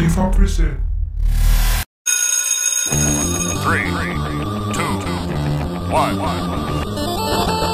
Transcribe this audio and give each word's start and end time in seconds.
25%. 0.00 0.80
Three, 3.60 3.84
two, 4.72 4.92
one. 5.92 6.16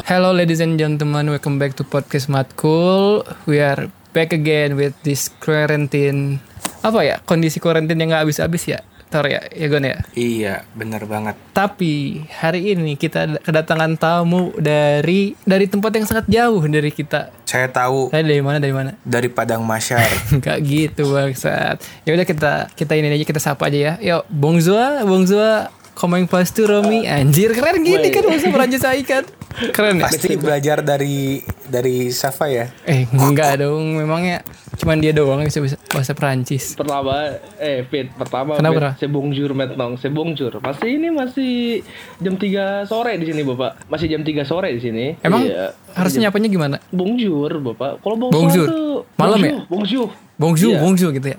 Hello 0.03 0.35
ladies 0.35 0.59
and 0.59 0.75
gentlemen, 0.75 1.31
welcome 1.31 1.63
back 1.63 1.79
to 1.79 1.87
podcast 1.87 2.27
Matkul. 2.27 3.23
We 3.47 3.63
are 3.63 3.95
back 4.11 4.35
again 4.35 4.75
with 4.75 4.99
this 5.07 5.31
quarantine. 5.39 6.43
Apa 6.83 7.07
ya? 7.07 7.17
Kondisi 7.23 7.63
quarantine 7.63 8.03
yang 8.03 8.11
nggak 8.11 8.27
habis-habis 8.27 8.75
ya? 8.75 8.83
Tor 9.17 9.33
ya, 9.33 9.41
ya 9.49 9.67
Gon 9.73 9.81
ya. 9.81 10.05
Iya, 10.13 10.55
bener 10.77 11.09
banget. 11.09 11.41
Tapi 11.57 12.21
hari 12.29 12.77
ini 12.77 13.01
kita 13.01 13.41
kedatangan 13.41 13.97
tamu 13.97 14.53
dari 14.61 15.33
dari 15.41 15.65
tempat 15.65 15.89
yang 15.97 16.05
sangat 16.05 16.29
jauh 16.29 16.61
dari 16.69 16.93
kita. 16.93 17.33
Saya 17.49 17.73
tahu 17.73 18.13
Saya 18.13 18.21
dari 18.29 18.45
mana? 18.45 18.61
Dari 18.61 18.77
mana? 18.77 18.93
dari 19.01 19.33
Padang 19.33 19.65
Masyar. 19.65 20.05
Enggak 20.37 20.61
gitu 20.69 21.17
bangsat. 21.17 21.81
Ya 22.05 22.13
udah 22.13 22.29
kita 22.29 22.53
kita 22.77 22.93
ini 22.93 23.09
aja 23.09 23.25
kita 23.25 23.41
sapa 23.41 23.73
aja 23.73 23.79
ya. 23.81 23.93
Yuk, 24.05 24.29
Bongzua, 24.29 25.01
Bongzua 25.09 25.73
Komeng 25.97 26.29
Pastu 26.29 26.69
Romi 26.69 27.09
anjir 27.09 27.57
keren 27.57 27.81
gini 27.81 28.13
kan 28.13 28.21
bahasa 28.29 28.53
Perancis 28.53 28.85
saya 28.85 29.01
kan. 29.01 29.25
Keren 29.73 29.97
ya? 29.97 30.05
Pasti 30.05 30.37
belajar 30.37 30.79
dari 30.81 31.41
dari 31.65 32.09
Safa 32.09 32.47
ya. 32.47 32.69
Eh 32.85 33.09
enggak 33.11 33.59
dong, 33.59 33.97
memangnya 33.97 34.45
cuman 34.77 35.01
dia 35.01 35.09
doang 35.11 35.41
yang 35.41 35.49
bisa 35.49 35.65
bisa 35.65 35.77
bahasa 35.89 36.13
Perancis. 36.13 36.77
pertama 36.77 37.33
eh 37.57 37.81
Pit 37.83 38.13
pertama 38.13 38.61
Kenapa? 38.61 38.93
Pit, 38.93 39.01
sebongjur 39.01 39.51
metnong 39.51 39.97
sebongjur 39.97 40.61
pasti 40.61 40.93
ini 40.93 41.09
masih 41.09 41.81
jam 42.21 42.37
3 42.37 42.85
sore 42.85 43.17
di 43.17 43.25
sini 43.25 43.41
bapak 43.41 43.89
masih 43.89 44.07
jam 44.07 44.21
3 44.21 44.37
sore 44.45 44.69
di 44.71 44.81
sini 44.83 45.17
Emang 45.19 45.49
Iya. 45.49 45.73
harusnya 45.91 46.29
nyapanya 46.29 46.49
gimana? 46.51 46.77
bongjur 46.91 47.49
bapak 47.65 48.05
kalau 48.05 48.29
Bonjour. 48.29 48.69
tuh 48.69 48.97
Malam 49.17 49.41
ya? 49.41 49.53
bonjour 49.65 50.09
Bonjour, 50.37 50.69
Iya. 50.71 50.81
bonjour 50.83 51.11
gitu 51.11 51.29
ya. 51.33 51.39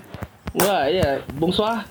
Wah 0.57 0.89
iya 0.89 1.21
bonsoir 1.37 1.85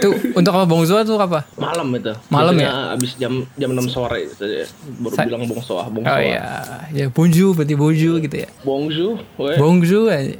Tuh 0.00 0.14
untuk 0.32 0.52
apa 0.54 0.64
Bongzua 0.64 1.04
tuh 1.04 1.18
apa? 1.18 1.44
malam 1.58 1.92
itu 1.92 2.14
Malam 2.30 2.56
Biasanya 2.56 2.96
abis 2.96 3.10
jam 3.20 3.44
jam 3.54 3.70
6 3.74 3.92
sore 3.92 4.32
gitu 4.32 4.48
ya 4.48 4.64
baru 5.02 5.14
Sa- 5.14 5.26
bilang 5.28 5.42
bonsoir 5.44 5.84
Oh 5.84 5.92
bonsoir 5.92 6.22
iya, 6.22 6.44
ya 6.88 7.06
bonjour 7.12 7.52
berarti 7.52 7.74
bonjour 7.74 8.16
gitu 8.18 8.36
ya. 8.38 8.48
bonjour 8.62 9.20
weh. 9.36 9.56
Bonjour, 9.58 10.08
aja. 10.08 10.32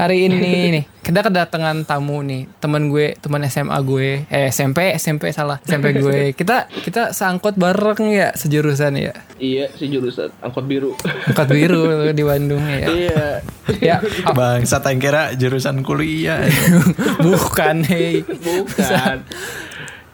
Hari 0.00 0.32
ini 0.32 0.40
nih 0.72 0.84
kita 1.04 1.20
kedatangan 1.20 1.84
tamu 1.84 2.24
nih 2.24 2.48
teman 2.56 2.88
gue, 2.88 3.20
teman 3.20 3.44
SMA 3.44 3.76
gue, 3.84 4.24
eh 4.24 4.48
SMP, 4.48 4.96
SMP 4.96 5.28
salah, 5.28 5.60
SMP 5.60 5.92
gue. 5.92 6.32
Kita 6.40 6.72
kita 6.72 7.12
seangkot 7.12 7.60
bareng 7.60 8.08
ya 8.08 8.32
sejurusan 8.32 8.96
ya. 8.96 9.12
iya 9.36 9.68
si 9.76 9.92
jurusan 9.92 10.32
angkot 10.40 10.64
biru 10.64 10.96
Angkot 11.28 11.48
biru 11.52 11.84
di 12.16 12.24
Bandung 12.24 12.64
ya. 12.64 12.88
iya 12.88 13.24
Ya, 13.76 13.96
Bang, 14.38 14.64
saya 14.64 14.88
kira 14.96 15.36
jurusan 15.36 15.84
kuliah. 15.84 16.48
bukan 17.20 17.84
hei. 17.84 18.24
bukan 18.24 19.16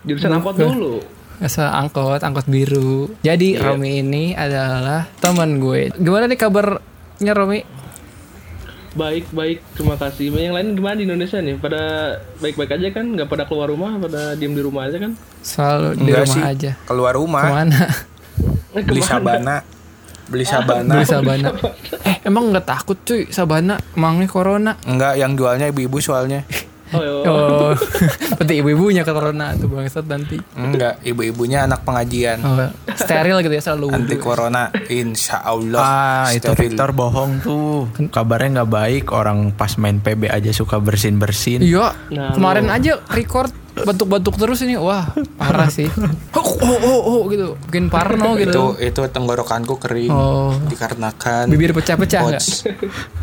jurusan 0.02 0.34
angkot 0.34 0.58
dulu 0.58 0.98
Seangkot, 1.36 2.24
angkot 2.24 2.48
biru. 2.48 3.12
Jadi 3.20 3.54
Romi 3.54 4.00
ini 4.00 4.32
adalah 4.32 5.04
teman 5.20 5.60
gue. 5.60 5.92
Gimana 5.94 6.26
nih 6.26 6.38
kabarnya 6.40 7.32
Romi? 7.36 7.60
Baik, 8.96 9.28
baik. 9.28 9.60
Terima 9.76 9.94
kasih. 9.94 10.32
Yang 10.32 10.54
lain 10.56 10.68
gimana 10.72 10.96
di 10.96 11.04
Indonesia 11.04 11.36
nih? 11.36 11.56
Pada 11.56 11.82
baik-baik 12.40 12.70
aja 12.72 12.88
kan? 12.90 13.04
Nggak 13.06 13.28
pada 13.28 13.44
keluar 13.44 13.68
rumah? 13.68 13.92
Pada 14.00 14.32
diem 14.32 14.50
di 14.50 14.62
rumah 14.64 14.88
aja 14.88 14.96
kan? 14.96 15.12
Selalu 15.40 15.88
di 15.92 16.00
Enggak 16.02 16.20
rumah 16.22 16.32
sih. 16.32 16.42
aja. 16.42 16.70
Keluar 16.82 17.12
rumah, 17.12 17.42
Ke 17.42 17.52
mana? 17.54 17.80
Eh, 18.72 18.82
beli 18.82 18.98
ke 18.98 19.04
mana? 19.04 19.12
sabana. 19.12 19.56
Beli 20.26 20.44
sabana. 20.44 20.90
Beli 20.90 21.04
sabana. 21.06 21.48
eh, 22.02 22.16
emang 22.24 22.50
nggak 22.50 22.66
takut 22.66 22.98
cuy 22.98 23.28
sabana? 23.28 23.76
Emangnya 23.92 24.26
corona? 24.26 24.72
Enggak, 24.82 25.14
yang 25.14 25.32
jualnya 25.32 25.68
ibu-ibu 25.68 26.00
soalnya. 26.00 26.48
Oh. 26.96 27.24
Oh, 27.36 27.74
berarti 28.38 28.62
ibu-ibunya 28.62 29.02
corona 29.02 29.50
tuh 29.52 29.66
bangsat 29.66 30.06
nanti. 30.06 30.38
Enggak, 30.54 31.02
ibu-ibunya 31.02 31.66
anak 31.66 31.82
pengajian. 31.82 32.38
Oh, 32.40 32.70
steril 32.94 33.42
gitu 33.42 33.50
ya 33.50 33.62
selalu. 33.62 33.90
Anti 33.92 34.16
corona, 34.16 34.70
insya 34.86 35.42
Allah. 35.42 35.82
Ah, 35.82 36.26
itu 36.30 36.46
steril. 36.46 36.70
Victor 36.70 36.94
bohong 36.94 37.42
tuh. 37.42 37.90
Kabarnya 38.08 38.62
nggak 38.62 38.70
baik. 38.70 39.04
Orang 39.10 39.50
pas 39.50 39.74
main 39.76 39.98
PB 39.98 40.30
aja 40.30 40.50
suka 40.50 40.78
bersin 40.78 41.18
bersin. 41.18 41.60
Iya, 41.60 41.92
Nah, 42.08 42.30
kemarin 42.32 42.70
aja 42.70 43.02
record 43.08 43.50
batuk-batuk 43.76 44.38
terus 44.38 44.62
ini. 44.62 44.78
Wah, 44.78 45.10
parah 45.36 45.66
sih. 45.68 45.90
Oh, 46.32 46.46
oh, 46.62 46.78
oh, 46.78 47.00
oh 47.02 47.20
gitu. 47.26 47.58
Bikin 47.66 47.90
parno 47.90 48.32
Itu 48.34 48.40
gitu. 48.40 48.62
itu 48.78 49.00
tenggorokanku 49.04 49.76
kering 49.76 50.08
Oh. 50.08 50.54
dikarenakan 50.66 51.50
Bibir 51.50 51.74
pecah-pecah 51.74 52.20
enggak? 52.22 52.40
Coach. 52.40 52.70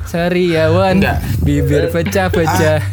Sariawan. 0.06 1.00
Enggak. 1.00 1.18
Bibir 1.40 1.90
pecah-pecah. 1.90 2.84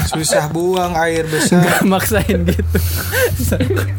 Susah 0.00 0.46
buang 0.48 0.94
air 0.94 1.24
besar. 1.24 1.58
Enggak 1.58 1.80
maksain 1.84 2.38
gitu. 2.44 2.78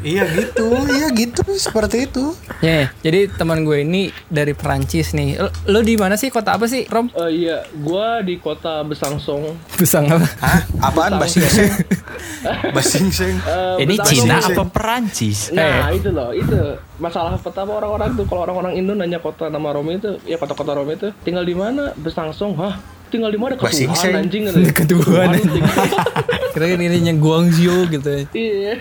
iya 0.02 0.24
gitu, 0.28 0.68
iya 0.90 1.08
gitu 1.10 1.42
seperti 1.54 2.06
itu. 2.06 2.32
ya, 2.60 2.92
jadi 3.00 3.28
teman 3.30 3.64
gue 3.64 3.82
ini 3.82 4.02
dari 4.28 4.52
Perancis 4.52 5.12
nih. 5.12 5.36
Lo, 5.36 5.50
lo 5.68 5.80
di 5.82 5.96
mana 5.96 6.16
sih? 6.16 6.30
Kota 6.30 6.54
apa 6.54 6.66
sih, 6.66 6.86
Rom? 6.86 7.10
Eh, 7.12 7.32
iya, 7.40 7.64
gua 7.76 8.20
di 8.20 8.38
kota 8.38 8.84
Besangsong. 8.84 9.56
Besang 9.76 10.06
apa? 10.08 10.28
Hah? 10.40 10.62
Apaan 10.82 11.18
basingseng? 11.18 11.72
Basingseng. 12.76 13.36
Eh, 13.40 13.84
Ini 13.84 13.96
Besangsong- 13.96 14.28
Cina 14.28 14.38
apa 14.40 14.64
Perancis? 14.66 15.40
Nah, 15.50 15.90
itu 15.90 16.10
loh, 16.10 16.31
itu 16.31 16.56
masalah 16.98 17.36
pertama 17.36 17.76
orang-orang 17.76 18.14
tuh 18.14 18.26
kalau 18.26 18.44
orang-orang 18.44 18.76
Indo 18.76 18.94
nanya 18.94 19.18
kota 19.18 19.48
nama 19.48 19.72
Romi 19.72 19.98
itu, 19.98 20.20
ya 20.24 20.36
kota-kota 20.36 20.76
Romi 20.76 20.96
itu 20.96 21.10
tinggal 21.22 21.44
di 21.44 21.56
mana? 21.56 21.92
Besangsong, 21.96 22.54
hah? 22.56 22.76
Tinggal 23.09 23.30
di 23.34 23.40
mana? 23.42 23.53
Ketuhan 23.62 24.14
anjing 24.22 24.44
Ketuhan. 24.70 25.28
anjing. 25.38 25.64
Kira 26.53 26.66
kan 26.70 26.80
ini 26.80 26.97
yang 27.02 27.18
Guangzhou 27.18 27.90
gitu 27.90 28.09
ya. 28.09 28.24
Iya. 28.34 28.74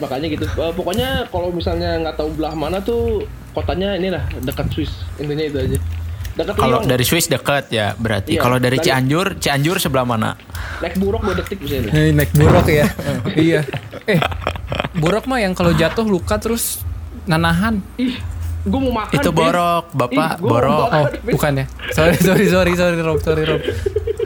Makanya 0.00 0.26
gitu. 0.32 0.44
Eh, 0.48 0.72
pokoknya 0.72 1.28
kalau 1.28 1.52
misalnya 1.52 2.00
nggak 2.00 2.16
tahu 2.16 2.28
belah 2.36 2.56
mana 2.56 2.80
tuh 2.80 3.24
kotanya 3.52 3.96
inilah 3.96 4.24
dekat 4.44 4.68
Swiss. 4.72 4.92
Intinya 5.20 5.44
itu 5.44 5.58
aja. 5.60 5.78
Dekat 6.36 6.52
Kalau 6.60 6.84
dari 6.84 7.04
Swiss 7.04 7.32
dekat 7.32 7.72
ya 7.72 7.96
berarti. 7.96 8.36
Iya, 8.36 8.40
Kalau 8.44 8.60
dari 8.60 8.76
Cianjur, 8.76 9.40
Cianjur 9.40 9.80
sebelah 9.80 10.04
mana? 10.04 10.36
naik 10.84 11.00
buruk 11.00 11.24
dua 11.24 11.32
detik 11.40 11.56
bisa 11.64 11.80
ini. 11.80 11.88
Eh, 11.88 12.12
naik 12.12 12.28
buruk 12.36 12.68
ya. 12.68 12.84
iya. 13.48 13.60
Eh, 14.04 14.20
buruk 15.00 15.24
mah 15.24 15.40
yang 15.40 15.56
kalau 15.56 15.72
jatuh 15.72 16.04
luka 16.04 16.36
terus 16.36 16.84
nanahan. 17.24 17.80
Ih, 17.96 18.20
gue 18.66 18.80
mau 18.82 18.94
makan. 18.96 19.14
Itu 19.14 19.30
borok, 19.30 19.84
Ih, 19.86 19.96
Bapak, 19.96 20.30
mau 20.36 20.48
borok. 20.50 20.80
makan, 20.84 20.98
Oh, 20.98 21.06
bukan 21.28 21.52
ya. 21.54 21.64
Sorry, 21.92 22.16
sorry, 22.18 22.46
sorry, 22.46 22.72
sorry, 22.74 22.98
Rom, 22.98 23.18
sorry, 23.20 23.42
Rom. 23.42 23.62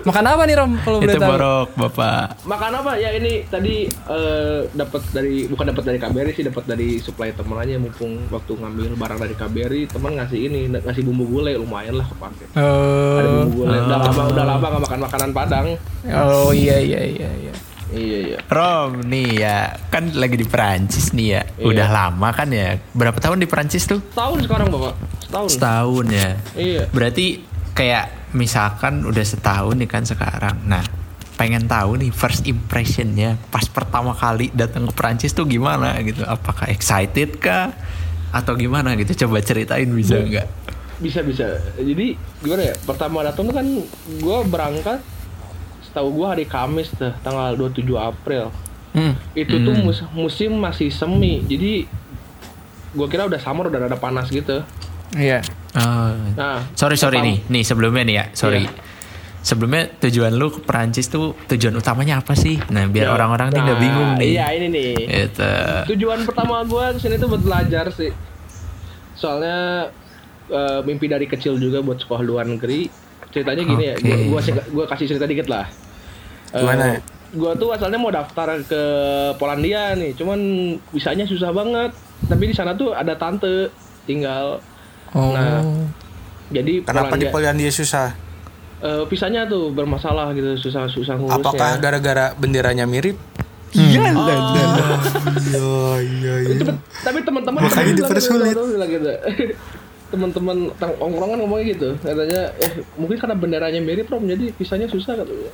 Makan 0.01 0.25
apa 0.25 0.43
nih, 0.43 0.57
Rom? 0.57 0.73
Kalau 0.81 0.97
boleh 0.99 1.13
Itu 1.13 1.21
tahu. 1.21 1.31
borok, 1.31 1.69
Bapak. 1.77 2.25
Makan 2.43 2.71
apa? 2.75 2.93
Ya 2.97 3.13
ini 3.13 3.45
tadi 3.45 3.85
eh, 3.87 4.61
dapat 4.73 5.03
dari 5.13 5.45
bukan 5.45 5.65
dapat 5.69 5.83
dari 5.85 5.99
KBRI 6.01 6.33
sih, 6.33 6.41
dapat 6.43 6.65
dari 6.65 6.97
supply 6.97 7.31
temen 7.31 7.53
aja 7.55 7.77
mumpung 7.77 8.17
waktu 8.27 8.53
ngambil 8.55 8.97
barang 8.97 9.19
dari 9.21 9.35
KBRI 9.37 9.83
temen 9.87 10.17
ngasih 10.17 10.41
ini 10.41 10.61
ngasih 10.73 11.05
bumbu 11.05 11.29
gulai 11.31 11.53
lumayan 11.55 11.95
lah 11.95 12.09
kepake. 12.09 12.49
Ada 12.51 12.65
Oh, 13.23 13.45
bumbu 13.45 13.53
gulai. 13.61 13.77
Udah 13.79 13.99
lama 14.01 14.23
udah 14.27 14.45
lama 14.47 14.67
gak 14.67 14.83
makan 14.83 15.01
makanan 15.05 15.31
Padang. 15.31 15.67
oh 16.09 16.51
iya, 16.51 16.81
iya, 16.81 17.01
iya, 17.05 17.29
iya. 17.39 17.53
Iya 17.91 18.19
iya. 18.35 18.39
Rom 18.47 19.03
nih 19.07 19.29
ya, 19.43 19.57
kan 19.91 20.15
lagi 20.15 20.39
di 20.39 20.47
Perancis 20.47 21.11
nih 21.11 21.27
ya. 21.39 21.43
Iya. 21.59 21.67
Udah 21.67 21.89
lama 21.91 22.29
kan 22.31 22.49
ya. 22.51 22.79
Berapa 22.95 23.19
tahun 23.19 23.43
di 23.43 23.49
Perancis 23.51 23.87
tuh? 23.87 23.99
Setahun 24.15 24.47
sekarang 24.47 24.67
bapak. 24.71 24.95
Setahun. 25.27 25.49
Setahun 25.51 26.07
ya. 26.11 26.29
Iya. 26.55 26.83
Berarti 26.91 27.43
kayak 27.75 28.35
misalkan 28.35 29.03
udah 29.07 29.25
setahun 29.27 29.75
nih 29.75 29.91
kan 29.91 30.03
sekarang. 30.07 30.63
Nah, 30.67 30.83
pengen 31.35 31.67
tahu 31.67 31.99
nih 31.99 32.13
first 32.13 32.45
impressionnya 32.45 33.41
pas 33.49 33.65
pertama 33.65 34.13
kali 34.13 34.53
datang 34.53 34.85
ke 34.87 34.93
Perancis 34.95 35.35
tuh 35.35 35.49
gimana 35.49 35.99
gitu. 36.07 36.23
Apakah 36.23 36.71
excited 36.71 37.43
kah? 37.43 37.75
Atau 38.31 38.55
gimana 38.55 38.95
gitu? 38.95 39.27
Coba 39.27 39.43
ceritain 39.43 39.91
bisa 39.91 40.15
nggak? 40.15 40.47
Bisa 41.03 41.25
bisa. 41.27 41.59
Jadi 41.75 42.15
gimana 42.45 42.63
ya? 42.71 42.75
Pertama 42.87 43.27
datang 43.27 43.51
tuh 43.51 43.57
kan 43.57 43.67
gue 44.07 44.39
berangkat 44.47 45.01
setahu 45.91 46.23
gue 46.23 46.27
hari 46.31 46.45
Kamis 46.47 46.95
tuh 46.95 47.11
tanggal 47.21 47.59
27 47.59 47.83
April. 47.99 48.55
Hmm. 48.95 49.19
Itu 49.35 49.59
tuh 49.61 49.75
mus- 49.75 50.07
musim 50.15 50.55
masih 50.55 50.95
semi. 50.95 51.43
Jadi 51.43 51.91
gue 52.91 53.07
kira 53.11 53.27
udah 53.27 53.39
summer 53.43 53.67
udah 53.67 53.91
ada 53.91 53.99
panas 53.99 54.31
gitu. 54.31 54.63
Iya. 55.15 55.43
Oh. 55.75 56.15
Nah, 56.35 56.63
Sorry 56.79 56.95
sorry 56.95 57.19
nih, 57.23 57.37
nih 57.47 57.63
sebelumnya 57.67 58.03
nih 58.07 58.15
ya, 58.15 58.25
sorry. 58.35 58.63
Iya. 58.67 58.71
Sebelumnya 59.41 59.89
tujuan 59.99 60.37
lu 60.37 60.53
ke 60.53 60.61
Perancis 60.61 61.09
tuh 61.09 61.33
tujuan 61.49 61.73
utamanya 61.73 62.21
apa 62.21 62.37
sih? 62.37 62.61
Nah 62.69 62.85
biar 62.87 63.09
Ya, 63.09 63.13
orang-orang 63.17 63.49
nih 63.51 63.61
nggak 63.65 63.79
nah, 63.79 63.83
bingung 63.83 64.11
nih. 64.21 64.31
Iya 64.37 64.47
ini 64.53 64.67
nih. 64.69 64.93
Itu. 65.27 65.51
Tujuan 65.97 66.23
pertama 66.29 66.61
gue 66.63 66.85
ke 66.95 66.99
sini 67.01 67.17
tuh 67.17 67.33
buat 67.33 67.43
belajar 67.43 67.89
sih. 67.91 68.13
Soalnya 69.17 69.89
eh, 70.51 70.81
mimpi 70.85 71.09
dari 71.09 71.25
kecil 71.25 71.57
juga 71.57 71.81
buat 71.81 71.99
sekolah 71.99 72.21
luar 72.21 72.47
negeri. 72.47 73.10
Ceritanya 73.31 73.63
gini 73.63 73.85
ya, 73.87 73.95
Oke. 73.95 74.15
gue 74.27 74.41
gua 74.75 74.85
kasih 74.87 75.07
cerita 75.07 75.27
dikit 75.27 75.47
lah. 75.47 75.67
Gimana? 76.51 76.99
gue 77.31 77.53
tuh 77.55 77.71
asalnya 77.71 77.95
mau 77.95 78.11
daftar 78.11 78.59
ke 78.67 78.83
Polandia 79.39 79.95
nih, 79.95 80.19
cuman 80.19 80.39
bisanya 80.91 81.23
susah 81.23 81.55
banget. 81.55 81.95
Tapi 82.27 82.51
di 82.51 82.55
sana 82.55 82.75
tuh 82.75 82.91
ada 82.91 83.15
tante 83.15 83.71
tinggal. 84.03 84.59
Oh. 85.15 85.31
Nah, 85.31 85.63
Jadi 86.51 86.83
Kenapa 86.83 87.15
di 87.15 87.31
Polandia, 87.31 87.31
Polandia 87.31 87.71
susah? 87.71 88.11
eh, 88.81 89.03
visanya 89.07 89.47
tuh 89.47 89.71
bermasalah 89.71 90.35
gitu 90.35 90.59
susah 90.59 90.91
susah 90.91 91.15
ngurusnya. 91.15 91.39
Apakah 91.39 91.71
gara-gara 91.79 92.35
benderanya 92.35 92.83
mirip? 92.83 93.15
Iya. 93.71 94.11
Iya 94.11 95.71
iya 96.03 96.35
iya. 96.43 96.55
Itu, 96.59 96.67
tapi 97.07 97.23
teman-teman 97.23 97.63
Makanya 97.63 97.71
bilang 97.71 97.95
gitu, 97.95 98.03
dipersulit. 98.03 98.55
bilang 98.59 98.91
gitu. 98.91 99.11
teman-teman 100.11 100.57
tang- 100.77 100.99
ongkrongan 100.99 101.39
ngomongnya 101.39 101.67
gitu. 101.71 101.89
Katanya 101.97 102.51
eh 102.59 102.73
mungkin 102.95 103.17
karena 103.17 103.35
benderanya 103.35 103.81
mirip 103.81 104.07
Rom 104.07 104.27
jadi 104.27 104.51
visanya 104.53 104.87
susah 104.87 105.15
katanya 105.17 105.51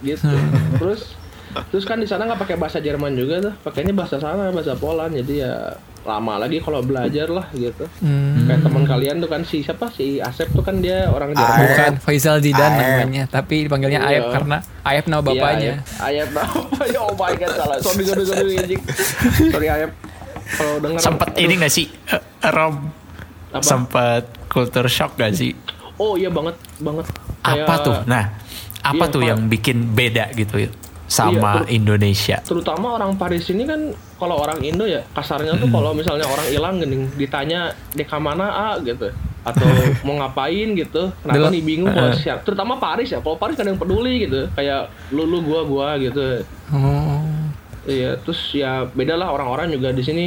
gitu. 0.00 0.26
Terus 0.80 1.02
terus 1.48 1.82
kan 1.82 1.96
di 1.96 2.04
sana 2.04 2.24
nggak 2.24 2.40
pakai 2.40 2.56
bahasa 2.56 2.78
Jerman 2.78 3.12
juga 3.12 3.40
tuh. 3.40 3.54
Pakainya 3.62 3.92
bahasa 3.92 4.16
sana 4.16 4.48
bahasa 4.48 4.72
Poland. 4.74 5.12
Jadi 5.12 5.40
ya 5.40 5.74
lama 6.04 6.38
lagi 6.38 6.56
kalau 6.58 6.80
belajar 6.80 7.28
lah 7.28 7.44
gitu. 7.52 7.84
Hmm. 8.00 8.44
kayak 8.44 8.64
teman 8.64 8.84
kalian 8.84 9.16
tuh 9.18 9.28
kan 9.28 9.42
si 9.42 9.60
siapa? 9.60 9.88
Si 9.90 10.16
Asep 10.18 10.48
tuh 10.50 10.60
kan 10.60 10.78
dia 10.78 11.08
orang 11.08 11.32
Jerman. 11.32 11.48
Aep. 11.50 11.64
Bukan 11.66 11.92
Faisal 12.00 12.36
Zidan 12.38 12.72
namanya, 12.72 13.24
tapi 13.26 13.64
dipanggilnya 13.64 14.00
Iya. 14.02 14.08
Aep 14.14 14.24
karena 14.30 14.56
Aep 14.84 15.04
nama 15.04 15.20
bapaknya. 15.20 15.80
Iya, 15.80 16.00
Ayep 16.00 16.28
bapaknya 16.32 17.00
oh 17.04 17.12
my 17.12 17.32
god 17.34 17.52
salah. 17.54 17.76
Sorry 17.78 18.04
sorry 18.04 18.24
sorry 18.24 18.76
sorry 19.48 19.68
Ayep 19.68 19.90
kalau 20.48 20.74
denger 20.80 20.96
Sempet 20.98 21.28
ini 21.36 21.54
gak 21.56 21.68
sih? 21.68 21.86
Eh, 22.06 22.20
Rom 22.48 22.76
Apa? 23.50 23.62
Sempet 23.62 24.22
culture 24.46 24.86
shock 24.86 25.14
gak 25.14 25.32
sih? 25.32 25.56
Oh 25.96 26.14
iya 26.14 26.28
banget 26.28 26.54
banget. 26.78 27.06
Apa 27.40 27.54
Kayak- 27.64 27.80
tuh? 27.82 27.96
Nah 28.04 28.24
apa 28.78 28.94
Iya, 29.00 29.10
tuh 29.10 29.20
Pak. 29.20 29.26
yang 29.26 29.40
bikin 29.46 29.76
beda 29.90 30.30
gitu 30.32 30.54
ya 30.58 30.70
Sama 31.04 31.32
Iya, 31.32 31.52
tuh. 31.58 31.66
Indonesia? 31.72 32.36
terutama 32.42 32.86
orang 32.92 33.16
Paris 33.16 33.48
ini 33.48 33.64
kan 33.64 33.80
kalau 34.14 34.36
orang 34.36 34.60
Indo 34.60 34.84
ya 34.84 35.00
kasarnya 35.10 35.52
Hmm. 35.52 35.62
tuh 35.62 35.68
kalau 35.70 35.90
misalnya 35.92 36.24
orang 36.24 36.46
hilang 36.46 36.74
gini 36.78 37.08
ditanya 37.16 37.60
deka 37.90 38.16
mana 38.16 38.46
ah 38.46 38.74
gitu. 38.78 39.08
Atau 39.40 39.64
mau 40.04 40.14
ngapain 40.16 40.68
gitu. 40.74 41.08
Kenapa 41.18 41.36
Dulu- 41.40 41.50
nih 41.50 41.62
bingung 41.62 41.88
kalau 41.88 42.12
siap 42.14 42.44
terutama 42.44 42.76
Paris 42.76 43.08
ya. 43.08 43.18
Kalau 43.18 43.34
Paris 43.34 43.56
kadang 43.56 43.74
peduli 43.74 44.22
gitu. 44.22 44.46
Kayak 44.52 44.92
lu 45.08 45.24
lu 45.24 45.40
gua 45.40 45.64
gua 45.64 45.88
gitu. 45.96 46.44
Oh. 46.68 47.24
iya 47.84 48.12
terus 48.14 48.52
ya 48.52 48.84
beda 48.86 49.16
lah 49.16 49.32
orang-orang 49.32 49.72
juga 49.72 49.88
di 49.88 50.04
sini 50.04 50.24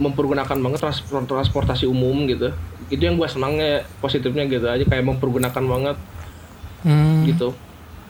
mempergunakan 0.00 0.56
banget 0.56 0.80
transport- 0.80 1.28
transportasi 1.28 1.84
umum 1.84 2.24
gitu 2.24 2.50
itu 2.88 2.98
yang 2.98 3.14
gua 3.14 3.28
senangnya 3.28 3.84
positifnya 3.98 4.42
gitu 4.44 4.64
aja 4.64 4.82
kayak 4.82 5.04
mempergunakan 5.06 5.52
banget 5.62 5.96
Hmm. 6.80 7.22
gitu 7.24 7.52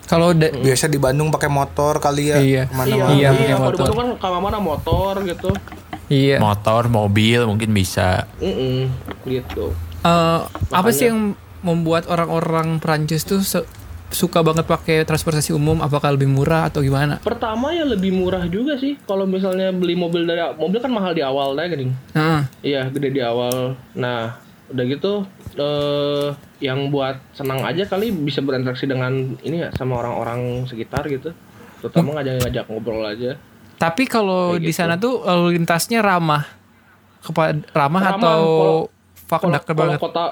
Kalau 0.03 0.31
da- 0.33 0.51
Biasa 0.51 0.87
di 0.87 0.97
Bandung 0.97 1.31
pakai 1.31 1.47
motor 1.47 1.99
kali 1.99 2.31
ya. 2.31 2.39
Iya. 2.39 2.63
Ke 2.65 2.75
mana-mana. 2.75 3.11
Iya, 3.13 3.29
iya, 3.29 3.31
pakai 3.31 3.47
kalau 3.47 3.47
di 3.47 3.55
motor. 3.55 3.79
Bandung 3.81 3.99
kan 4.01 4.09
ke 4.11 4.27
mana-mana 4.29 4.59
motor 4.59 5.13
gitu 5.25 5.51
iya. 6.09 6.37
Motor, 6.39 6.83
mobil 6.89 7.41
mungkin 7.45 7.71
bisa 7.71 8.27
Mm-mm, 8.37 8.91
gitu 9.25 9.71
Eh, 10.01 10.41
apa 10.71 10.91
sih 10.91 11.07
yang 11.07 11.35
membuat 11.61 12.07
orang-orang 12.07 12.79
Prancis 12.79 13.23
tuh 13.23 13.39
suka 14.11 14.43
banget 14.43 14.67
pakai 14.67 15.07
transportasi 15.07 15.55
umum? 15.55 15.81
Apakah 15.81 16.13
lebih 16.15 16.27
murah 16.27 16.69
atau 16.69 16.83
gimana? 16.83 17.23
Pertama 17.23 17.71
ya 17.71 17.87
lebih 17.87 18.11
murah 18.11 18.45
juga 18.51 18.77
sih 18.77 18.99
kalau 19.07 19.25
misalnya 19.25 19.71
beli 19.71 19.95
mobil 19.95 20.27
dari 20.27 20.43
mobil 20.59 20.79
kan 20.83 20.91
mahal 20.91 21.15
di 21.15 21.23
awal 21.23 21.55
deh 21.55 21.67
gini. 21.71 21.95
Heeh. 22.15 22.41
Iya 22.63 22.91
gede 22.91 23.09
di 23.15 23.23
awal. 23.23 23.79
Nah 23.95 24.37
udah 24.71 24.85
gitu 24.87 25.27
eh 25.59 26.29
yang 26.63 26.93
buat 26.95 27.19
senang 27.35 27.65
aja 27.65 27.89
kali 27.89 28.13
bisa 28.15 28.45
berinteraksi 28.45 28.87
dengan 28.87 29.35
ini 29.43 29.67
ya 29.67 29.69
sama 29.75 30.03
orang-orang 30.03 30.67
sekitar 30.67 31.07
gitu. 31.09 31.33
Terutama 31.81 32.21
ngajak-ngajak 32.21 32.65
ngobrol 32.69 33.03
aja. 33.07 33.41
Tapi 33.81 34.05
kalau 34.05 34.61
di 34.61 34.69
gitu. 34.69 34.77
sana 34.77 35.01
tuh 35.01 35.25
lalu 35.25 35.57
lintasnya 35.57 36.05
ramah 36.05 36.45
kepada 37.25 37.57
ramah, 37.73 38.01
Ramah, 38.01 38.03
atau 38.17 38.41
kalau- 38.45 38.89
fuck 39.31 39.43
banget? 39.77 39.99
kota 40.03 40.25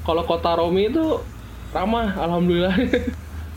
kalau 0.00 0.22
kota 0.24 0.50
Romi 0.56 0.88
itu 0.88 1.20
ramah 1.70 2.14
alhamdulillah. 2.14 2.74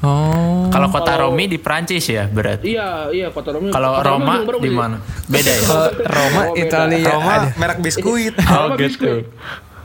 Oh. 0.04 0.68
Kalau 0.68 0.88
kota 0.89 1.15
Kalau- 1.15 1.31
Romi 1.31 1.48
di 1.48 1.56
Prancis 1.56 2.04
ya 2.04 2.27
berarti 2.27 2.68
iya 2.69 3.07
iya 3.07 3.27
kota 3.30 3.51
Romi. 3.51 3.71
Kalau 3.71 3.98
Roma 3.98 4.44
di 4.60 4.68
mana? 4.68 5.00
Beda 5.25 5.48
ya? 5.50 5.62
Kalau 5.63 5.88
Roma, 6.04 6.42
Oh. 6.45 6.60
Italia 6.60 7.07
Roma 7.10 7.33
ada. 7.33 7.48
merek 7.56 7.80
biskuit. 7.80 8.36
Oh 8.44 8.75
gitu. 8.75 8.80
biskuit. 8.80 9.25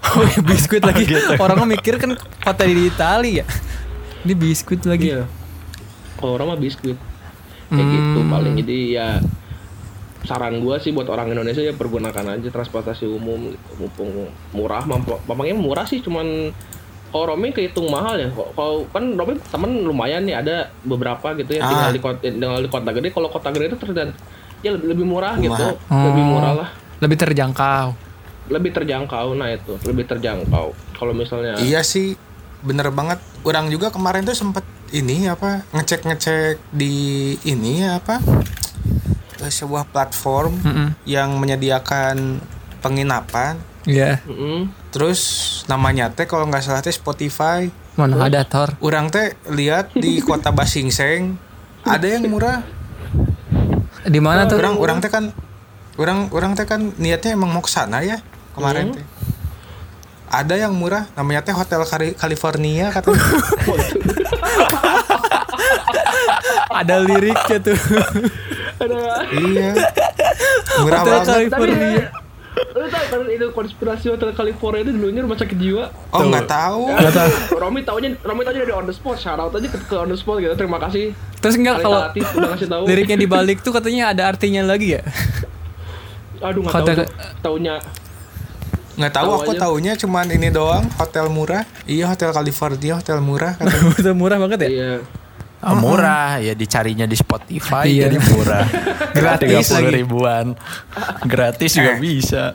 Oh, 0.01 0.25
iya, 0.25 0.41
biskuit 0.41 0.83
lagi. 0.83 1.05
Orang 1.39 1.63
mikir 1.65 1.97
kan 1.97 2.15
kota 2.17 2.63
di 2.65 2.87
Italia 2.87 3.43
ya. 3.43 3.45
Ini 4.21 4.35
biskuit 4.35 4.83
lagi. 4.83 5.13
Iya. 5.13 5.31
Kalau 6.17 6.35
Roma 6.35 6.55
biskuit. 6.55 6.99
Kayak 7.69 7.87
gitu 7.87 8.19
Hmm. 8.19 8.33
paling. 8.33 8.55
Jadi 8.57 8.79
ya 8.91 9.21
saran 10.21 10.59
gua 10.59 10.77
sih 10.77 10.91
buat 10.91 11.07
orang 11.07 11.31
Indonesia 11.31 11.61
ya 11.61 11.73
pergunakan 11.73 12.35
aja 12.35 12.49
transportasi 12.49 13.07
umum 13.07 13.49
gitu. 13.49 13.59
mumpung 13.79 14.11
murah 14.51 14.83
mampu 14.83 15.15
mamangnya 15.25 15.55
murah 15.55 15.85
sih 15.85 16.01
cuman 16.01 16.51
kalau 17.09 17.25
roaming 17.27 17.51
kehitung 17.51 17.87
mahal 17.87 18.15
ya 18.15 18.29
Kalau- 18.31 18.85
kan 18.87 19.05
roaming 19.11 19.39
temen 19.43 19.71
lumayan 19.83 20.23
nih 20.23 20.37
ada 20.37 20.57
beberapa 20.83 21.33
gitu 21.35 21.51
ya 21.51 21.63
tinggal 21.63 21.89
Ah. 21.89 21.91
di 21.91 22.01
kota 22.01 22.19
tinggal 22.21 22.59
di 22.59 22.69
kota 22.69 22.91
gede 22.91 23.09
kalau 23.11 23.29
kota 23.29 23.49
gede 23.49 23.65
itu 23.69 23.79
terlihat 23.79 24.11
ya 24.59 24.71
lebih, 24.71 24.87
lebih 24.91 25.07
murah 25.07 25.35
gitu 25.37 25.65
Oh. 25.87 26.05
lebih 26.05 26.25
murah 26.27 26.53
lah 26.57 26.69
Lebih 26.99 27.17
terjangkau. 27.17 27.89
lebih 28.49 28.71
terjangkau 28.73 29.33
nah 29.33 29.49
itu 29.49 29.77
lebih 29.83 30.05
terjangkau 30.05 30.73
kalau 30.95 31.13
misalnya 31.13 31.55
Iya 31.59 31.81
sih, 31.81 32.17
bener 32.59 32.91
banget. 32.91 33.21
Orang 33.41 33.69
juga 33.69 33.89
kemarin 33.89 34.25
tuh 34.25 34.33
sempet 34.33 34.65
ini 34.91 35.25
apa 35.25 35.63
ngecek-ngecek 35.71 36.59
di 36.71 36.95
ini 37.45 37.85
apa 37.85 38.19
eh, 39.39 39.47
sebuah 39.49 39.87
platform 39.87 40.59
Mm-mm. 40.59 40.89
yang 41.05 41.37
menyediakan 41.37 42.43
penginapan. 42.81 43.61
Iya. 43.85 44.19
Mm-mm. 44.25 44.73
Terus 44.89 45.21
namanya 45.65 46.09
teh 46.09 46.25
kalau 46.25 46.45
nggak 46.45 46.61
salah 46.61 46.81
teh 46.81 46.91
Spotify. 46.91 47.69
Mana 47.95 48.19
ada 48.21 48.43
Thor. 48.43 48.75
Orang 48.79 49.09
teh 49.09 49.35
lihat 49.49 49.91
di 49.93 50.19
kota 50.19 50.51
Basingseng 50.51 51.37
ada 51.83 52.07
yang 52.07 52.27
murah. 52.27 52.63
Di 54.01 54.19
mana 54.19 54.47
tuh? 54.47 54.57
Orang 54.57 54.75
orang 54.77 54.99
teh 54.99 55.09
kan 55.09 55.31
orang 55.95 56.31
orang 56.31 56.55
teh 56.55 56.63
kan 56.63 56.95
niatnya 56.97 57.33
emang 57.33 57.51
mau 57.51 57.61
ke 57.61 57.69
sana 57.69 58.01
ya 58.01 58.19
kemarin 58.53 58.93
teh. 58.93 59.05
Ada 60.29 60.55
yang 60.59 60.73
murah 60.73 61.09
namanya 61.13 61.43
teh 61.43 61.53
Hotel 61.53 61.81
Cali- 61.83 62.15
California 62.15 62.91
katanya. 62.91 63.19
Ada 66.71 67.01
liriknya 67.01 67.59
tuh. 67.61 67.79
iya. 69.35 69.71
Murah 70.79 71.01
Hotel 71.01 71.11
banget. 71.11 71.27
tapi 71.27 71.49
California. 71.49 72.05
Lu 72.79 72.87
tau 72.87 73.05
kan 73.05 73.21
itu 73.27 73.47
konspirasi 73.49 74.07
hotel 74.09 74.31
California 74.31 74.81
itu 74.81 74.93
dulunya 74.93 75.21
rumah 75.21 75.35
sakit 75.35 75.55
jiwa 75.55 75.85
Oh 76.11 76.23
nggak 76.23 76.47
tahu. 76.47 76.83
Nggak 76.89 77.13
tahu. 77.13 77.31
Romi 77.63 77.81
taunya 77.83 78.09
Romi 78.21 78.43
taunya 78.43 78.61
dari 78.61 78.73
on 78.73 78.85
the 78.85 78.93
spot 78.93 79.17
shout 79.17 79.37
out 79.37 79.51
aja 79.51 79.67
ke, 79.67 79.79
ke 79.81 79.95
on 79.95 80.07
the 80.07 80.15
spot 80.15 80.39
gitu 80.39 80.55
terima 80.55 80.79
kasih 80.79 81.11
Terus 81.39 81.55
enggak 81.55 81.77
Kali 81.77 81.85
kalau 81.85 82.01
tahu 82.65 82.83
liriknya 82.87 83.17
dibalik 83.17 83.59
tuh 83.61 83.71
katanya 83.71 84.11
ada 84.11 84.27
artinya 84.27 84.63
lagi 84.63 84.95
ya? 84.95 85.03
aduh 86.39 86.63
nggak 86.63 86.73
tahu 86.73 86.87
Hotel- 86.87 87.11
taunya 87.41 87.75
Nggak 88.95 89.13
tahu 89.13 89.27
Tahu 89.29 89.39
aku 89.39 89.51
aja. 89.53 89.61
taunya 89.61 89.93
cuman 89.95 90.27
ini 90.27 90.51
doang 90.51 90.83
hotel 90.99 91.31
murah. 91.31 91.63
Iya 91.87 92.11
hotel 92.11 92.35
California 92.35 92.99
hotel 92.99 93.23
murah 93.23 93.55
katanya. 93.55 93.95
Udah 94.03 94.11
murah 94.13 94.39
banget 94.39 94.59
ya? 94.59 94.69
iya 94.69 94.93
Ah, 95.59 95.75
murah 95.75 96.39
ya 96.39 96.55
dicarinya 96.55 97.03
di 97.03 97.15
Spotify 97.15 97.83
Iya. 97.85 98.07
jadi 98.07 98.19
murah. 98.25 98.67
Gratis 99.19 99.67
30 99.67 99.75
lagi. 99.75 99.91
ribuan. 99.93 100.47
Gratis 101.23 101.71
juga 101.75 101.99
bisa. 101.99 102.55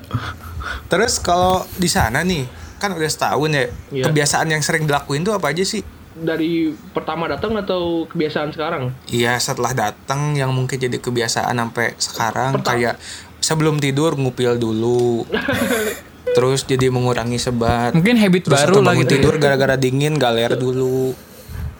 Terus 0.87 1.19
kalau 1.19 1.67
di 1.73 1.85
sana 1.85 2.21
nih 2.21 2.47
kan 2.77 2.91
udah 2.91 3.05
setahun 3.05 3.49
ya. 3.49 3.65
Iya. 3.89 4.03
Kebiasaan 4.07 4.47
yang 4.49 4.59
sering 4.59 4.83
dilakuin 4.83 5.21
tuh 5.21 5.33
apa 5.33 5.49
aja 5.49 5.61
sih? 5.61 5.83
dari 6.13 6.69
pertama 6.93 7.25
datang 7.25 7.57
atau 7.57 8.05
kebiasaan 8.05 8.53
sekarang 8.53 8.93
Iya 9.09 9.33
setelah 9.35 9.73
datang 9.73 10.37
yang 10.37 10.53
mungkin 10.53 10.77
jadi 10.77 11.01
kebiasaan 11.01 11.57
sampai 11.57 11.97
sekarang 11.97 12.53
Pertama- 12.53 12.69
kayak 12.69 12.95
sebelum 13.39 13.81
tidur 13.81 14.13
ngupil 14.13 14.55
dulu. 14.55 15.25
Terus 16.37 16.63
jadi 16.63 16.89
mengurangi 16.89 17.37
sebat. 17.37 17.97
Mungkin 17.97 18.15
habit 18.15 18.45
Terus 18.45 18.61
baru 18.61 18.85
ya. 18.85 19.09
tidur 19.09 19.37
gara-gara 19.37 19.73
dingin 19.73 20.15
galer 20.15 20.53
dulu. 20.53 21.17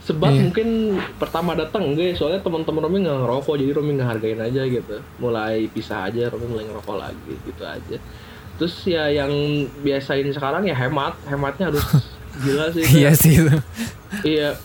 Sebab 0.04 0.30
Iya. 0.30 0.42
mungkin 0.44 0.68
pertama 1.16 1.56
datang 1.56 1.88
enggak 1.88 2.14
soalnya 2.14 2.44
teman-teman 2.44 2.84
Romi 2.84 2.98
nggak 3.02 3.20
ngerokok 3.24 3.56
jadi 3.56 3.72
Romi 3.72 3.92
nggak 3.96 4.10
hargain 4.10 4.40
aja 4.40 4.62
gitu 4.64 4.96
mulai 5.18 5.72
pisah 5.72 6.12
aja 6.12 6.28
Romi 6.28 6.46
mulai 6.46 6.68
ngerokok 6.68 6.96
lagi 6.98 7.34
gitu 7.40 7.64
aja 7.64 7.98
terus 8.54 8.76
ya 8.84 9.08
yang 9.10 9.32
biasain 9.80 10.28
sekarang 10.30 10.68
ya 10.68 10.76
hemat 10.76 11.16
hematnya 11.26 11.72
harus 11.72 11.84
gila 12.44 12.68
sih 12.70 12.84
Iya 12.84 13.12
sih 13.14 13.34
itu. 13.40 13.56
Iya. 14.24 14.58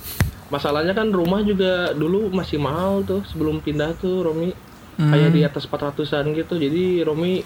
Masalahnya 0.49 0.93
kan 0.93 1.09
rumah 1.09 1.41
juga 1.41 1.93
dulu 1.93 2.33
masih 2.33 2.57
mahal 2.57 3.05
tuh 3.05 3.21
sebelum 3.25 3.61
pindah 3.61 3.93
tuh 3.95 4.25
Romi. 4.25 4.57
Kayak 4.99 5.31
di 5.31 5.41
atas 5.45 5.63
400-an 5.65 6.33
gitu. 6.33 6.57
Jadi 6.57 7.05
Romi 7.05 7.45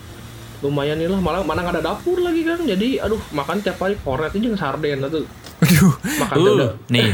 lumayan 0.63 0.95
nih 0.95 1.11
lah 1.11 1.19
malah 1.19 1.43
mana 1.43 1.61
nggak 1.61 1.75
ada 1.77 1.85
dapur 1.85 2.17
lagi 2.17 2.47
kan. 2.47 2.63
Jadi 2.63 2.97
aduh 2.97 3.19
makan 3.31 3.59
tiap 3.59 3.77
hari 3.77 3.99
kornet 3.99 4.31
aja 4.31 4.41
yang 4.41 4.55
sarden 4.55 5.03
tuh. 5.05 5.27
Aduh. 5.63 5.95
Makan 6.19 6.37
Uh, 6.37 6.47
dada. 6.53 6.67
nih 6.87 7.07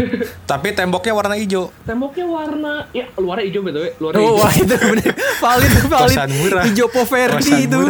Tapi 0.42 0.72
temboknya 0.72 1.12
warna 1.12 1.34
hijau. 1.34 1.68
Temboknya 1.84 2.24
warna 2.24 2.72
ya 2.90 3.04
luarnya 3.14 3.44
hijau 3.44 3.60
btw, 3.60 3.84
luarnya 3.98 4.18
Oh, 4.18 4.24
hijau. 4.24 4.40
wah 4.40 4.52
itu 4.54 4.74
bener. 4.74 5.12
Valid, 5.38 5.72
valid. 5.84 6.08
Kosan 6.08 6.30
murah. 6.34 6.64
Ijo 6.64 6.86
poverty 6.88 7.36
Kosan 7.36 7.60
itu. 7.62 7.80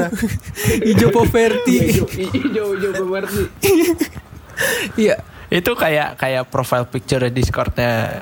Ijo 0.84 1.06
poverty. 1.08 1.76
Hijau 1.80 2.06
hijau 2.34 2.66
hijau 2.74 2.90
berwarna. 2.92 3.42
Iya. 4.94 5.16
Itu 5.48 5.72
kayak 5.72 6.18
kayak 6.18 6.44
profile 6.46 6.84
picture 6.84 7.24
Discordnya 7.30 8.20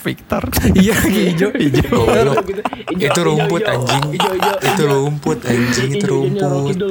Victor. 0.00 0.44
Iya 0.76 0.96
hijau 1.00 1.48
hijau. 1.50 2.00
Gitu. 2.08 3.00
Itu 3.00 3.20
rumput 3.20 3.64
anjing. 3.64 4.04
Itu 4.60 4.82
rumput 4.84 5.38
anjing, 5.42 5.90
itu 5.96 6.06
rumput. 6.06 6.76
Gitu. 6.76 6.86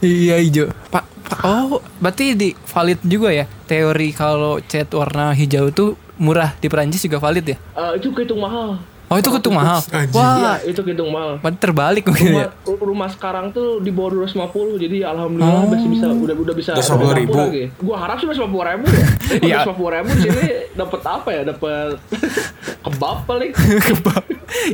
Iya 0.00 0.36
hijau. 0.38 0.66
Pak, 0.88 1.07
oh 1.40 1.78
berarti 1.96 2.32
di 2.32 2.48
valid 2.54 2.98
juga 3.02 3.30
ya 3.30 3.46
teori 3.64 4.10
kalau 4.10 4.58
cat 4.60 4.88
warna 4.90 5.30
hijau 5.30 5.68
tuh 5.68 5.90
murah 6.16 6.54
di 6.54 6.66
Perancis 6.66 7.00
juga 7.00 7.18
valid 7.18 7.44
ya? 7.44 7.56
Eh, 7.74 7.92
itu 7.96 8.10
kehitung 8.10 8.38
mahal. 8.38 8.78
Oh 9.08 9.16
itu 9.16 9.32
ketung 9.32 9.56
mahal. 9.56 9.80
Anjing. 9.88 10.12
Wah, 10.12 10.60
Iya, 10.60 10.68
itu 10.68 10.80
kehitung 10.84 11.08
mahal. 11.08 11.40
berarti 11.40 11.56
terbalik 11.56 12.04
mungkin 12.04 12.28
ya. 12.28 12.52
Rumah, 12.60 12.76
rumah 12.84 13.08
sekarang 13.08 13.56
tuh 13.56 13.80
di 13.80 13.88
bawah 13.88 14.20
250 14.20 14.76
jadi 14.76 15.08
alhamdulillah 15.08 15.64
masih 15.64 15.88
bisa 15.88 16.06
udah 16.12 16.36
udah 16.36 16.52
bisa 16.52 16.70
250 16.76 17.16
ribu. 17.16 17.32
lagi. 17.34 17.64
Gua 17.80 17.96
harap 17.96 18.20
sih 18.20 18.28
250 18.28 18.68
ribu 18.68 18.84
ya. 18.84 19.06
Iya. 19.48 19.58
kalau 19.64 19.80
250 19.80 19.96
ribu 19.96 20.08
di 20.12 20.22
sini 20.22 20.44
dapat 20.76 21.00
apa 21.08 21.28
ya? 21.32 21.42
Dapat 21.46 21.92
kebab 22.84 23.18
paling. 23.24 23.50
kebab. 23.88 24.24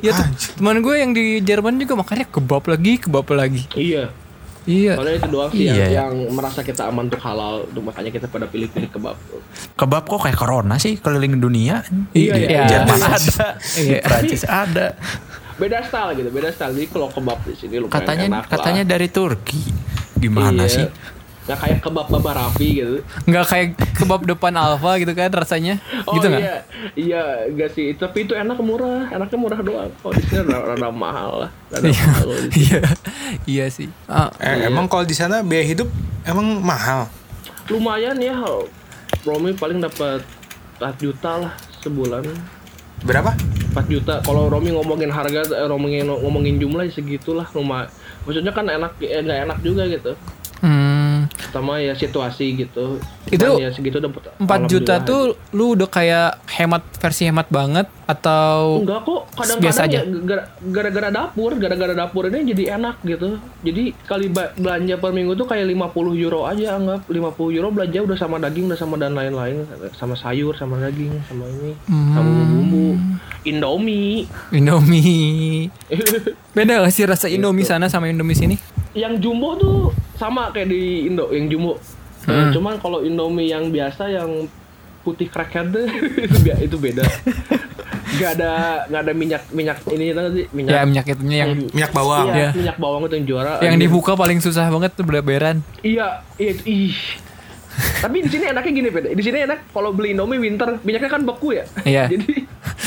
Ya 0.02 0.10
tuh, 0.12 0.26
Anjir. 0.26 0.50
teman 0.56 0.76
gue 0.80 0.94
yang 0.98 1.10
di 1.14 1.24
Jerman 1.38 1.74
juga 1.78 1.94
makannya 1.94 2.26
kebab 2.26 2.62
lagi, 2.66 2.92
kebab 2.98 3.26
lagi. 3.30 3.62
iya. 3.76 4.10
Iya. 4.64 4.96
Soalnya 4.96 5.14
itu 5.14 5.28
doang 5.28 5.50
sih 5.50 5.60
Iya, 5.62 5.74
yang, 5.74 5.78
ya. 5.78 5.88
yang 6.00 6.12
merasa 6.30 6.60
kita 6.60 6.88
aman 6.88 7.04
untuk 7.04 7.20
halal, 7.20 7.64
untuk 7.64 7.84
makanya 7.84 8.10
kita 8.10 8.26
pada 8.26 8.46
pilih-pilih 8.46 8.88
kebab. 8.88 9.16
Kebab 9.74 10.02
kok 10.04 10.20
kayak 10.22 10.34
corona 10.34 10.74
sih 10.76 10.96
keliling 10.96 11.36
dunia. 11.36 11.84
Iya, 12.10 12.32
Di 12.32 12.44
iya. 12.46 12.64
Jerman 12.66 12.96
Iya. 12.96 13.08
ada, 13.10 13.46
di 13.76 13.82
Iya. 13.84 13.98
Prancis 14.00 14.42
ada. 14.42 14.86
Beda 15.54 15.78
style 15.80 16.10
gitu, 16.14 16.28
beda 16.28 16.50
style. 16.50 16.72
Jadi 16.72 16.86
kalau 16.88 17.08
kebab 17.08 17.38
di 17.42 17.54
sini 17.54 17.76
lumayan 17.76 17.94
Katanya 17.94 18.26
enak 18.26 18.44
katanya 18.48 18.82
lah. 18.82 18.90
dari 18.90 19.08
Turki. 19.08 19.62
Gimana 20.14 20.64
Iya. 20.64 20.72
sih? 20.72 20.86
Nggak 21.44 21.58
kayak 21.60 21.78
kebab 21.84 22.06
Baba 22.08 22.30
Rafi 22.32 22.68
gitu. 22.80 22.96
Nggak 23.28 23.44
kayak 23.46 23.68
kebab 23.94 24.24
depan 24.24 24.56
Alfa 24.56 24.96
gitu 24.96 25.12
kan 25.12 25.28
rasanya. 25.28 25.76
Oh 26.08 26.16
gitu 26.16 26.32
nggak? 26.32 26.40
iya, 26.40 26.56
iya 26.96 27.22
enggak 27.44 27.70
sih. 27.72 27.92
Tapi 27.92 28.24
itu 28.24 28.32
enak 28.32 28.56
murah, 28.64 29.12
enaknya 29.12 29.36
murah 29.36 29.60
doang. 29.60 29.92
Oh 30.00 30.08
di 30.08 30.24
sini 30.24 30.40
rada, 30.40 30.72
rada 30.72 30.88
mahal 30.88 31.44
lah, 31.44 31.50
rada 31.68 31.84
Iya. 31.84 32.00
mahal. 32.00 32.16
kalau. 32.16 32.36
Iya. 32.48 32.80
Iya 33.44 33.64
sih. 33.68 33.88
Ah, 34.08 34.32
Eh, 34.40 34.68
emang 34.68 34.88
kalau 34.88 35.04
di 35.04 35.12
sana 35.12 35.44
biaya 35.44 35.64
hidup 35.64 35.88
emang 36.24 36.64
mahal. 36.64 37.12
Lumayan 37.68 38.16
ya, 38.20 38.36
Romi 39.24 39.52
paling 39.52 39.80
dapat 39.80 40.20
4 40.76 40.96
juta 40.96 41.44
lah 41.44 41.52
sebulan. 41.80 42.24
Berapa? 43.04 43.36
4 43.72 43.84
juta. 43.88 44.20
Kalau 44.20 44.48
Romi 44.48 44.72
ngomongin 44.72 45.12
harga, 45.12 45.44
eh, 45.44 45.68
ngomongin 45.68 46.08
ngomongin 46.08 46.56
jumlah 46.56 46.88
ya 46.88 46.92
segitulah 46.92 47.44
rumah. 47.52 47.84
Maksudnya 48.24 48.52
kan 48.52 48.64
enak, 48.64 48.96
eh, 49.00 49.20
nggak 49.20 49.40
enak 49.44 49.58
juga 49.60 49.84
gitu. 49.88 50.12
Sama 51.48 51.76
ya 51.76 51.92
situasi 51.92 52.56
gitu. 52.56 52.96
Itu 53.26 53.40
Cuman 53.40 53.58
ya 53.58 53.68
segitu 53.68 53.98
dapat 53.98 54.30
4 54.36 54.68
juta 54.68 55.00
tuh 55.00 55.22
lu 55.50 55.72
udah 55.72 55.86
kayak 55.86 56.38
hemat 56.50 56.84
versi 56.94 57.24
hemat 57.24 57.48
banget 57.48 57.86
atau 58.04 58.80
Enggak 58.80 59.00
kok, 59.02 59.20
Biasa 59.32 59.40
kadang-kadang 59.56 59.86
aja. 59.86 59.96
ya 59.96 60.02
gara- 60.22 60.48
gara-gara 60.62 61.08
dapur, 61.10 61.50
gara-gara 61.54 61.94
dapur 61.94 62.22
ini 62.26 62.52
jadi 62.52 62.76
enak 62.76 63.00
gitu. 63.02 63.40
Jadi 63.60 63.96
kali 64.02 64.28
belanja 64.30 64.94
per 64.96 65.10
minggu 65.10 65.32
tuh 65.34 65.44
kayak 65.44 65.64
50 65.66 65.88
euro 66.14 66.44
aja 66.44 66.74
anggap 66.74 67.06
50 67.06 67.24
euro 67.50 67.68
belanja 67.70 67.98
udah 68.00 68.14
sama 68.14 68.36
daging, 68.38 68.68
udah 68.68 68.76
sama 68.76 68.94
dan 68.94 69.12
lain-lain, 69.12 69.64
sama 69.92 70.14
sayur, 70.14 70.52
sama 70.54 70.76
daging, 70.78 71.16
sama 71.24 71.44
ini, 71.46 71.72
sama 71.86 72.28
Hmm. 72.28 72.48
bumbu. 72.50 72.86
Indomie. 73.44 74.24
Indomie. 74.50 75.68
Beda 76.56 76.80
gak 76.80 76.90
sih 76.90 77.04
rasa 77.04 77.26
Indomie 77.26 77.62
sana 77.62 77.88
sama 77.88 78.06
Indomie 78.06 78.32
sini? 78.32 78.56
Yang 78.94 79.14
jumbo 79.20 79.48
tuh 79.54 79.76
sama 80.14 80.48
kayak 80.48 80.70
di 80.70 81.06
Indo, 81.06 81.28
yang 81.30 81.46
jumbo. 81.48 81.74
Hmm. 82.24 82.32
Eh, 82.32 82.46
Cuman 82.50 82.78
kalau 82.78 83.02
Indomie 83.02 83.50
yang 83.50 83.68
biasa 83.68 84.08
yang 84.08 84.46
putih 85.02 85.28
crackhead 85.28 85.68
tuh, 85.68 85.84
itu, 86.24 86.36
itu 86.64 86.76
beda. 86.78 87.04
Gak 88.14 88.38
ada 88.38 88.86
gak 88.86 89.00
ada 89.04 89.12
minyak 89.12 89.42
minyak 89.50 89.82
ini 89.90 90.14
sih 90.30 90.46
minyak 90.48 90.70
Ya 90.70 90.82
minyak 90.86 91.04
itunya 91.04 91.36
yang 91.44 91.50
Minyak 91.68 91.90
bawang. 91.90 92.26
Iya, 92.26 92.34
Iya. 92.34 92.50
minyak 92.54 92.76
bawang 92.78 93.02
itu 93.04 93.14
yang 93.14 93.26
juara. 93.26 93.52
yang 93.60 93.76
dibuka 93.76 94.14
paling 94.14 94.38
susah 94.38 94.70
banget 94.70 94.94
tuh 94.94 95.04
beran. 95.04 95.60
Iya, 95.82 96.22
iya 96.38 96.50
itu 96.54 96.62
ih. 96.64 96.94
Tapi 97.74 98.16
di 98.20 98.28
sini 98.28 98.44
enaknya 98.46 98.72
gini, 98.72 98.88
Beda. 98.88 99.08
Di 99.08 99.22
sini 99.22 99.38
enak 99.40 99.58
kalau 99.70 99.90
beli 99.90 100.12
Indomie 100.12 100.38
winter, 100.38 100.78
minyaknya 100.80 101.10
kan 101.10 101.22
beku 101.22 101.52
ya. 101.52 101.64
Iya. 101.82 102.04
jadi 102.12 102.28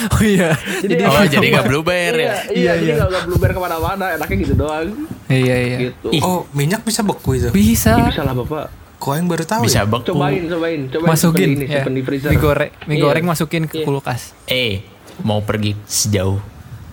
Oh 0.09 0.21
iya. 0.21 0.49
Jadi- 0.79 1.03
Oh, 1.03 1.23
jadi 1.23 1.45
nggak 1.49 1.65
blueberry 1.65 2.21
iya, 2.21 2.27
ya? 2.27 2.37
iya, 2.47 2.53
Iya, 2.53 2.71
jadi 2.73 2.85
iya. 2.85 2.95
nggak 2.95 3.09
nggak 3.09 3.23
blueberry 3.25 3.53
ke 3.53 3.61
mana-mana, 3.61 4.05
enaknya 4.13 4.35
gitu 4.39 4.53
doang. 4.55 4.87
Iya 5.27 5.55
iya. 5.57 5.77
Gitu. 5.89 6.07
Oh, 6.19 6.45
minyak 6.51 6.81
bisa 6.81 7.01
beku 7.01 7.35
itu. 7.35 7.49
Bisa. 7.49 7.97
Bisa 8.03 8.21
lah 8.21 8.33
bapak. 8.33 8.69
Kok 8.97 9.13
yang 9.13 9.27
baru 9.27 9.43
tahu 9.43 9.61
Bisa 9.63 9.81
ya? 9.81 9.85
beku. 9.85 10.09
Cobain, 10.09 10.43
cobain, 10.45 10.81
cobain. 10.87 11.09
Masukin 11.09 11.47
ini, 11.53 11.65
ya. 11.67 11.83
di 11.83 12.01
freezer. 12.01 12.29
Mie 12.29 12.39
goreng, 12.39 12.71
mie 12.83 12.95
Iya. 12.95 13.03
goreng 13.03 13.25
masukin 13.25 13.63
ke 13.65 13.75
Iya. 13.75 13.85
kulkas. 13.85 14.33
Eh, 14.45 14.81
mau 15.21 15.41
pergi 15.41 15.77
sejauh 15.83 16.39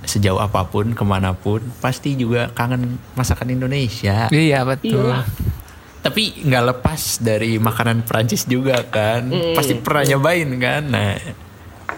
sejauh 0.04 0.36
apa 0.36 0.68
pun 0.68 0.92
ke 0.92 1.00
mana 1.00 1.32
pun 1.32 1.64
pasti 1.80 2.12
juga 2.12 2.52
kangen 2.52 3.00
masakan 3.14 3.48
Indonesia. 3.50 4.28
Iya 4.28 4.60
betul. 4.62 5.00
Iyalah. 5.00 5.24
Tapi 6.04 6.22
nggak 6.38 6.64
lepas 6.70 7.00
dari 7.18 7.56
makanan 7.56 8.04
Prancis 8.04 8.44
juga 8.44 8.84
kan. 8.84 9.24
Mm. 9.24 9.56
Pasti 9.56 9.72
pernah 9.74 10.04
nyobain 10.04 10.48
kan. 10.54 10.82
Nah, 10.84 11.16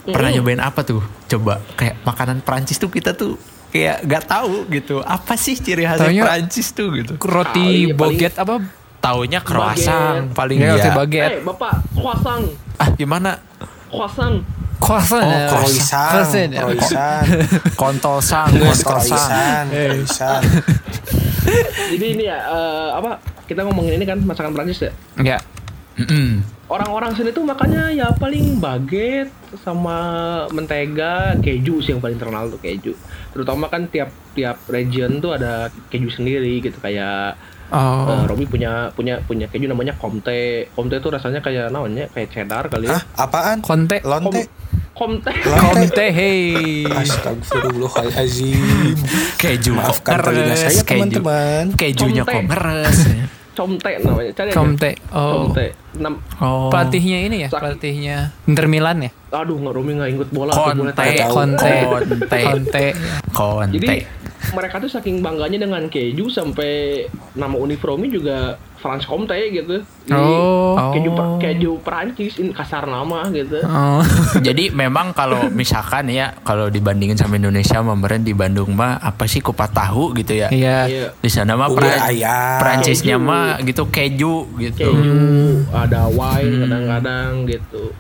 pernah 0.07 0.31
nyobain 0.31 0.63
apa 0.63 0.81
tuh? 0.81 1.03
Coba 1.27 1.59
kayak 1.75 2.01
makanan 2.01 2.39
Prancis 2.41 2.79
tuh 2.79 2.87
kita 2.87 3.13
tuh 3.13 3.35
kayak 3.69 4.07
nggak 4.07 4.25
tahu 4.25 4.71
gitu. 4.71 5.03
Apa 5.03 5.35
sih 5.35 5.59
ciri 5.59 5.83
khasnya 5.83 6.07
Taunya- 6.07 6.23
Prancis 6.25 6.71
tuh 6.71 6.95
gitu? 6.95 7.19
Roti 7.19 7.59
Ah, 7.59 7.67
iya, 7.67 7.87
paling- 7.91 7.99
baguette 7.99 8.39
apa? 8.39 8.55
Taunya 8.97 9.39
croissant 9.39 10.31
paling 10.33 10.59
Ya, 10.59 10.71
roti 10.73 10.89
baguette. 10.89 11.39
Eh, 11.39 11.43
bapak, 11.45 11.75
croissant, 11.93 12.43
Ah, 12.77 12.91
gimana? 12.93 13.39
croissant. 13.87 14.43
Croissant. 14.77 15.19
Oh, 15.19 15.31
ya. 15.33 15.49
croissant. 15.49 16.11
Croissant. 16.13 16.51
Croissant. 16.53 17.23
Kontol 17.81 18.19
sang, 18.21 18.51
Nges, 18.53 18.83
kontol 18.83 19.01
sang. 19.03 19.67
croissant. 19.67 19.67
Croissant. 19.73 20.43
Jadi 21.91 22.07
ini 22.13 22.25
ya, 22.27 22.39
eh, 22.45 22.89
apa? 22.93 23.13
Kita 23.47 23.63
ngomongin 23.63 23.99
ini 23.99 24.05
kan 24.05 24.19
masakan 24.23 24.53
Prancis 24.53 24.83
ya. 24.83 24.93
Ya. 25.23 25.39
Mm-mm. 25.97 26.43
Orang-orang 26.67 27.15
sini 27.15 27.31
tuh 27.31 27.47
makanya 27.47 27.95
ya 27.95 28.11
paling 28.11 28.59
baget 28.59 29.31
sama 29.63 29.99
mentega, 30.51 31.39
keju 31.39 31.79
sih 31.79 31.95
yang 31.95 32.03
paling 32.03 32.19
terkenal 32.19 32.51
tuh 32.51 32.59
keju. 32.59 32.93
Terutama 33.31 33.71
kan 33.71 33.87
tiap 33.87 34.11
tiap 34.35 34.59
region 34.67 35.23
tuh 35.23 35.39
ada 35.39 35.71
keju 35.89 36.11
sendiri 36.11 36.59
gitu 36.59 36.77
kayak 36.83 37.39
Oh. 37.67 38.07
eh, 38.07 38.31
Robi 38.31 38.47
punya 38.47 38.95
punya 38.95 39.19
punya 39.27 39.51
keju 39.51 39.67
namanya 39.67 39.91
Comte. 39.99 40.71
Comte 40.71 41.03
tuh 41.03 41.11
rasanya 41.11 41.43
kayak 41.43 41.75
namanya 41.75 42.07
kayak 42.15 42.31
cheddar 42.31 42.71
kali 42.71 42.87
ya. 42.87 42.95
Hah? 42.95 43.27
Apaan? 43.27 43.59
Konte. 43.59 43.99
Lonte? 44.11 44.47
Comte. 44.95 45.35
Konte 45.35 46.07
hey. 46.15 46.87
Astagfirullahaladzim. 46.87 48.95
Keju 49.35 49.75
Maafkan 49.75 50.15
telinga 50.23 50.55
saya, 50.55 50.79
teman-teman. 50.87 51.75
Kejunya 51.75 52.23
Comte. 52.23 52.55
kok 53.57 53.67
ngeres. 53.67 53.81
Comte 53.81 53.93
namanya. 54.05 54.31
Cari 54.37 54.49
aja. 54.53 54.57
Comte. 54.57 54.91
Oh. 55.11 55.33
Comte. 55.49 55.67
Nam- 55.97 56.21
Oh. 56.37 56.69
Pelatihnya 56.69 57.19
ini 57.25 57.37
ya, 57.41 57.49
pelatihnya 57.49 58.17
Inter 58.45 58.69
Milan 58.69 59.01
ya. 59.01 59.11
Aduh, 59.33 59.57
nggak 59.57 59.73
Romi 59.73 59.97
nggak 59.97 60.11
inget 60.13 60.29
bola. 60.29 60.53
Conte. 60.53 60.93
Konte. 61.27 61.73
Konte, 61.89 62.39
Konte. 62.45 62.85
Konte. 63.33 63.73
Jadi 63.73 63.89
mereka 64.53 64.79
tuh 64.79 64.87
saking 64.87 65.19
bangganya 65.19 65.59
dengan 65.59 65.87
keju 65.87 66.29
sampai 66.29 67.05
nama 67.33 67.55
uniformnya 67.55 68.09
juga 68.09 68.39
Franz 68.77 69.03
Comte 69.03 69.35
gitu. 69.51 69.83
Jadi, 70.07 70.15
Oh. 70.15 70.93
keju 70.93 71.11
Oh. 71.11 71.41
keju 71.41 71.73
Perancis 71.81 72.37
kasar 72.53 72.85
nama 72.85 73.27
gitu. 73.33 73.59
Oh. 73.65 74.05
Jadi 74.47 74.71
memang 74.71 75.11
kalau 75.11 75.49
misalkan 75.51 76.07
ya 76.07 76.37
kalau 76.43 76.69
dibandingin 76.69 77.17
sama 77.17 77.35
Indonesia 77.35 77.81
kemarin 77.81 78.23
di 78.23 78.37
Bandung 78.37 78.77
mah 78.77 79.01
apa 79.01 79.25
sih 79.25 79.41
kupat 79.41 79.73
tahu 79.73 80.15
gitu 80.15 80.37
ya. 80.37 80.53
Iya. 80.53 80.79
Iya. 80.87 81.07
Di 81.17 81.31
sana 81.33 81.57
mah 81.57 81.73
ayam. 82.05 82.61
Prancisnya 82.61 83.17
Keju. 83.19 83.27
mah 83.27 83.47
gitu 83.65 83.83
keju 83.89 84.37
gitu. 84.61 84.87
Keju, 84.87 85.17
ada 85.73 86.07
wine 86.07 86.53
kadang-kadang 86.63 87.31
gitu. 87.49 87.91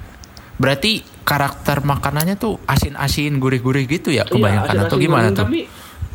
Berarti 0.56 1.04
karakter 1.20 1.82
makanannya 1.82 2.38
tuh 2.38 2.56
asin-asin, 2.64 3.36
gurih-gurih 3.36 3.84
gitu 3.84 4.14
ya 4.14 4.22
Iya, 4.22 4.30
kebanyakan 4.30 4.72
ada 4.72 4.82
atau 4.86 4.96
nasi 4.96 5.04
gimana 5.04 5.28
goreng, 5.28 5.36
tuh? 5.36 5.44
Tapi 5.44 5.60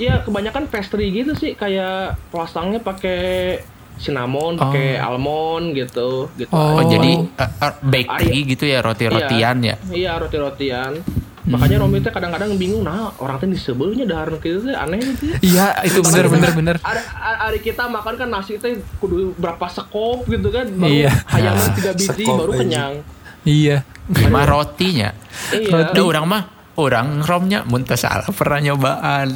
ya 0.01 0.25
kebanyakan 0.25 0.65
pastry 0.65 1.13
gitu 1.13 1.37
sih 1.37 1.53
kayak 1.53 2.17
croissantnya 2.33 2.81
pakai 2.81 3.61
cinnamon, 4.01 4.57
pakai 4.57 4.97
almond 4.97 5.77
gitu, 5.77 6.25
gitu. 6.33 6.49
Oh. 6.49 6.73
Oh, 6.73 6.81
aja. 6.81 6.97
jadi 6.97 7.11
eh, 7.21 7.49
eh, 7.61 7.73
bakery 7.85 8.33
Ayo. 8.33 8.49
gitu 8.49 8.63
ya 8.65 8.79
roti-rotian 8.81 9.57
ya. 9.61 9.75
Iya, 9.93 10.17
roti-rotian. 10.17 10.97
Makanya 11.41 11.81
Hmm. 11.81 11.85
Romi 11.89 12.01
teh 12.01 12.13
kadang-kadang 12.13 12.53
bingung, 12.57 12.81
nah 12.81 13.13
orang 13.17 13.37
teh 13.37 13.49
disebelnya 13.49 14.05
dahar 14.05 14.29
gitu 14.41 14.61
teh 14.61 14.73
aneh 14.73 14.97
gitu. 15.01 15.37
Iya, 15.41 15.73
itu 15.85 16.01
bener 16.01 16.25
Makanya 16.29 16.33
bener 16.33 16.51
bener. 16.53 16.75
Hari 16.81 17.59
kita 17.61 17.89
makan 17.89 18.13
kan 18.17 18.29
nasi 18.29 18.57
teh 18.57 18.81
kudu 18.97 19.33
berapa 19.37 19.65
sekop 19.69 20.25
gitu 20.25 20.49
kan, 20.49 20.65
baru 20.69 20.89
Iya. 20.89 21.11
hayangan 21.29 21.65
Nah, 21.65 21.75
tiga 21.77 21.91
biji 21.93 22.07
sekop 22.25 22.35
baru 22.41 22.51
kenyang. 22.57 22.93
Iya. 23.41 23.77
Lima 24.09 24.41
rotinya. 24.45 25.09
Iya. 25.53 25.93
Ada 25.93 26.01
orang 26.01 26.25
mah 26.25 26.43
orang 26.77 27.07
romnya 27.21 27.65
muntah 27.65 27.97
salah 27.97 28.29
pernah 28.33 28.61
nyobaan 28.61 29.29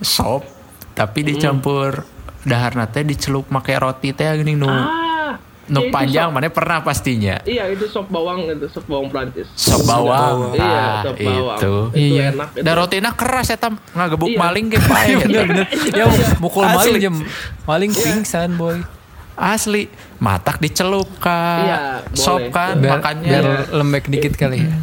sop 0.00 0.42
tapi 0.92 1.22
Hmm. 1.22 1.28
dicampur 1.30 2.04
dahar 2.40 2.72
teh 2.86 3.02
dicelup 3.02 3.48
make 3.48 3.72
roti 3.72 4.10
teh 4.10 4.26
gini 4.34 4.54
nu 4.54 4.64
Ah, 4.64 5.36
nuk 5.66 5.82
Ya, 5.82 5.86
itu 5.86 5.92
panjang 5.92 6.26
sop. 6.26 6.34
mana 6.34 6.48
pernah 6.48 6.78
pastinya. 6.80 7.36
Iya 7.42 7.68
itu 7.68 7.84
sop 7.86 8.08
bawang 8.08 8.48
itu 8.48 8.66
sop 8.66 8.84
bawang 8.84 9.06
Prancis. 9.06 9.46
Sop 9.54 9.84
bawang. 9.84 10.52
Iya, 10.52 10.64
Ah, 10.66 11.00
sop 11.02 11.16
bawang. 11.16 11.56
itu. 11.56 11.74
Itu 11.90 12.14
Iya. 12.16 12.24
enak. 12.32 12.48
itu. 12.50 12.62
Dan 12.62 12.74
rotina 12.74 13.10
keras 13.12 13.46
ya 13.46 13.56
tam 13.56 13.76
ngagebuk 13.90 14.28
Iya. 14.28 14.38
maling 14.40 14.66
ke 14.66 14.78
pae. 14.80 15.12
Bener-bener. 15.20 15.66
Ya 15.90 16.04
mukul 16.42 16.64
Asli. 16.64 16.74
maling 16.74 16.94
jam 16.98 17.14
maling 17.62 17.92
pingsan 17.92 18.56
boy. 18.56 18.80
Asli, 19.32 19.88
matak 20.18 20.58
dicelup 20.58 21.08
kan. 21.16 21.60
Iya, 21.62 21.78
Sop 22.12 22.44
kan 22.50 22.76
Biar, 22.76 22.98
makannya. 22.98 23.24
biar 23.30 23.44
lembek 23.70 24.04
dikit 24.06 24.36
kali 24.36 24.60
ya. 24.60 24.76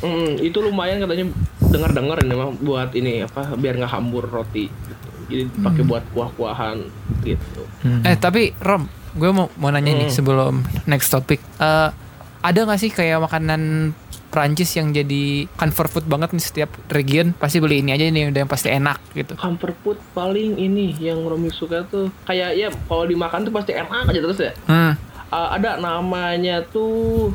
Mm, 0.00 0.38
itu 0.38 0.58
lumayan 0.60 1.00
katanya 1.00 1.24
dengar-dengar 1.66 2.20
ini 2.20 2.34
mah 2.34 2.50
buat 2.54 2.90
ini 2.92 3.22
apa 3.22 3.54
biar 3.54 3.76
nggak 3.76 3.92
hambur 3.92 4.24
roti. 4.24 4.66
Gitu. 4.68 5.08
Jadi 5.24 5.42
pakai 5.58 5.82
Hmm. 5.82 5.90
buat 5.90 6.04
kuah-kuahan 6.10 6.78
gitu. 7.22 7.62
Hmm. 7.80 8.02
Eh 8.02 8.14
tapi 8.14 8.52
Rom, 8.58 8.84
gue 9.12 9.30
mau 9.30 9.48
mau 9.56 9.68
nanya 9.68 9.94
nih 9.94 10.08
Hmm. 10.08 10.14
sebelum 10.14 10.54
next 10.84 11.08
topic. 11.08 11.40
Eh 11.56 11.88
ada 12.40 12.58
nggak 12.60 12.76
sih 12.76 12.90
kayak 12.90 13.24
makanan 13.24 13.92
Prancis 14.28 14.74
yang 14.74 14.90
jadi 14.90 15.46
comfort 15.54 15.88
food 15.88 16.06
banget 16.06 16.34
nih 16.34 16.42
setiap 16.42 16.66
region 16.90 17.30
pasti 17.32 17.62
beli 17.62 17.80
ini 17.80 17.94
aja 17.94 18.02
nih 18.04 18.28
udah 18.28 18.40
yang 18.42 18.50
pasti 18.50 18.66
enak 18.68 18.98
gitu. 19.14 19.38
Comfort 19.38 19.78
food 19.80 19.98
paling 20.10 20.58
ini 20.58 20.90
yang 20.98 21.22
Romi 21.22 21.48
suka 21.48 21.86
tuh 21.86 22.10
kayak 22.26 22.52
ya 22.52 22.68
kalau 22.84 23.06
dimakan 23.06 23.46
tuh 23.46 23.54
pasti 23.54 23.72
enak 23.72 24.10
aja 24.10 24.20
terus 24.20 24.40
ya. 24.42 24.52
Hmm. 24.66 24.98
Uh, 25.30 25.48
ada 25.50 25.78
namanya 25.78 26.66
tuh 26.66 27.30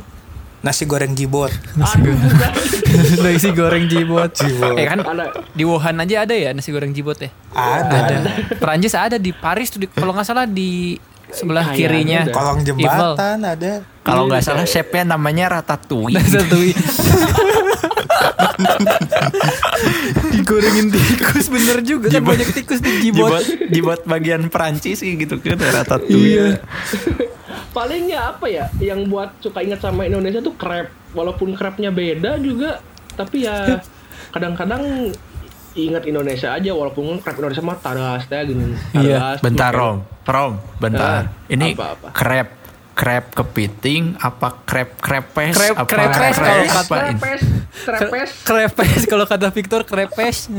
Nasi 0.59 0.83
goreng 0.83 1.15
jibot. 1.15 1.47
aduh 1.77 2.11
bukan. 2.11 2.51
nasi 3.23 3.49
goreng 3.51 3.87
jibot. 3.87 4.27
Jibot. 4.29 4.75
Eh 4.75 4.85
kan 4.85 4.99
ada 4.99 5.31
di 5.49 5.63
Wuhan 5.63 5.95
aja 5.97 6.27
ada 6.27 6.33
ya 6.33 6.51
nasi 6.51 6.69
goreng 6.69 6.91
jibot 6.91 7.15
ya? 7.15 7.31
Ada. 7.49 7.95
Ada. 7.95 8.31
Prancis 8.55 8.91
ada 8.91 9.15
di 9.15 9.31
Paris 9.31 9.69
tuh 9.69 9.79
di- 9.79 9.89
kalau 9.89 10.11
nggak 10.11 10.25
salah 10.25 10.43
di 10.43 10.99
sebelah 11.29 11.63
Kayaknya 11.63 11.79
kirinya. 11.79 12.19
Kolong 12.29 12.59
jembatan 12.61 13.37
ada. 13.41 13.71
Kalau 14.01 14.25
nggak 14.25 14.41
Iya, 14.41 14.47
salah 14.49 14.65
chefnya 14.65 15.03
namanya 15.07 15.45
Ratatouille. 15.53 16.19
Satu 16.19 16.57
digorengin 20.29 20.91
tikus 20.91 21.47
bener 21.47 21.79
juga 21.81 22.07
kan 22.09 22.23
banyak 22.25 22.49
tikus 22.53 22.79
di 22.81 22.91
jibot. 23.01 23.31
Jibot, 23.31 23.43
jibot 23.69 23.99
bagian 24.03 24.47
Prancis 24.49 24.99
sih 24.99 25.15
gitu 25.15 25.39
kan 25.39 25.55
Ratatouille. 25.55 26.59
Paling 27.69 28.07
ya 28.07 28.29
apa 28.29 28.45
ya 28.45 28.65
yang 28.79 29.05
buat 29.05 29.37
suka 29.39 29.59
ingat 29.59 29.79
sama 29.79 30.03
Indonesia 30.03 30.39
tuh 30.39 30.53
crab 30.53 30.85
walaupun 31.11 31.53
crabnya 31.53 31.89
beda 31.89 32.37
juga 32.37 32.81
tapi 33.11 33.43
ya 33.43 33.81
kadang-kadang 34.33 35.09
ingat 35.71 36.03
Indonesia 36.03 36.49
aja 36.51 36.71
walaupun 36.71 37.17
crab 37.17 37.37
Indonesia 37.37 37.61
mah 37.61 37.77
taras 37.77 38.25
ya 38.25 38.41
gini 38.41 38.73
Iya, 38.91 39.37
Bentar 39.39 39.71
cuma 39.71 39.79
Rom, 39.79 39.97
Rom, 40.23 40.53
bentar. 40.77 41.25
Ah, 41.25 41.47
Ini 41.47 41.73
apa-apa? 41.73 42.09
crab, 42.11 42.47
crab 42.91 43.25
kepiting, 43.31 44.17
apa 44.19 44.59
crab 44.61 44.89
crepes, 44.95 45.55
Crab- 45.55 45.77
apa 45.77 45.87
crepes 45.87 46.09
kalau 46.09 46.35
crab- 46.35 46.67
kata- 46.67 46.79
apa 46.79 46.95
ini? 46.99 47.19
Crepes, 47.19 47.41
crepes, 47.79 48.31
Krepes 48.47 49.01
kalau 49.05 49.25
kata 49.25 49.47
Victor 49.49 49.81
krepes. 49.83 50.37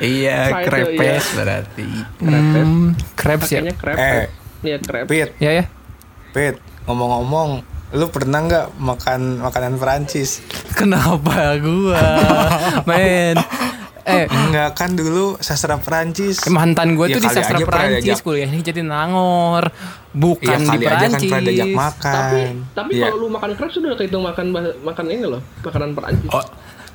Iya, 0.00 0.48
Apa 0.48 0.64
crepes 0.64 0.96
iya. 0.96 1.36
berarti. 1.36 1.88
crepes. 2.16 2.64
Hmm, 2.64 2.88
crepes 3.12 3.48
ya. 3.52 3.60
Crepes. 3.70 4.00
Eh. 4.00 4.26
Iya, 4.62 4.76
crepes. 4.80 5.28
Ya 5.36 5.50
ya. 5.52 5.64
Pit, 6.30 6.54
ngomong-ngomong, 6.84 7.50
lu 7.90 8.06
pernah 8.06 8.38
nggak 8.40 8.66
makan 8.76 9.20
makanan 9.40 9.74
Perancis? 9.76 10.38
Kenapa 10.72 11.58
gua? 11.58 11.98
Men. 12.88 13.34
Eh, 14.00 14.26
Enggak 14.26 14.74
kan 14.74 14.90
dulu 14.92 15.36
sastra 15.38 15.76
Perancis. 15.76 16.42
mantan 16.48 16.96
gue 16.96 17.06
Ya 17.06 17.14
tuh 17.14 17.22
di 17.22 17.28
sastra 17.28 17.52
aja 17.52 17.62
pernah 17.62 17.84
Perancis 17.92 18.18
kuliahnya 18.20 18.58
jadi 18.64 18.82
Nangor, 18.82 19.70
bukan 20.10 20.56
Iya 20.56 20.72
di 20.72 20.78
kan 20.80 20.88
Perancis. 21.12 21.30
diajak 21.44 21.70
makan. 21.70 22.14
Tapi 22.16 22.40
tapi 22.72 22.90
Iya. 22.96 23.02
kalau 23.06 23.16
lu 23.20 23.26
makan 23.28 23.50
crepes 23.54 23.74
sudah 23.76 23.90
kehitung 23.94 24.24
makan 24.24 24.46
makan 24.80 25.04
ini 25.06 25.24
loh, 25.28 25.42
makanan 25.60 25.90
Perancis. 25.92 26.30
Oh, 26.32 26.42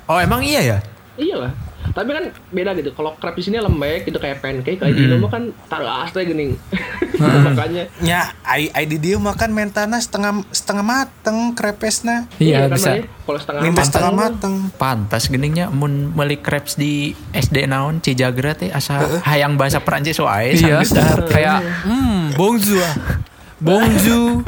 oh 0.08 0.18
emang 0.18 0.42
iya 0.42 0.60
ya? 0.66 0.78
Iyalah. 1.16 1.52
Tapi 1.92 2.10
kan 2.10 2.24
beda 2.50 2.70
gitu. 2.78 2.90
Kalau 2.94 3.14
crepes 3.18 3.38
di 3.38 3.42
sini 3.50 3.56
lembek 3.62 4.08
gitu 4.08 4.18
kayak 4.18 4.42
pancake, 4.42 4.78
kayak 4.80 4.94
di 4.94 5.02
Indo 5.06 5.16
mah 5.20 5.30
kan 5.30 5.52
taruh 5.70 5.90
asli 6.06 6.22
gini. 6.26 6.56
Makanya 7.46 7.88
Ya, 8.02 8.32
ai 8.44 8.68
ai 8.72 8.84
di 8.84 8.96
dia 9.00 9.16
makan 9.16 9.50
mentana 9.52 9.96
setengah 9.98 10.44
setengah 10.52 10.84
mateng 10.84 11.52
krepesna. 11.56 12.28
Iya, 12.38 12.66
kan, 12.66 12.76
bisa. 12.76 12.90
Kalau 13.26 13.38
setengah 13.42 13.60
Minta 13.62 13.74
matang 13.74 13.88
setengah 13.90 14.12
mateng. 14.14 14.54
Pantas 14.76 15.24
geningnya 15.26 15.66
mun 15.72 16.14
meuli 16.14 16.38
crepes 16.38 16.78
di 16.78 17.12
SD 17.34 17.66
naon 17.66 17.98
Cijagra 17.98 18.54
teh 18.54 18.70
asa 18.70 19.22
hayang 19.26 19.58
bahasa 19.58 19.82
Perancis 19.82 20.20
wae 20.22 20.54
Iya, 20.56 20.82
kayak 21.26 21.58
hmm, 21.86 22.36
bonjour. 22.38 22.86
Bonjour. 23.56 24.44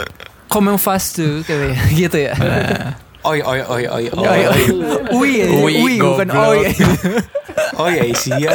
Comment 0.52 0.76
kayak 0.76 1.76
gitu 1.96 2.28
ya. 2.28 2.36
Oi 3.26 3.38
oi 3.42 3.60
oi 3.60 3.82
oi 3.86 4.04
oi. 4.08 4.24
Oi, 4.24 4.40
oi. 4.46 4.62
Ui, 5.10 5.30
Ui, 5.42 5.72
ui, 5.82 5.94
bukan 5.98 6.28
oi. 6.30 6.60
Oh 7.78 7.86
ya 7.86 8.02
isi 8.02 8.30
ya. 8.34 8.50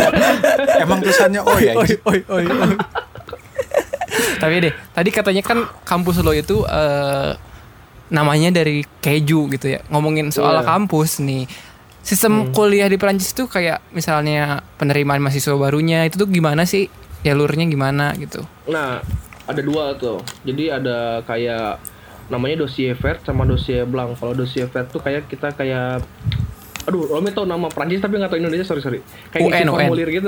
Emang 0.79 0.99
tulisannya 0.99 1.39
oh 1.39 1.55
ya. 1.55 1.75
oi, 1.75 1.91
oi, 2.03 2.19
oi, 2.27 2.43
oi. 2.43 2.75
Tapi 4.35 4.53
deh, 4.59 4.73
tadi 4.91 5.09
katanya 5.09 5.39
kan 5.39 5.63
kampus 5.83 6.19
lo 6.19 6.35
itu 6.35 6.63
eh, 6.63 7.31
namanya 8.09 8.51
dari 8.53 8.83
keju 8.99 9.47
gitu 9.49 9.67
ya. 9.69 9.79
Ngomongin 9.87 10.27
soal 10.27 10.59
Iya. 10.59 10.67
kampus 10.67 11.23
nih. 11.23 11.47
Sistem 12.03 12.51
kuliah 12.51 12.91
di 12.91 12.99
Perancis 12.99 13.31
tuh 13.31 13.47
kayak 13.47 13.79
misalnya 13.95 14.59
penerimaan 14.75 15.23
mahasiswa 15.23 15.55
barunya 15.55 16.03
itu 16.03 16.19
tuh 16.19 16.27
gimana 16.27 16.67
sih? 16.67 16.91
Jalurnya 17.23 17.63
gimana 17.63 18.11
gitu. 18.19 18.43
Nah, 18.67 18.99
ada 19.47 19.61
dua 19.63 19.95
tuh. 19.95 20.19
Jadi 20.43 20.67
ada 20.67 21.23
kayak 21.23 21.79
namanya 22.27 22.63
dossier 22.63 22.95
vert 22.95 23.23
sama 23.23 23.43
dossier 23.43 23.83
blanc. 23.83 24.15
Kalau 24.15 24.31
dossier 24.31 24.67
vert 24.67 24.87
tuh 24.87 24.99
kayak 24.99 25.27
kita 25.27 25.51
kayak 25.51 26.03
aduh, 26.83 27.07
Romi 27.07 27.31
tau 27.31 27.47
nama 27.47 27.71
Prancis 27.71 28.03
tapi 28.03 28.19
nggak 28.19 28.31
tahu 28.31 28.39
Indonesia, 28.43 28.67
sorry 28.67 28.83
sorry. 28.83 28.99
Kayak 29.31 29.41
ngisi 29.43 29.55
UN, 29.55 29.67
UN. 29.67 29.73
formulir 29.87 30.09
gitu. 30.11 30.27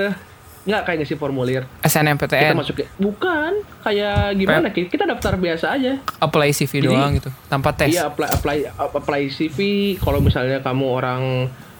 Nggak 0.66 0.82
kayak 0.82 0.98
ngisi 1.04 1.16
formulir. 1.16 1.64
Kita 1.68 1.88
SNMPTN 1.94 2.56
masuk 2.58 2.76
ke 2.80 2.84
bukan 2.98 3.52
kayak 3.84 4.34
gimana? 4.34 4.68
Kita 4.72 4.88
kita 4.90 5.04
daftar 5.06 5.38
biasa 5.38 5.66
aaja. 5.76 5.94
apply 6.18 6.50
CV 6.52 6.82
Jadi- 6.82 6.88
doang 6.90 7.12
gitu 7.14 7.30
tanpa 7.48 7.70
tes. 7.76 7.94
Iya 7.94 8.10
apply 8.10 8.30
apply 8.34 8.58
apply 8.82 9.22
CV 9.30 9.58
kalau 10.02 10.24
misalnya 10.24 10.64
kamu 10.64 10.86
orang 10.90 11.22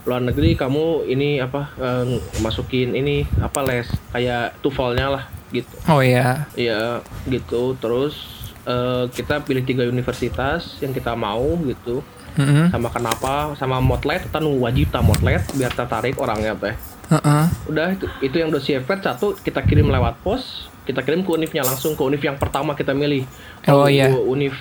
luar 0.06 0.22
negeri 0.22 0.54
kamu 0.54 1.10
ini 1.10 1.42
apa 1.42 1.74
eh, 1.82 2.22
masukin 2.38 2.94
ini 2.94 3.26
apa 3.42 3.66
les 3.66 3.90
kayak 4.14 4.54
TOEFL-nya 4.62 5.08
lah 5.10 5.24
gitu. 5.50 5.76
Oh 5.90 6.06
iya. 6.06 6.46
Iya 6.54 7.02
gitu 7.26 7.74
terus 7.82 8.45
eh, 8.66 9.06
kita 9.10 9.42
pilih 9.42 9.64
tiga 9.64 9.86
universitas 9.86 10.78
yang 10.82 10.92
kita 10.92 11.14
mau 11.14 11.56
gitu 11.64 12.02
Heeh. 12.36 12.68
sama 12.68 12.92
kenapa 12.92 13.56
sama 13.56 13.80
motlet 13.80 14.28
kita 14.28 14.44
wajib 14.44 14.92
tak 14.92 15.04
motlet 15.06 15.40
biar 15.56 15.72
tertarik 15.72 16.20
orangnya 16.20 16.52
teh 16.54 16.76
Heeh. 17.06 17.46
udah 17.70 17.88
itu, 17.94 18.06
itu 18.20 18.36
yang 18.36 18.52
dossier 18.52 18.82
vet 18.82 19.00
satu 19.00 19.38
kita 19.38 19.64
kirim 19.64 19.88
lewat 19.88 20.20
pos 20.20 20.68
kita 20.84 21.02
kirim 21.02 21.24
ke 21.24 21.32
univnya 21.32 21.64
langsung 21.64 21.96
ke 21.96 22.02
univ 22.02 22.20
yang 22.20 22.36
pertama 22.36 22.76
kita 22.76 22.92
milih 22.92 23.24
Oh, 23.72 23.88
iya. 23.88 24.12
ke 24.12 24.20
univ 24.20 24.54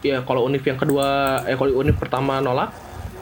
ya 0.00 0.22
kalau 0.22 0.46
univ 0.46 0.62
yang 0.62 0.78
kedua 0.78 1.42
eh 1.44 1.54
kalau 1.54 1.74
univ 1.76 1.98
pertama 1.98 2.38
nolak 2.38 2.70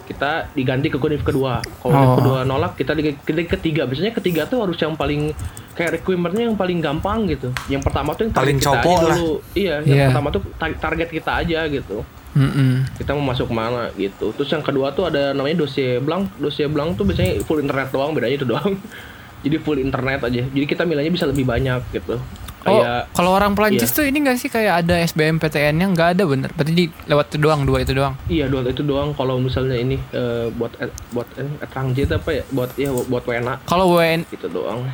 kita 0.06 0.30
diganti 0.52 0.86
ke 0.86 0.96
univ 0.96 1.20
kedua 1.20 1.58
kalau 1.76 1.92
univ 1.92 2.06
Oh. 2.06 2.16
kedua 2.16 2.38
nolak 2.42 2.72
kita 2.74 2.92
di, 2.92 3.10
di 3.12 3.44
ketiga 3.44 3.82
biasanya 3.82 4.14
ketiga 4.14 4.42
tuh 4.44 4.62
harus 4.62 4.74
yang 4.76 4.94
paling 4.94 5.34
kayak 5.72 6.00
requirementnya 6.00 6.46
yang 6.46 6.54
paling 6.54 6.78
gampang 6.78 7.26
gitu 7.26 7.50
yang 7.66 7.80
pertama 7.80 8.14
tuh 8.14 8.24
yang 8.24 8.32
Paling 8.32 8.56
copo 8.56 8.90
aja 8.92 9.04
lah. 9.04 9.16
dulu 9.16 9.32
iya 9.52 9.74
yang 9.80 9.98
Iya. 9.98 10.06
pertama 10.08 10.28
tuh 10.30 10.42
tar- 10.54 10.78
target 10.80 11.08
kita 11.10 11.32
aja 11.36 11.60
gitu 11.66 12.06
Heeh. 12.32 12.84
kita 12.94 13.10
mau 13.12 13.32
masuk 13.32 13.48
mana 13.48 13.88
gitu. 13.94 14.28
Terus 14.30 14.44
yang 14.46 14.60
kedua 14.60 14.92
tuh 14.92 15.08
ada 15.08 15.32
namanya 15.32 15.56
dossier 15.58 15.96
blank. 15.98 16.36
Dossier 16.36 16.68
blank 16.68 16.94
tuh 16.94 17.04
biasanya 17.04 17.40
full 17.40 17.58
internet 17.58 17.88
doang, 17.88 18.12
bedanya 18.12 18.36
itu 18.36 18.44
doang. 18.44 18.76
Jadi 19.40 19.56
full 19.56 19.80
internet 19.80 20.20
aja. 20.20 20.44
Jadi 20.44 20.66
kita 20.66 20.84
milihnya 20.84 21.08
bisa 21.08 21.24
lebih 21.24 21.42
banyak 21.42 21.80
gitu. 21.90 22.20
Oh, 22.66 22.82
Kayak 22.82 23.02
kalau 23.14 23.30
orang 23.32 23.52
Perancis 23.54 23.90
iya. 23.90 23.96
tuh 23.96 24.04
ini 24.04 24.18
gak 24.26 24.38
sih 24.42 24.50
kayak 24.50 24.84
ada 24.84 24.94
SBMPTN-nya 25.06 25.86
nggak 25.94 26.08
ada 26.18 26.22
bener. 26.26 26.50
Berarti 26.52 26.72
di 26.74 26.84
lewat 27.06 27.26
itu 27.32 27.38
doang, 27.38 27.62
dua 27.62 27.78
itu 27.82 27.92
doang. 27.94 28.14
iya 28.26 28.50
dua 28.50 28.66
itu 28.66 28.82
doang 28.82 29.14
kalau 29.14 29.38
misalnya 29.38 29.78
ini 29.78 29.96
eh, 30.10 30.50
buat 30.50 30.74
eh, 30.82 30.90
buat 31.14 31.28
eh, 31.38 31.48
transit 31.70 32.10
apa 32.10 32.30
ya? 32.30 32.44
Buat 32.50 32.70
ya 32.74 32.90
buat 32.92 33.22
WNA 33.24 33.64
Kalau 33.64 33.94
WN 33.94 34.26
gitu 34.28 34.46
doang. 34.50 34.84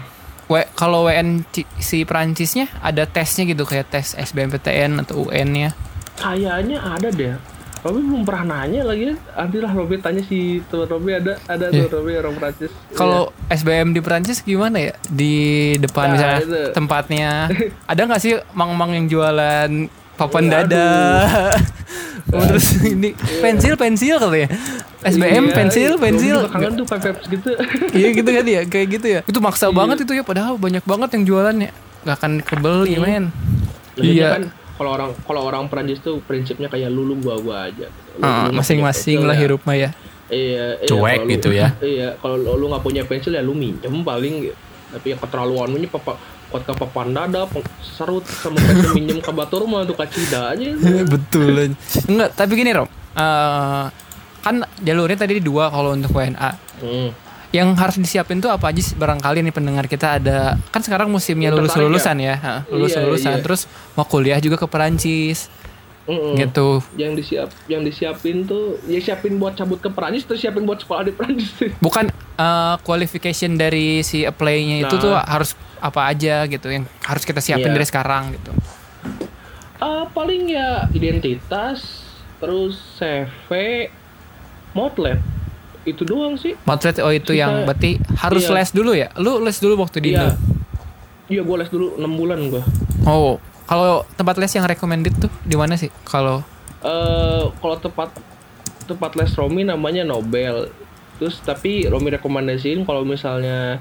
W, 0.51 0.55
kalau 0.77 1.09
WN 1.09 1.49
si 1.81 2.05
Perancisnya 2.05 2.69
ada 2.85 3.09
tesnya 3.09 3.49
gitu 3.49 3.65
kayak 3.65 3.89
tes 3.89 4.13
SBMPTN 4.13 5.01
atau 5.01 5.25
UN-nya. 5.31 5.73
Kayaknya 6.21 6.77
ada 6.77 7.09
deh. 7.09 7.35
Robi 7.83 7.99
belum 8.01 8.23
pernah 8.23 8.45
nanya 8.61 8.83
lagi. 8.85 9.11
Nanti 9.11 9.57
lah 9.59 9.73
Robi 9.73 9.99
tanya 9.99 10.23
si 10.23 10.39
teman 10.65 10.87
Robi 10.87 11.11
ada 11.13 11.35
ada 11.45 11.67
Iya. 11.67 11.85
tuh 11.85 11.99
Robi 11.99 12.15
orang 12.15 12.35
Prancis. 12.37 12.71
Kalau 12.93 13.23
SBM 13.49 13.91
di 13.91 13.99
Perancis 13.99 14.39
gimana 14.41 14.79
ya? 14.81 14.95
Di 15.05 15.35
depan 15.77 16.07
Nah, 16.07 16.13
misalnya 16.13 16.39
itu. 16.41 16.61
tempatnya. 16.73 17.31
ada 17.91 18.01
nggak 18.01 18.21
sih 18.21 18.33
mang-mang 18.53 18.93
yang 18.93 19.07
jualan 19.07 19.71
papan 20.15 20.45
Iya, 20.45 20.53
dada? 20.63 20.87
Oh, 22.31 22.41
terus 22.41 22.81
ini 22.81 23.13
pensil 23.43 23.77
pensil 23.77 24.17
kali 24.17 24.47
ya? 24.47 24.49
SBM 25.05 25.45
Iya, 25.45 25.53
pensil 25.53 25.91
pensil. 25.99 26.37
kangen 26.49 26.73
tuh 26.75 26.87
vibes 26.87 27.27
gitu. 27.29 27.51
iya 27.99 28.09
gitu 28.09 28.31
kan 28.31 28.45
ya 28.47 28.63
kayak 28.65 28.87
gitu 28.91 29.07
ya. 29.11 29.21
Itu 29.23 29.39
maksa 29.39 29.69
Iya. 29.69 29.75
banget 29.75 29.97
itu 30.01 30.13
ya 30.15 30.25
padahal 30.25 30.57
banyak 30.57 30.81
banget 30.83 31.13
yang 31.13 31.25
jualannya. 31.27 31.71
Gak 32.03 32.17
akan 32.17 32.33
kebeli 32.41 32.95
men. 32.97 33.25
Biasanya 33.93 34.09
Iya. 34.09 34.29
kan 34.31 34.43
kalau 34.83 34.91
orang 34.99 35.11
kalau 35.23 35.43
orang 35.47 35.63
Prancis 35.71 36.03
tuh 36.03 36.19
prinsipnya 36.27 36.67
kayak 36.67 36.91
lu 36.91 37.07
lu 37.07 37.15
gua 37.23 37.39
gua 37.39 37.57
aja 37.71 37.87
gitu. 37.87 38.19
Ah, 38.19 38.51
masing-masing 38.51 39.23
punya 39.23 39.29
lah 39.31 39.37
ya. 39.39 39.43
hidup 39.47 39.61
mah 39.63 39.77
ya. 39.79 39.91
Iya, 40.27 40.67
iya, 40.83 40.89
Cuek 40.91 41.21
lu- 41.23 41.31
gitu 41.39 41.49
ya. 41.55 41.69
Iya, 41.95 42.09
kalau 42.19 42.35
lu, 42.43 42.67
nggak 42.67 42.83
punya 42.83 43.03
pensil 43.07 43.31
ya 43.31 43.47
lu 43.47 43.55
minjem 43.55 44.03
paling 44.03 44.51
gitu. 44.51 44.59
Tapi 44.91 45.07
yang 45.15 45.21
keterlaluan 45.23 45.71
lu 45.71 45.79
papa 45.87 46.19
kuat 46.51 46.69
ke 46.69 46.73
papan 46.75 47.15
dada, 47.15 47.47
serut 47.81 48.27
sama 48.27 48.59
pensil 48.67 48.91
minjem 48.99 49.23
ke 49.23 49.31
batur 49.31 49.63
mah 49.71 49.87
tuh 49.87 49.95
kacida 49.95 50.51
aja. 50.51 50.67
Betul. 51.15 51.79
Enggak, 52.11 52.35
tapi 52.35 52.53
gini 52.59 52.75
Rom. 52.75 52.91
Eh, 53.15 53.85
kan 54.43 54.55
jalurnya 54.83 55.15
tadi 55.23 55.39
dua 55.39 55.71
kalau 55.71 55.95
untuk 55.95 56.11
WNA. 56.11 56.51
Hmm. 56.83 57.09
Yang 57.53 57.69
harus 57.77 57.97
disiapin 57.99 58.41
tuh 58.41 58.49
apa 58.49 58.69
aja 58.69 58.81
sih 58.81 58.97
barangkali 58.97 59.41
nih 59.43 59.53
pendengar 59.53 59.85
kita 59.85 60.17
ada 60.17 60.57
kan 60.69 60.81
sekarang 60.81 61.07
musimnya 61.07 61.49
lulus 61.49 61.73
lulusan 61.73 62.17
ya, 62.17 62.65
lulus 62.67 62.97
lulusan 62.97 63.29
Iya, 63.31 63.39
iya. 63.39 63.45
terus 63.45 63.69
mau 63.93 64.03
kuliah 64.03 64.41
juga 64.41 64.57
ke 64.57 64.65
Perancis 64.65 65.53
Mm-mm. 66.03 66.33
gitu. 66.35 66.81
Yang 66.97 67.13
disiap 67.21 67.49
yang 67.67 67.85
disiapin 67.85 68.43
tuh 68.43 68.81
ya 68.85 68.99
siapin 68.99 69.37
buat 69.37 69.53
cabut 69.53 69.79
ke 69.79 69.87
Perancis 69.87 70.25
terus 70.25 70.41
siapin 70.41 70.65
buat 70.65 70.81
sekolah 70.81 71.05
di 71.05 71.13
Perancis. 71.13 71.77
Bukan 71.85 72.09
eh, 72.11 72.75
qualification 72.81 73.55
dari 73.55 74.01
si 74.01 74.25
apply-nya 74.25 74.83
itu 74.83 74.97
Nah. 74.97 75.03
tuh 75.03 75.13
harus 75.15 75.53
apa 75.79 76.09
aja 76.09 76.47
gitu 76.47 76.67
yang 76.67 76.89
harus 77.03 77.23
kita 77.23 77.39
siapin 77.39 77.69
Iya. 77.69 77.77
dari 77.77 77.85
sekarang 77.85 78.33
gitu. 78.33 78.51
Ah, 79.77 80.09
paling 80.09 80.47
ya 80.49 80.87
identitas, 80.89 82.07
terus 82.39 82.79
CV, 82.97 83.91
motlet. 84.73 85.19
Itu 85.83 86.03
doang 86.03 86.35
sih. 86.37 86.55
Motret 86.63 86.99
oh 86.99 87.11
itu 87.11 87.33
Kita- 87.33 87.41
yang 87.41 87.53
berarti 87.65 87.99
harus 88.17 88.45
iya. 88.45 88.55
les 88.55 88.71
dulu 88.71 88.93
ya? 88.93 89.09
Lu 89.17 89.43
les 89.43 89.57
dulu 89.57 89.75
waktu 89.79 89.99
di? 89.99 90.11
Iya. 90.13 90.35
Iya, 91.27 91.43
gue 91.43 91.57
les 91.57 91.71
dulu 91.71 91.97
6 91.97 92.07
bulan 92.13 92.39
gue. 92.47 92.63
Oh, 93.03 93.39
kalau 93.65 94.05
tempat 94.13 94.37
les 94.37 94.53
yang 94.53 94.63
recommended 94.63 95.15
tuh 95.17 95.33
di 95.43 95.55
mana 95.55 95.75
sih? 95.75 95.91
Kalau 96.03 96.45
Eh, 96.83 97.45
kalau 97.57 97.79
tempat 97.79 98.11
tempat 98.85 99.15
les 99.15 99.31
Romi 99.33 99.63
namanya 99.63 100.03
Nobel. 100.03 100.67
Terus 101.23 101.39
tapi 101.39 101.87
Romi 101.87 102.11
rekomendasiin 102.11 102.83
kalau 102.83 103.07
misalnya 103.07 103.79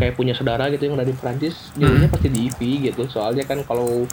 kayak 0.00 0.16
punya 0.16 0.32
saudara 0.32 0.72
gitu 0.72 0.88
yang 0.88 0.96
dari 0.96 1.12
Prancis, 1.12 1.68
jadinya 1.76 2.08
pasti 2.08 2.32
di 2.32 2.48
IV 2.48 2.60
gitu. 2.88 3.04
Soalnya 3.12 3.44
kan 3.44 3.60
kalau 3.68 4.08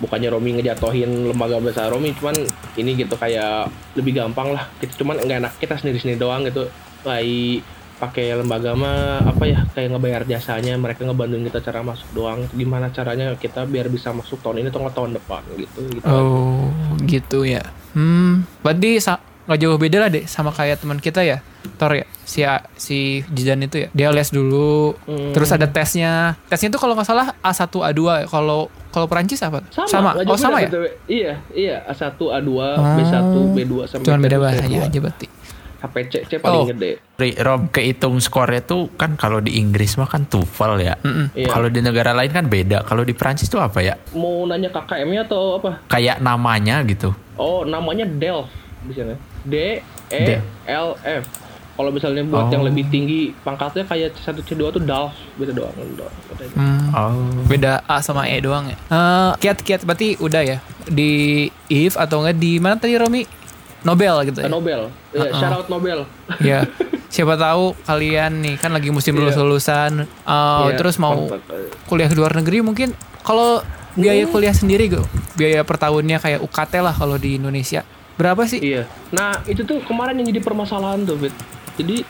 bukannya 0.00 0.32
Romi 0.32 0.56
ngejatohin 0.56 1.28
lembaga 1.28 1.60
besar 1.60 1.92
Romi, 1.92 2.16
cuman 2.16 2.32
ini 2.80 2.96
gitu 2.96 3.12
kayak 3.20 3.68
lebih 3.92 4.16
gampang 4.16 4.56
lah. 4.56 4.72
Kita 4.80 5.04
cuman 5.04 5.20
nggak 5.20 5.38
enak 5.44 5.52
kita 5.60 5.76
sendiri-sendiri 5.76 6.16
doang 6.16 6.48
gitu. 6.48 6.64
Kayak 7.04 7.60
pakai 7.94 8.34
lembaga 8.40 8.72
mah 8.72 9.22
apa 9.22 9.44
ya 9.46 9.68
kayak 9.70 9.94
ngebayar 9.94 10.22
jasanya 10.26 10.74
mereka 10.80 11.06
ngebantuin 11.06 11.46
kita 11.46 11.62
cara 11.62 11.80
masuk 11.86 12.08
doang 12.10 12.42
gimana 12.50 12.90
caranya 12.90 13.38
kita 13.38 13.70
biar 13.70 13.86
bisa 13.86 14.10
masuk 14.10 14.42
tahun 14.42 14.66
ini 14.66 14.68
atau 14.74 14.82
tahun 14.90 15.14
depan 15.14 15.40
gitu 15.54 15.80
gitu 15.94 16.08
Oh, 16.10 16.74
gitu 17.06 17.46
ya. 17.46 17.62
Hmm, 17.94 18.42
berarti 18.66 18.98
nggak 19.44 19.58
jauh 19.58 19.76
beda 19.76 19.98
lah 19.98 20.08
deh 20.08 20.24
sama 20.24 20.48
kayak 20.48 20.78
teman 20.78 20.96
kita 20.96 21.20
ya. 21.20 21.44
Tor 21.74 21.92
ya, 21.92 22.04
si 22.22 22.44
si 22.74 22.98
Jidan 23.26 23.60
itu 23.62 23.76
ya. 23.78 23.88
Dia 23.90 24.08
les 24.08 24.28
dulu, 24.28 24.96
Hmm. 25.02 25.32
terus 25.32 25.48
ada 25.48 25.64
tesnya. 25.64 26.36
Tesnya 26.46 26.68
tuh 26.68 26.78
kalau 26.78 26.92
nggak 26.92 27.04
salah 27.04 27.32
A1 27.38 27.60
A2 27.66 28.00
ya. 28.14 28.26
Kalau 28.26 28.58
kalau 28.88 29.06
Perancis 29.06 29.40
apa? 29.40 29.64
sama, 29.82 30.12
nggak 30.14 30.24
Oh, 30.26 30.36
sama 30.36 30.58
ya? 30.58 30.68
BTW. 30.68 30.84
iya 31.06 31.32
iya 31.50 31.76
A1 31.84 32.14
A2 32.14 32.48
Oh. 32.52 32.84
B1 32.94 33.16
B2 33.52 33.72
sampai 33.86 34.04
Cuman 34.04 34.20
beda 34.20 34.36
C2. 34.36 34.42
bahasanya 34.42 34.78
aja 34.82 34.98
berarti. 34.98 35.28
sampai 35.76 36.00
C, 36.06 36.14
C 36.22 36.32
paling 36.38 36.56
Oh. 36.58 36.66
gede 36.66 36.96
Ri- 37.14 37.36
Rob 37.36 37.68
kehitung 37.68 38.16
skornya 38.16 38.62
tuh 38.62 38.88
kan 38.90 39.14
kalau 39.14 39.36
di 39.38 39.58
Inggris 39.58 39.94
mah 39.94 40.06
kan 40.06 40.24
TOEFL 40.24 40.80
ya. 40.80 40.96
Iya. 41.30 41.44
Kalau 41.46 41.68
di 41.68 41.78
negara 41.78 42.10
lain 42.10 42.30
kan 42.30 42.46
beda. 42.46 42.80
Kalau 42.82 43.02
di 43.02 43.12
Prancis 43.12 43.46
tuh 43.46 43.60
apa 43.60 43.80
ya? 43.80 44.00
mau 44.10 44.44
nanya 44.44 44.68
KKM-nya 44.70 45.24
atau 45.24 45.58
apa 45.58 45.84
Kayak 45.86 46.20
namanya 46.20 46.80
gitu. 46.82 47.12
oh 47.36 47.64
namanya 47.64 48.04
Delft 48.06 48.48
di 48.82 48.92
sana 48.92 49.12
D 49.44 49.80
E 50.10 50.20
Delft. 50.24 50.46
L 50.66 50.88
F 50.98 51.24
kalau 51.74 51.90
misalnya 51.90 52.22
buat 52.22 52.46
Oh. 52.46 52.50
yang 52.50 52.62
lebih 52.62 52.86
tinggi 52.86 53.34
pangkatnya 53.36 53.82
kayak 53.82 54.14
C1 54.16 54.38
C2 54.40 54.70
tuh 54.70 54.78
DALF 54.78 55.10
beda 55.34 55.52
doang 55.52 55.74
doang. 55.74 56.14
Hmm. 56.54 56.86
Oh. 56.90 57.10
Beda 57.44 57.82
A 57.84 57.98
sama 57.98 58.24
E 58.24 58.38
doang 58.38 58.66
ya. 58.66 58.78
Eh, 58.78 59.30
kiat-kiat 59.40 59.82
berarti 59.82 60.14
udah 60.16 60.42
ya 60.44 60.58
di 60.84 61.44
IF 61.66 61.94
atau 61.94 62.22
enggak 62.22 62.38
di 62.38 62.56
mana 62.56 62.78
tadi 62.78 62.94
Romi? 62.94 63.26
Nobel 63.82 64.16
gitu 64.24 64.38
ya. 64.40 64.46
Ke 64.46 64.50
Nobel 64.50 64.80
ya, 65.10 65.18
Uh-uh. 65.20 65.34
shout 65.34 65.52
out 65.52 65.66
Nobel 65.68 66.06
ya. 66.38 66.62
Siapa 67.14 67.34
tahu 67.34 67.74
kalian 67.84 68.40
nih 68.40 68.54
kan 68.56 68.70
lagi 68.70 68.88
musim 68.88 69.12
Iya. 69.12 69.20
lulus-lulusan 69.26 69.92
eh, 70.02 70.62
Iya, 70.64 70.72
terus 70.74 70.96
mau 70.96 71.26
eh. 71.26 71.68
kuliah 71.84 72.06
di 72.06 72.14
luar 72.14 72.32
negeri 72.32 72.62
mungkin 72.62 72.94
kalau 73.20 73.60
biaya 73.94 74.26
kuliah 74.26 74.50
sendiri 74.50 74.88
gue 74.88 75.02
biaya 75.34 75.62
per 75.62 75.76
tahunnya 75.76 76.18
kayak 76.18 76.40
UKT 76.40 76.72
lah 76.78 76.90
kalau 76.90 77.14
di 77.14 77.34
Indonesia 77.34 77.82
berapa 78.14 78.42
sih 78.46 78.60
Iya. 78.62 78.82
Nah 79.10 79.42
itu 79.50 79.66
tuh 79.66 79.82
kemarin 79.82 80.18
yang 80.18 80.28
jadi 80.30 80.42
permasalahan 80.42 81.02
tuh, 81.02 81.18
Fit. 81.18 81.34
Jadi 81.80 82.06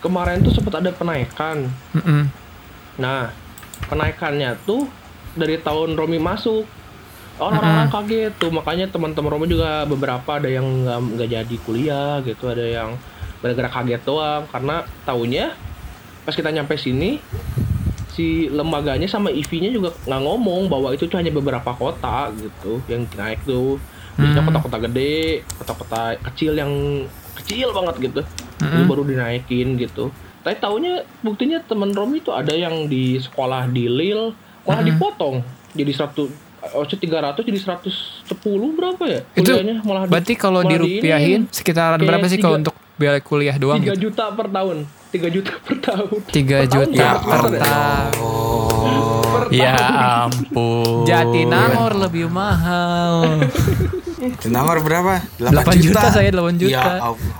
kemarin 0.00 0.40
tuh 0.40 0.52
sempat 0.52 0.80
ada 0.80 0.90
penaikan. 0.92 1.68
Mm-mm. 1.92 2.32
Nah 2.96 3.32
kenaikannya 3.88 4.56
tuh 4.64 4.88
dari 5.36 5.60
tahun 5.60 5.94
Romi 5.94 6.16
masuk. 6.16 6.64
Orang-orang 7.36 7.92
kaget 7.92 8.32
tuh, 8.40 8.48
makanya 8.48 8.88
teman-teman 8.88 9.28
Romi 9.28 9.44
juga 9.44 9.84
beberapa 9.84 10.40
ada 10.40 10.48
yang 10.48 10.64
nggak 10.64 11.20
nggak 11.20 11.28
jadi 11.36 11.56
kuliah 11.68 12.24
gitu, 12.24 12.48
ada 12.48 12.64
yang 12.64 12.96
gara-gara 13.44 13.68
kaget 13.68 14.00
doang 14.08 14.48
karena 14.48 14.88
tahunya 15.04 15.52
pas 16.24 16.34
kita 16.34 16.50
nyampe 16.50 16.74
sini 16.80 17.20
si 18.16 18.48
lembaganya 18.48 19.04
sama 19.06 19.28
IV-nya 19.28 19.70
juga 19.70 19.92
nggak 20.08 20.22
ngomong 20.24 20.72
bahwa 20.72 20.90
itu 20.96 21.04
tuh 21.04 21.20
hanya 21.20 21.28
beberapa 21.28 21.76
kota 21.76 22.32
gitu 22.40 22.80
yang 22.88 23.04
naik 23.14 23.44
tuh 23.44 23.76
biasanya 24.16 24.38
Hmm. 24.38 24.48
kota-kota 24.50 24.78
gede 24.82 25.18
kota-kota 25.54 26.00
kecil 26.24 26.52
yang 26.54 26.72
kecil 27.36 27.68
banget 27.70 27.94
gitu 28.02 28.20
Hmm. 28.56 28.84
baru 28.84 29.02
dinaikin 29.02 29.76
gitu 29.76 30.08
tapi 30.40 30.56
tahunya 30.56 30.92
buktinya 31.20 31.58
temen 31.60 31.90
Romi 31.90 32.18
tuh 32.18 32.32
ada 32.32 32.50
yang 32.50 32.86
di 32.86 33.16
sekolah 33.16 33.66
di 33.66 33.84
Lille 33.86 34.32
malah 34.62 34.80
Hmm. 34.80 34.90
dipotong 34.90 35.36
jadi 35.72 35.92
100 35.92 36.32
oh 36.66 36.82
300 36.82 37.44
jadi 37.44 37.58
110 37.60 38.24
berapa 38.72 39.04
ya 39.04 39.20
itu 39.34 39.44
kuliahnya 39.46 39.76
malah 39.82 40.02
di- 40.02 40.10
berarti 40.10 40.32
kalau 40.34 40.60
malah 40.60 40.66
di 40.66 40.74
dirupiahin 40.74 41.40
ini, 41.42 41.52
sekitaran 41.52 42.00
berapa 42.00 42.26
sih 42.26 42.38
kalau 42.38 42.56
tiga- 42.56 42.62
untuk 42.64 42.74
biaya 42.96 43.20
kuliah 43.20 43.54
doang 43.54 43.76
3 43.76 43.92
gitu? 43.92 44.08
juta 44.08 44.24
per 44.30 44.48
tahun 44.48 44.76
3 45.08 45.28
juta 45.28 45.52
per 45.60 45.76
tahun 45.78 46.08
3 46.26 46.56
Per 46.56 46.66
tahun 46.66 46.88
juta 46.88 47.08
per 47.20 47.44
ya? 47.52 47.60
tahun 47.60 48.10
Per 48.86 49.15
Ya 49.62 49.74
ampun. 50.26 51.06
Jatinangor 51.06 51.92
lebih 51.96 52.26
mahal 52.26 53.40
Tenangor 54.42 54.82
berapa? 54.82 55.22
8 55.38 55.52
juta 55.84 56.08
saya, 56.10 56.28
8 56.32 56.56
juta. 56.58 56.72
Ya 56.72 57.12
Allah. 57.12 57.34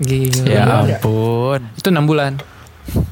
gila 0.00 0.44
Ya 0.48 0.64
ampun. 0.64 1.60
itu 1.76 1.88
6 1.88 1.96
bulan 2.08 2.32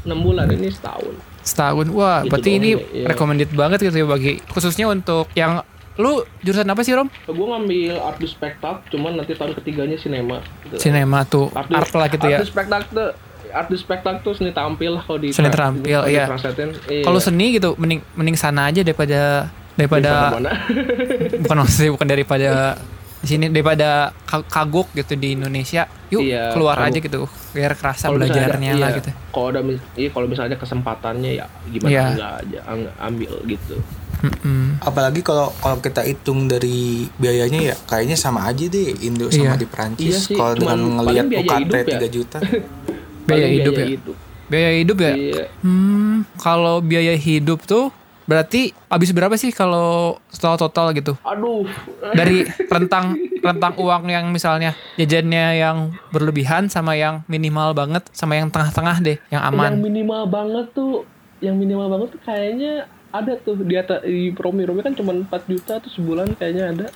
6 0.08 0.12
bulan 0.24 0.46
ini 0.48 0.72
setahun 0.72 1.14
setahun 1.44 1.86
wah 1.92 2.24
Gitu 2.24 2.30
berarti 2.32 2.50
ini 2.56 2.70
iya. 2.92 3.06
recommended 3.08 3.50
banget 3.52 3.78
gitu 3.88 4.04
ya 4.04 4.06
bagi 4.08 4.40
khususnya 4.48 4.88
untuk 4.88 5.28
yang 5.32 5.60
lu 5.98 6.22
jurusan 6.46 6.68
apa 6.70 6.86
sih 6.86 6.94
Rom? 6.94 7.10
gue 7.10 7.46
ngambil 7.50 7.98
art 7.98 8.22
du 8.22 8.28
spektak 8.30 8.86
cuman 8.88 9.18
nanti 9.18 9.34
tahun 9.34 9.52
ketiganya 9.58 9.98
sinema 9.98 10.38
gitu. 10.62 10.78
Sinema 10.78 11.26
tuh 11.26 11.50
Art 11.50 11.68
art 11.74 11.90
lah 11.90 12.06
gitu 12.06 12.26
ya 12.30 12.38
art 12.38 12.46
du 12.46 12.48
spektak 12.48 12.82
tuh 12.94 13.10
art 13.50 13.66
du 13.66 13.74
spektak 13.74 14.20
tuh 14.20 14.32
seni 14.32 14.50
tampil 14.50 14.94
lah 14.94 15.02
kalau 15.02 15.18
di 15.18 15.30
Seni 15.30 15.48
terampil, 15.48 16.00
iya. 16.04 16.24
iya. 16.26 17.02
kalau 17.02 17.18
seni 17.18 17.52
gitu 17.52 17.74
mending 17.74 18.00
mending 18.14 18.34
sana 18.34 18.68
aja 18.68 18.80
daripada 18.80 19.48
Di 19.74 19.84
daripada 19.84 20.34
bukan 21.42 21.56
maksudnya 21.58 21.90
bukan 21.92 22.08
daripada 22.08 22.50
di 23.18 23.26
sini 23.26 23.44
daripada 23.48 24.14
ka- 24.22 24.46
kagok 24.46 24.90
gitu 24.92 25.18
di 25.18 25.34
Indonesia 25.34 25.90
yuk 26.08 26.22
Iya, 26.22 26.54
keluar 26.54 26.78
kagok. 26.78 26.88
aja 26.88 26.98
gitu 27.00 27.20
biar 27.50 27.72
kerasa 27.74 28.06
misalnya 28.06 28.14
belajarnya 28.16 28.70
ada- 28.70 28.78
lah 28.78 28.88
iya, 28.88 28.98
gitu 28.98 29.10
kalau 29.28 29.46
ada 29.48 29.60
iya 29.94 30.08
kalau 30.08 30.26
misalnya 30.26 30.54
kesempatannya 30.54 31.30
ya 31.34 31.46
gimana 31.66 31.90
Iya. 31.90 32.04
enggak 32.08 32.32
aja 32.38 32.58
ambil 33.00 33.32
gitu 33.44 33.76
Mm-mm. 34.18 34.82
Apalagi 34.82 35.22
kalau 35.22 35.54
kalau 35.56 35.78
kita 35.78 36.02
hitung 36.02 36.50
dari 36.50 37.06
biayanya 37.14 37.70
ya 37.70 37.76
kayaknya 37.86 38.18
sama 38.18 38.50
aja 38.50 38.66
deh 38.66 38.90
Indo 38.98 39.30
Iya. 39.30 39.30
sama 39.30 39.54
di 39.54 39.66
Prancis. 39.66 40.26
Iya 40.26 40.34
kalau 40.34 40.52
dengan 40.58 40.78
ngelihat 40.98 41.24
UKT 41.30 41.70
ya. 41.70 41.98
3 42.02 42.10
juta. 42.10 42.38
biaya 43.28 43.44
Paling 43.44 43.56
hidup 43.60 43.74
ya? 43.74 43.86
hidup. 43.86 44.16
biaya 44.48 44.70
hidup 44.80 44.98
ya? 44.98 45.12
Iya. 45.12 45.44
hmm 45.60 46.16
kalau 46.40 46.80
biaya 46.80 47.12
hidup 47.12 47.68
tuh 47.68 47.92
berarti 48.24 48.72
habis 48.88 49.12
berapa 49.12 49.36
sih 49.36 49.52
kalau 49.52 50.16
total 50.28 50.56
total 50.60 50.86
gitu? 50.92 51.12
Aduh. 51.24 51.64
Dari 52.12 52.44
rentang 52.74 53.16
rentang 53.40 53.72
uang 53.76 54.08
yang 54.08 54.28
misalnya 54.28 54.72
jajannya 54.96 55.56
yang 55.56 55.76
berlebihan 56.08 56.68
sama 56.68 56.92
yang 56.92 57.24
minimal 57.24 57.72
banget 57.72 58.04
sama 58.12 58.36
yang 58.36 58.48
tengah-tengah 58.48 58.96
deh 59.00 59.16
yang 59.28 59.40
yang 59.40 59.52
aman 59.52 59.72
minimal 59.80 60.28
banget 60.28 60.66
tuh 60.72 61.04
yang 61.40 61.56
minimal 61.56 61.88
banget 61.88 62.08
tuh 62.18 62.20
kayaknya 62.26 62.72
ada 63.08 63.32
tuh 63.40 63.56
di 63.64 63.72
atas 63.78 64.04
di 64.04 64.34
Romi 64.36 64.68
Romi 64.68 64.84
kan 64.84 64.92
cuma 64.92 65.16
4 65.16 65.24
juta 65.48 65.80
tuh 65.80 65.88
sebulan 65.88 66.36
kayaknya 66.36 66.64
ada 66.76 66.86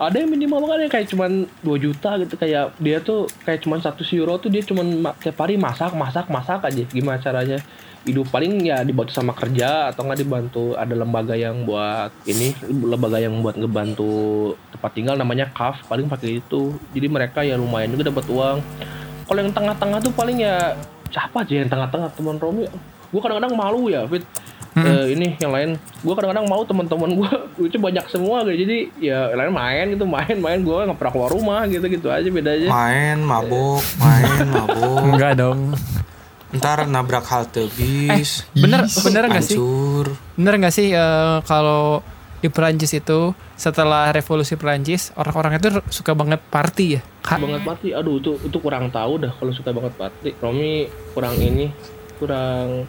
ada 0.00 0.16
yang 0.16 0.32
minimal 0.32 0.64
banget 0.64 0.88
yang 0.88 0.92
kayak 0.96 1.08
cuma 1.12 1.28
2 1.28 1.76
juta 1.76 2.16
gitu 2.24 2.34
kayak 2.40 2.72
dia 2.80 3.04
tuh 3.04 3.28
kayak 3.44 3.60
cuma 3.60 3.76
satu 3.76 4.00
euro 4.16 4.40
tuh 4.40 4.48
dia 4.48 4.64
cuma 4.64 4.80
ma- 4.80 5.12
tiap 5.20 5.36
hari 5.44 5.60
masak 5.60 5.92
masak 5.92 6.24
masak 6.32 6.64
aja. 6.64 6.88
Gimana 6.88 7.20
caranya? 7.20 7.60
Hidup 8.08 8.32
paling 8.32 8.64
ya 8.64 8.80
dibantu 8.80 9.12
sama 9.12 9.36
kerja 9.36 9.92
atau 9.92 10.08
nggak 10.08 10.24
dibantu 10.24 10.72
ada 10.72 10.96
lembaga 10.96 11.36
yang 11.36 11.68
buat 11.68 12.08
ini 12.24 12.56
lembaga 12.64 13.20
yang 13.20 13.44
buat 13.44 13.60
ngebantu 13.60 14.56
tempat 14.72 14.90
tinggal 14.96 15.20
namanya 15.20 15.52
KAF 15.52 15.84
paling 15.84 16.08
pakai 16.08 16.40
itu. 16.40 16.80
Jadi 16.96 17.06
mereka 17.12 17.44
ya 17.44 17.60
lumayan 17.60 17.92
juga 17.92 18.08
dapat 18.08 18.24
uang. 18.24 18.58
Kalau 19.28 19.40
yang 19.44 19.52
tengah-tengah 19.52 20.00
tuh 20.00 20.16
paling 20.16 20.40
ya 20.40 20.80
siapa 21.12 21.44
aja 21.44 21.60
yang 21.60 21.68
tengah-tengah 21.68 22.08
teman 22.16 22.40
Romi? 22.40 22.64
Gue 23.12 23.20
kadang-kadang 23.20 23.52
malu 23.52 23.92
ya 23.92 24.08
Fit 24.08 24.24
Eh, 24.82 25.06
ini 25.12 25.28
yang 25.36 25.50
lain 25.50 25.70
gue 25.76 26.12
kadang-kadang 26.12 26.46
mau 26.46 26.62
teman-teman 26.62 27.10
gue 27.12 27.30
lucu 27.60 27.76
banyak 27.76 28.06
semua 28.06 28.42
gitu 28.42 28.64
jadi 28.64 28.76
ya 28.96 29.18
yang 29.30 29.38
lain 29.40 29.52
main 29.52 29.84
gitu 29.90 30.04
main 30.06 30.36
main 30.36 30.58
gue 30.58 30.78
nggak 30.80 30.96
pernah 30.96 31.12
keluar 31.12 31.30
rumah 31.30 31.60
gitu 31.66 31.84
gitu 31.84 32.08
aja 32.08 32.26
bedanya 32.26 32.68
Main, 32.68 33.18
mabuk, 33.20 33.82
main, 33.96 34.46
mabuk. 34.46 35.00
Enggak 35.10 35.32
dong. 35.36 35.74
Ntar 36.50 36.82
nabrak 36.84 37.22
halte 37.24 37.70
bis. 37.70 38.42
Bener 38.52 38.82
bener 38.86 39.22
nggak 39.28 39.44
sih? 39.44 39.56
Bener 40.34 40.54
nggak 40.56 40.74
sih 40.74 40.90
eh, 40.90 41.36
kalau 41.44 42.02
di 42.40 42.48
Perancis 42.48 42.90
itu 42.90 43.30
setelah 43.52 44.08
revolusi 44.08 44.56
Perancis 44.56 45.12
orang-orang 45.12 45.60
itu 45.60 45.68
suka 45.90 46.10
banget 46.10 46.40
party 46.42 46.96
ya? 46.96 47.00
Ka- 47.20 47.36
banget 47.36 47.62
party 47.62 47.92
aduh 47.92 48.16
itu 48.16 48.40
itu 48.40 48.56
kurang 48.58 48.88
tahu 48.88 49.20
dah 49.20 49.30
kalau 49.30 49.52
suka 49.52 49.70
banget 49.70 49.92
party 49.94 50.32
Romi 50.40 50.84
kurang 51.12 51.36
ini 51.36 51.68
kurang 52.16 52.88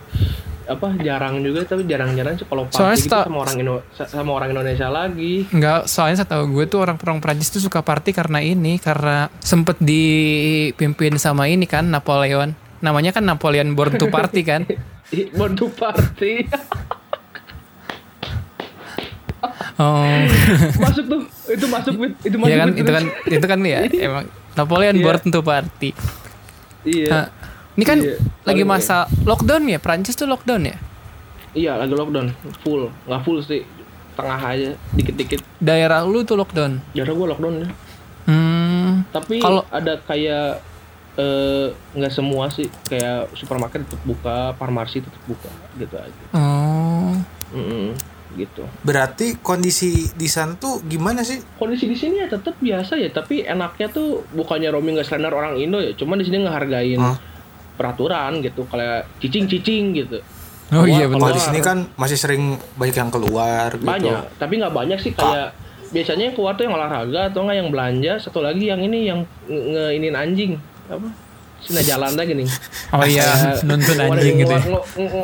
apa 0.72 0.88
jarang 0.98 1.40
juga 1.40 1.64
tapi 1.64 1.84
jarang-jarang 1.84 2.34
sih 2.34 2.46
kalau 2.46 2.64
party 2.66 3.02
gitu 3.02 3.12
sama 3.12 3.38
orang 3.42 3.56
Indo 3.58 3.76
sama 3.92 4.32
orang 4.32 4.50
Indonesia 4.52 4.88
lagi 4.88 5.46
Enggak, 5.50 5.86
soalnya 5.86 6.22
setahu 6.22 6.52
gue 6.52 6.66
tuh 6.66 6.80
orang-orang 6.80 7.20
Prancis 7.20 7.50
tuh 7.50 7.60
suka 7.60 7.80
party 7.80 8.12
karena 8.12 8.40
ini, 8.40 8.78
karena 8.78 9.30
sempet 9.38 9.78
dipimpin 9.78 11.16
sama 11.16 11.46
ini 11.46 11.66
kan 11.66 11.86
Napoleon. 11.86 12.54
Namanya 12.80 13.12
kan 13.12 13.22
Napoleon 13.22 13.72
Born 13.72 13.96
to 13.96 14.08
Party 14.08 14.42
kan. 14.50 14.66
Born 15.32 15.54
to 15.54 15.68
party 15.68 16.48
Oh, 19.76 20.06
masuk 20.84 21.06
tuh 21.08 21.22
itu 21.50 21.66
masuk 21.66 21.94
itu 22.22 22.38
masuk 22.38 22.48
iya 22.48 22.58
kan, 22.60 22.70
itu 22.72 22.86
kan, 22.88 23.04
itu 23.26 23.46
kan 23.46 23.60
ya, 23.62 23.80
emang 24.06 24.26
Napoleon 24.54 24.94
Iya. 24.94 25.04
Born 25.04 25.24
to 25.28 25.40
Party. 25.42 25.90
iya 26.84 27.10
Nah, 27.10 27.26
ini 27.72 27.84
kan 27.84 27.98
Iya, 27.98 28.18
lagi 28.44 28.64
masa 28.64 28.98
lockdown 29.22 29.64
ya, 29.66 29.78
Prancis 29.78 30.14
tuh 30.14 30.26
lockdown 30.26 30.64
ya. 30.64 30.76
iya 31.52 31.76
lagi 31.76 31.92
lockdown. 31.92 32.32
Full. 32.62 32.88
Nggak 33.06 33.22
full 33.22 33.40
sih. 33.40 33.64
Tengah 34.12 34.40
aja. 34.42 34.72
Dikit-dikit. 34.92 35.40
Daerah 35.58 36.04
lu 36.04 36.22
tuh 36.22 36.36
lockdown. 36.36 36.80
jarang 36.92 37.16
gue 37.16 37.28
lockdown 37.28 37.56
ya. 37.58 37.68
Hmm, 38.24 39.04
tapi 39.10 39.40
Kalau- 39.40 39.66
ada 39.68 39.98
kayak 40.00 40.62
eh, 41.14 41.68
nggak 41.92 42.08
semua 42.10 42.48
sih. 42.48 42.68
Kayak 42.86 43.32
supermarket 43.34 43.84
tetap 43.84 44.00
buka 44.02 44.52
farmasi 44.54 45.00
tetap 45.02 45.20
buka. 45.26 45.52
Gitu 45.76 45.92
aja. 45.94 46.24
Oh, 46.32 47.16
Mm-mm, 47.52 47.92
gitu. 48.34 48.64
Berarti 48.82 49.36
kondisi 49.38 50.08
di 50.10 50.28
sana 50.28 50.56
tuh 50.56 50.80
gimana 50.82 51.20
sih? 51.22 51.40
kondisi 51.56 51.84
di 51.84 51.96
sini 51.96 52.16
ya 52.18 52.28
tetap 52.28 52.56
biasa 52.58 52.96
ya. 52.96 53.10
Tapi 53.10 53.44
enaknya 53.44 53.88
tuh 53.88 54.24
bukannya 54.32 54.70
Romi 54.70 54.92
nggak 54.94 55.04
slender 55.06 55.32
orang 55.32 55.56
Indo 55.58 55.80
ya. 55.80 55.92
Cuman 55.92 56.16
di 56.16 56.26
sini 56.26 56.40
ngehargain 56.40 56.96
Hah? 56.98 57.18
Peraturan 57.74 58.40
gitu 58.40 58.64
kayak 58.66 59.08
cicing 59.18 59.46
cicing 59.46 59.84
gitu 59.96 60.18
oh 60.72 60.86
iya 60.86 61.04
benar. 61.04 61.20
Kalau 61.22 61.34
di 61.34 61.42
sini 61.42 61.60
kan 61.60 61.78
masih 61.94 62.16
sering 62.16 62.44
banyak 62.74 62.96
yang 62.96 63.10
keluar 63.10 63.68
gitu. 63.72 63.84
banyak 63.84 64.22
tapi 64.36 64.54
nggak 64.56 64.72
banyak 64.72 64.98
sih 64.98 65.12
kayak 65.12 65.52
biasanya 65.90 66.24
yang 66.26 66.36
keluar 66.36 66.54
tuh 66.54 66.64
yang 66.64 66.74
olahraga 66.74 67.28
atau 67.28 67.44
nggak 67.44 67.58
yang 67.58 67.70
belanja 67.70 68.14
satu 68.18 68.40
lagi 68.40 68.66
yang 68.66 68.80
ini 68.80 69.00
yang 69.06 69.20
nge- 69.44 69.66
ngeinin 69.92 70.16
anjing 70.16 70.52
apa 70.88 71.08
Sina 71.60 71.80
jalan 71.80 72.16
lagi 72.16 72.34
nih 72.34 72.48
Oh 72.96 73.04
iya, 73.04 73.28
nonton 73.70 73.98
anjing 73.98 74.34
gitu. 74.40 74.50
ya. 74.50 74.62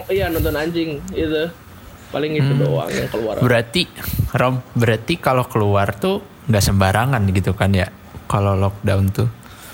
iya 0.07 0.25
nonton 0.27 0.53
anjing 0.53 1.01
itu 1.09 1.43
paling 2.07 2.31
itu 2.33 2.47
Hmm. 2.47 2.61
doang 2.61 2.87
yang 2.87 3.09
keluar 3.09 3.35
Berarti 3.37 3.87
Rom, 4.29 4.59
berarti 4.73 5.17
kalau 5.17 5.43
keluar 5.43 5.91
tuh 5.93 6.19
nggak 6.45 6.61
sembarangan 6.61 7.19
gitu 7.27 7.51
kan 7.51 7.71
ya? 7.71 7.87
Kalau 8.25 8.53
lockdown 8.53 9.07
tuh 9.09 9.27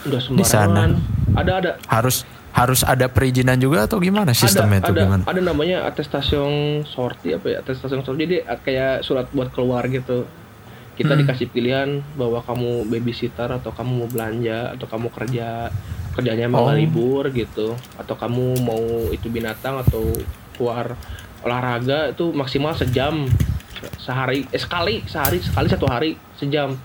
udah 0.04 0.22
di 0.32 0.42
sana. 0.42 0.86
sembarangan 0.86 0.92
ada 1.34 1.52
ada 1.58 1.72
harus 1.88 2.22
harus 2.54 2.82
ada 2.82 3.06
perizinan 3.08 3.58
juga 3.58 3.84
atau 3.84 3.98
gimana 3.98 4.30
sistemnya 4.32 4.78
ada, 4.78 4.86
tuh 4.86 4.94
ada, 4.94 5.02
gimana? 5.04 5.24
ada 5.26 5.42
namanya 5.42 5.78
atestasiun 5.84 6.54
sorti 6.84 7.34
apa 7.34 7.50
ya 7.50 7.58
atestasiun 7.60 8.02
sorti 8.02 8.24
jadi 8.24 8.38
kayak 8.56 9.02
surat 9.02 9.26
buat 9.28 9.50
keluar 9.50 9.84
gitu 9.88 10.30
kita 10.94 11.10
Hmm. 11.12 11.26
dikasih 11.26 11.50
pilihan 11.50 11.90
bahwa 12.14 12.40
kamu 12.40 12.86
babysitter 12.86 13.50
atau 13.50 13.74
kamu 13.74 13.92
mau 13.96 14.08
belanja 14.08 14.78
atau 14.78 14.86
kamu 14.86 15.10
kerja 15.10 15.74
kerjanya 16.14 16.46
mau 16.46 16.70
Oh. 16.70 16.72
libur 16.72 17.28
gitu 17.30 17.74
atau 17.96 18.14
kamu 18.14 18.62
mau 18.62 18.84
itu 19.10 19.26
binatang 19.28 19.82
atau 19.82 20.06
keluar 20.54 20.94
olahraga 21.42 22.14
itu 22.14 22.30
maksimal 22.32 22.72
sejam 22.72 23.26
sehari 23.98 24.46
eh, 24.48 24.62
sekali 24.62 25.02
sehari 25.04 25.42
sekali 25.42 25.68
satu 25.68 25.86
hari 25.86 26.10
sejam 26.36 26.78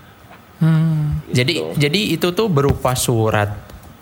Hmm. 0.57 1.23
Jadi 1.29 1.53
Gitu. 1.55 1.71
jadi 1.79 2.01
itu 2.11 2.27
tuh 2.29 2.49
berupa 2.49 2.91
surat 2.91 3.47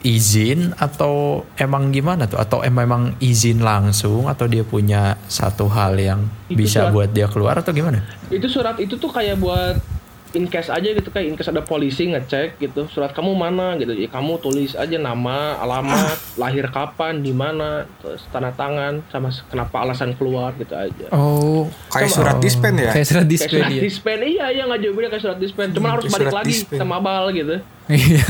izin 0.07 0.71
atau 0.73 1.13
emang 1.55 1.91
gimana 1.91 2.23
tuh? 2.25 2.39
Atau 2.39 2.61
em- 2.61 2.71
memang 2.73 3.11
izin 3.19 3.59
langsung 3.59 4.25
atau 4.25 4.45
dia 4.45 4.63
punya 4.63 5.01
satu 5.27 5.67
hal 5.67 5.97
yang 5.97 6.23
Itu 6.47 6.55
bisa 6.57 6.79
surat- 6.81 6.93
buat 6.93 7.09
dia 7.11 7.27
keluar 7.27 7.55
atau 7.57 7.71
gimana? 7.71 7.99
itu 8.27 8.47
surat 8.47 8.75
itu 8.77 8.95
tuh 8.95 9.09
kayak 9.09 9.35
buat 9.35 9.75
in 10.29 10.43
case 10.45 10.67
aja 10.69 10.83
gitu 10.85 11.07
kayak 11.07 11.25
in 11.25 11.33
case 11.33 11.47
ada 11.47 11.61
polisi 11.61 12.03
ngecek 12.05 12.55
gitu 12.57 12.85
surat 12.85 13.09
kamu 13.09 13.31
mana 13.31 13.73
gitu 13.75 13.89
ya 13.89 14.05
kamu 14.05 14.37
tulis 14.37 14.75
aja 14.75 14.93
nama 14.93 15.55
alamat 15.57 16.19
lahir 16.35 16.67
kapan 16.67 17.19
di 17.19 17.31
mana 17.31 17.87
terus 17.97 18.27
tanda 18.27 18.51
tangan 18.51 18.99
sama 19.07 19.31
kenapa 19.45 19.81
alasan 19.81 20.11
keluar 20.13 20.51
gitu 20.53 20.75
aja 20.75 21.07
Oh, 21.09 21.71
Kayak 21.87 22.11
surat 22.11 22.35
dispen 22.37 22.75
ya? 22.77 22.91
kayak 22.91 23.07
surat 23.07 23.23
kayak 23.23 23.31
dispen 23.31 23.55
surat 23.57 23.71
ya. 23.71 23.81
dispen 23.81 24.17
iya 24.21 24.45
iya 24.49 24.63
nggak 24.65 24.79
jauh 24.81 24.93
beda 24.93 25.07
kayak 25.09 25.23
surat 25.23 25.39
dispen 25.39 25.67
cuma 25.71 25.85
Hmm, 25.85 25.93
harus 25.95 26.03
kayak 26.05 26.15
balik 26.19 26.35
lagi 26.35 26.51
dispen. 26.53 26.77
sama 26.77 26.97
bal 26.99 27.25
gitu 27.31 27.55
Iya. 27.87 28.25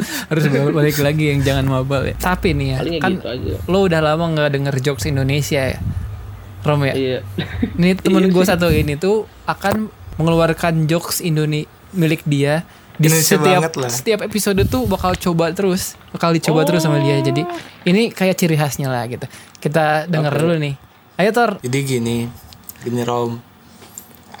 Harus 0.30 0.42
balik 0.50 0.96
lagi 1.00 1.32
yang 1.32 1.40
jangan 1.42 1.64
mabal 1.66 2.06
ya. 2.06 2.14
Tapi 2.16 2.52
nih 2.52 2.66
ya, 2.74 2.76
palingnya 2.80 3.00
kan 3.02 3.12
gitu 3.16 3.28
aja 3.28 3.54
lo 3.68 3.78
udah 3.84 4.00
lama 4.04 4.24
nggak 4.36 4.50
denger 4.52 4.74
jokes 4.82 5.04
Indonesia 5.08 5.76
ya. 5.76 5.78
Rom 6.66 6.82
ya. 6.82 6.94
iya 6.98 7.18
Nih 7.80 7.94
temen 7.94 8.26
Iya 8.26 8.34
gue 8.34 8.44
satu 8.44 8.66
ini 8.74 8.98
tuh 8.98 9.30
akan 9.46 9.86
mengeluarkan 10.18 10.90
jokes 10.90 11.22
Indonesia 11.22 11.70
milik 11.94 12.26
dia 12.28 12.66
di 12.96 13.12
Indonesia 13.12 13.36
setiap 13.36 13.62
lah. 13.76 13.90
setiap 13.92 14.20
episode 14.24 14.60
tuh 14.68 14.88
bakal 14.88 15.12
coba 15.16 15.52
terus, 15.52 16.00
bakal 16.16 16.32
dicoba 16.32 16.64
terus 16.64 16.80
sama 16.84 17.00
dia. 17.04 17.20
Jadi 17.20 17.44
ini 17.84 18.08
kayak 18.08 18.36
ciri 18.40 18.56
khasnya 18.56 18.88
lah 18.88 19.04
gitu. 19.04 19.28
Kita 19.60 20.08
denger 20.08 20.32
Oke. 20.32 20.40
dulu 20.40 20.54
nih. 20.56 20.74
Ayo 21.20 21.30
Tor. 21.32 21.60
Jadi 21.60 21.78
gini, 21.84 22.28
gini 22.80 23.00
Rom. 23.04 23.36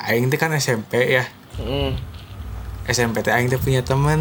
Aing 0.08 0.32
teh 0.32 0.40
kan 0.40 0.52
SMP 0.56 1.20
ya. 1.20 1.24
Mm. 1.60 1.96
SMP 2.88 3.20
teh 3.20 3.32
Aing 3.32 3.52
teh 3.52 3.60
punya 3.60 3.84
temen. 3.84 4.20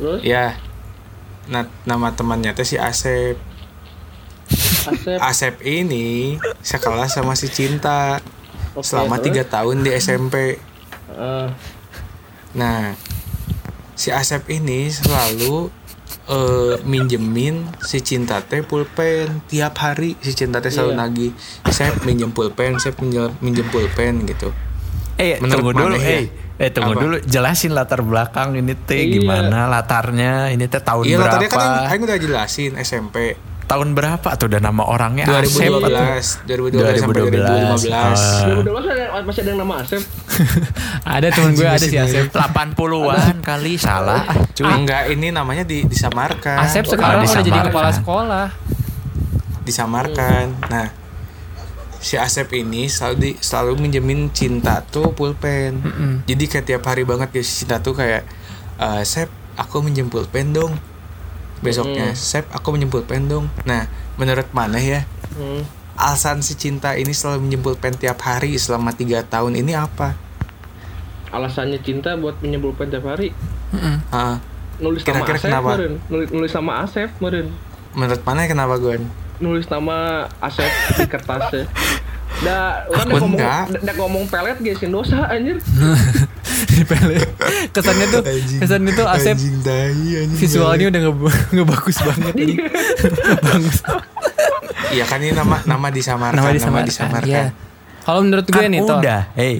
Terus 0.00 0.20
Ya. 0.22 0.56
Nah, 1.46 1.68
nama 1.84 2.08
temannya 2.10 2.50
teh 2.50 2.64
si 2.64 2.74
Asep. 2.74 3.36
Asep 4.82 5.18
Asep 5.20 5.54
ini 5.60 6.38
sekelas 6.60 7.12
sama 7.12 7.34
si 7.34 7.46
Cinta 7.46 8.18
Oke, 8.72 8.82
selama 8.82 9.16
terus? 9.16 9.26
tiga 9.26 9.42
tahun 9.46 9.76
di 9.80 9.90
SMP. 9.92 10.56
Eh, 11.10 11.48
Nah, 12.50 12.98
si 13.92 14.10
Asep 14.10 14.42
ini 14.48 14.88
selalu 14.88 15.70
eh, 16.26 16.74
minjemin 16.82 17.62
si 17.80 17.98
Cinta 18.00 18.40
teh 18.40 18.60
pulpen 18.60 19.42
tiap 19.44 19.74
hari 19.76 20.14
si 20.18 20.32
Cinta 20.32 20.58
teh 20.58 20.68
selalu 20.68 20.92
Iya. 20.92 21.00
nagih. 21.00 21.30
Saya 21.68 21.90
minjem 22.00 22.30
pulpen, 22.30 22.78
saya 22.78 22.94
minjem, 22.96 23.30
minjem 23.38 23.66
pulpen 23.66 24.22
gitu. 24.24 24.50
Eh, 25.14 25.36
Menurut 25.36 25.70
tunggu 25.70 25.70
dulu, 25.76 25.96
ya? 25.96 26.24
Eh. 26.60 26.68
Tunggu 26.68 26.92
Apa? 26.92 27.00
dulu. 27.00 27.16
Jelasin 27.24 27.72
latar 27.72 28.00
belakang 28.00 28.52
ini 28.54 28.76
teh 28.76 29.00
Iya. 29.00 29.12
gimana 29.16 29.64
latarnya. 29.66 30.48
Ini 30.48 30.64
teh 30.64 30.78
tahun 30.78 31.02
Iya 31.02 31.16
berapa? 31.18 31.34
tadi 31.34 31.46
kan 31.46 31.58
Aing, 31.58 31.88
Aing 31.88 32.02
udah 32.04 32.18
jelasin 32.18 32.72
SMP 32.78 33.16
Tahun 33.64 33.94
berapa 33.94 34.34
tuh 34.34 34.50
udah 34.50 34.58
nama 34.58 34.82
orangnya 34.82 35.30
Asep 35.30 35.70
atau- 35.70 35.78
2012, 35.78 36.42
2012 36.42 36.98
sampai 36.98 37.22
2012. 37.22 37.86
2015. 37.86 38.18
Ah. 38.18 38.42
2012 38.50 38.82
ada, 38.90 39.04
masih 39.22 39.40
ada 39.40 39.48
yang 39.48 39.60
nama 39.62 39.74
Asep 39.78 40.02
Ada 41.14 41.28
temen 41.30 41.50
gue 41.54 41.68
ada 41.68 41.78
si 41.80 41.94
Asep. 41.94 42.24
80-an 42.28 43.36
kali 43.40 43.78
salah. 43.78 44.26
Ah, 44.26 44.42
cuy. 44.50 44.66
Enggak, 44.66 45.02
ini 45.08 45.30
namanya 45.30 45.62
di, 45.62 45.86
disamarkan. 45.86 46.58
Asep 46.60 46.82
sekarang 46.84 47.22
udah 47.22 47.40
jadi 47.40 47.60
kepala 47.64 47.90
sekolah. 47.90 48.46
disamarkan. 49.60 50.50
Nah, 50.66 50.86
si 52.00 52.16
Asep 52.16 52.48
ini 52.52 52.88
selalu 52.88 53.14
di, 53.16 53.30
selalu 53.36 53.76
minjemin 53.78 54.28
Cinta 54.30 54.80
tuh 54.82 55.12
pulpen. 55.12 55.78
Jadi 56.24 56.44
kayak 56.46 56.66
tiap 56.66 56.82
hari 56.82 57.04
banget 57.04 57.28
ya 57.30 57.42
si 57.42 57.62
Cinta 57.62 57.78
tuh 57.78 57.92
kayak 57.92 58.24
"Eh, 58.76 59.02
Sep, 59.04 59.28
aku 59.54 59.80
minjem 59.80 60.08
pulpen 60.08 60.50
dong. 60.50 60.72
Besoknya, 61.60 62.16
Sep, 62.16 62.48
aku 62.50 62.72
minjem 62.72 62.88
pulpen 62.88 63.28
dong. 63.28 63.52
Nah, 63.62 63.84
menurut 64.16 64.48
mana 64.50 64.80
ya? 64.80 65.04
Hmm. 65.30 65.60
Alasan 65.92 66.40
si 66.40 66.56
Cinta 66.56 66.96
ini 66.96 67.12
selalu 67.12 67.44
minjem 67.44 67.60
pulpen 67.60 67.92
tiap 67.92 68.16
hari 68.18 68.56
selama 68.56 68.90
tiga 68.90 69.20
tahun 69.22 69.54
ini 69.54 69.72
apa? 69.72 70.16
alasannya 71.30 71.78
cinta 71.78 72.18
buat 72.18 72.42
minjem 72.42 72.58
pulpen 72.58 72.90
tiap 72.90 73.06
hari 73.06 73.30
Ah, 74.10 74.42
nulis 74.82 74.98
nama 75.00 75.22
Kira-kira 75.22 75.38
Asep 75.38 75.46
kenapa? 75.46 75.70
meren 75.70 75.94
nulis, 76.10 76.28
nulis 76.34 76.50
nama 76.50 76.72
Asep 76.82 77.10
meren 77.22 77.46
menurut 77.94 78.22
mana 78.22 78.50
kenapa 78.50 78.74
Gon? 78.78 79.06
Nulis 79.40 79.66
nama 79.66 79.96
Asep 80.38 80.68
di 80.94 81.04
kertasnya. 81.06 81.64
Dah, 82.40 82.86
orang 82.86 83.00
Aku 83.02 83.10
dah 83.10 83.18
ngomong, 83.18 83.32
enggak. 83.34 83.64
dah- 83.66 83.82
dah 83.82 83.94
ngomong 83.96 84.24
pelet 84.26 84.58
gesin 84.62 84.88
dosa 84.88 85.26
anjir. 85.26 85.58
Dipele. 86.70 87.18
kesannya 87.72 88.06
tuh 88.08 88.22
kesannya 88.56 88.92
tuh 88.92 89.06
Asep 89.08 89.34
anjing 89.34 89.58
tai 89.60 89.90
anjing 89.90 90.38
visualnya 90.38 90.86
udah 90.86 91.00
nge- 91.02 91.36
ngebagus 91.56 91.98
banget 91.98 92.34
ini 92.36 92.54
bagus 93.46 93.78
iya 94.90 95.04
kan 95.04 95.18
ini 95.18 95.32
nama 95.32 95.56
nama 95.64 95.88
disamarkan 95.88 96.36
nama 96.36 96.46
nama 96.46 96.54
disamarkan 96.54 96.86
disamarkan 96.86 97.26
ya 97.26 97.44
kalau 98.00 98.20
menurut 98.22 98.44
gue 98.44 98.54
Kan 98.54 98.70
nih 98.70 98.80
udah, 98.80 99.20
hey. 99.34 99.56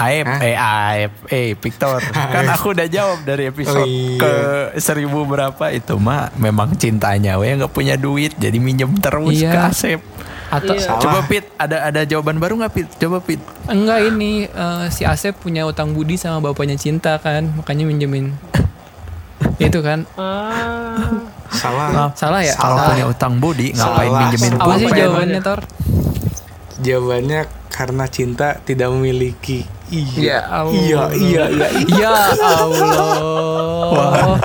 Aep, 0.00 0.24
Hah? 0.24 0.40
eh 0.40 0.56
Aep, 0.56 1.12
eh 1.28 1.48
Victor. 1.54 2.00
kan 2.34 2.44
aku 2.48 2.72
udah 2.72 2.86
jawab 2.86 3.20
dari 3.22 3.46
episode 3.46 3.76
Oh, 3.76 3.84
iya. 3.84 4.16
ke 4.16 4.32
seribu 4.76 5.22
berapa 5.24 5.60
itu 5.68 5.94
mah 5.94 6.32
memang 6.34 6.72
cintanya 6.74 7.36
we 7.36 7.50
nggak 7.50 7.68
punya 7.68 7.94
duit 7.94 8.32
jadi 8.34 8.56
minjem 8.56 8.96
terus 8.96 9.36
Iya. 9.36 9.50
ke 9.50 9.58
Asep. 9.66 10.00
atau 10.48 10.72
Iya. 10.72 10.82
Salah. 10.82 11.00
Coba 11.00 11.20
Pit, 11.24 11.44
ada 11.54 11.76
ada 11.84 12.00
jawaban 12.02 12.36
baru 12.36 12.56
nggak 12.56 12.72
Pit? 12.72 12.88
Coba 12.96 13.20
Pit. 13.20 13.38
enggak 13.66 14.00
ini 14.04 14.44
eh, 14.44 14.84
si 14.88 15.04
Asep 15.04 15.36
punya 15.36 15.62
utang 15.62 15.90
budi 15.90 16.14
sama 16.14 16.42
bapaknya 16.42 16.74
cinta 16.74 17.14
kan 17.16 17.52
makanya 17.52 17.84
minjemin 17.84 18.32
itu 19.60 19.78
kan 19.78 20.08
Ah, 20.16 20.96
salah 21.50 22.08
salah 22.12 22.40
ya 22.40 22.54
Kalau 22.54 22.76
punya 22.84 23.04
utang 23.06 23.36
budi 23.36 23.70
ngapain 23.70 24.08
Salah. 24.08 24.20
minjemin 24.24 24.52
apa 24.54 24.72
sih 24.72 24.86
pulpen? 24.86 24.98
jawabannya 24.98 25.40
Tor 25.40 25.60
jawabannya 26.80 27.40
karena 27.68 28.04
cinta 28.06 28.58
tidak 28.58 28.90
memiliki 28.90 29.64
Ya 29.90 29.98
iya 30.16 30.38
Allah. 30.46 30.70
iya 30.72 31.02
iya 31.12 31.44
iya 31.50 31.68
ya 31.90 32.12
Allah 32.46 34.38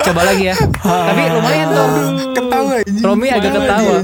coba 0.00 0.20
lagi 0.22 0.44
ya 0.46 0.56
tapi 0.76 1.22
lumayan 1.28 1.68
Tor 1.70 1.88
ketawa 2.34 2.72
anjing 2.76 3.00
Romi 3.00 3.26
agak 3.28 3.50
Ketawa. 3.50 3.96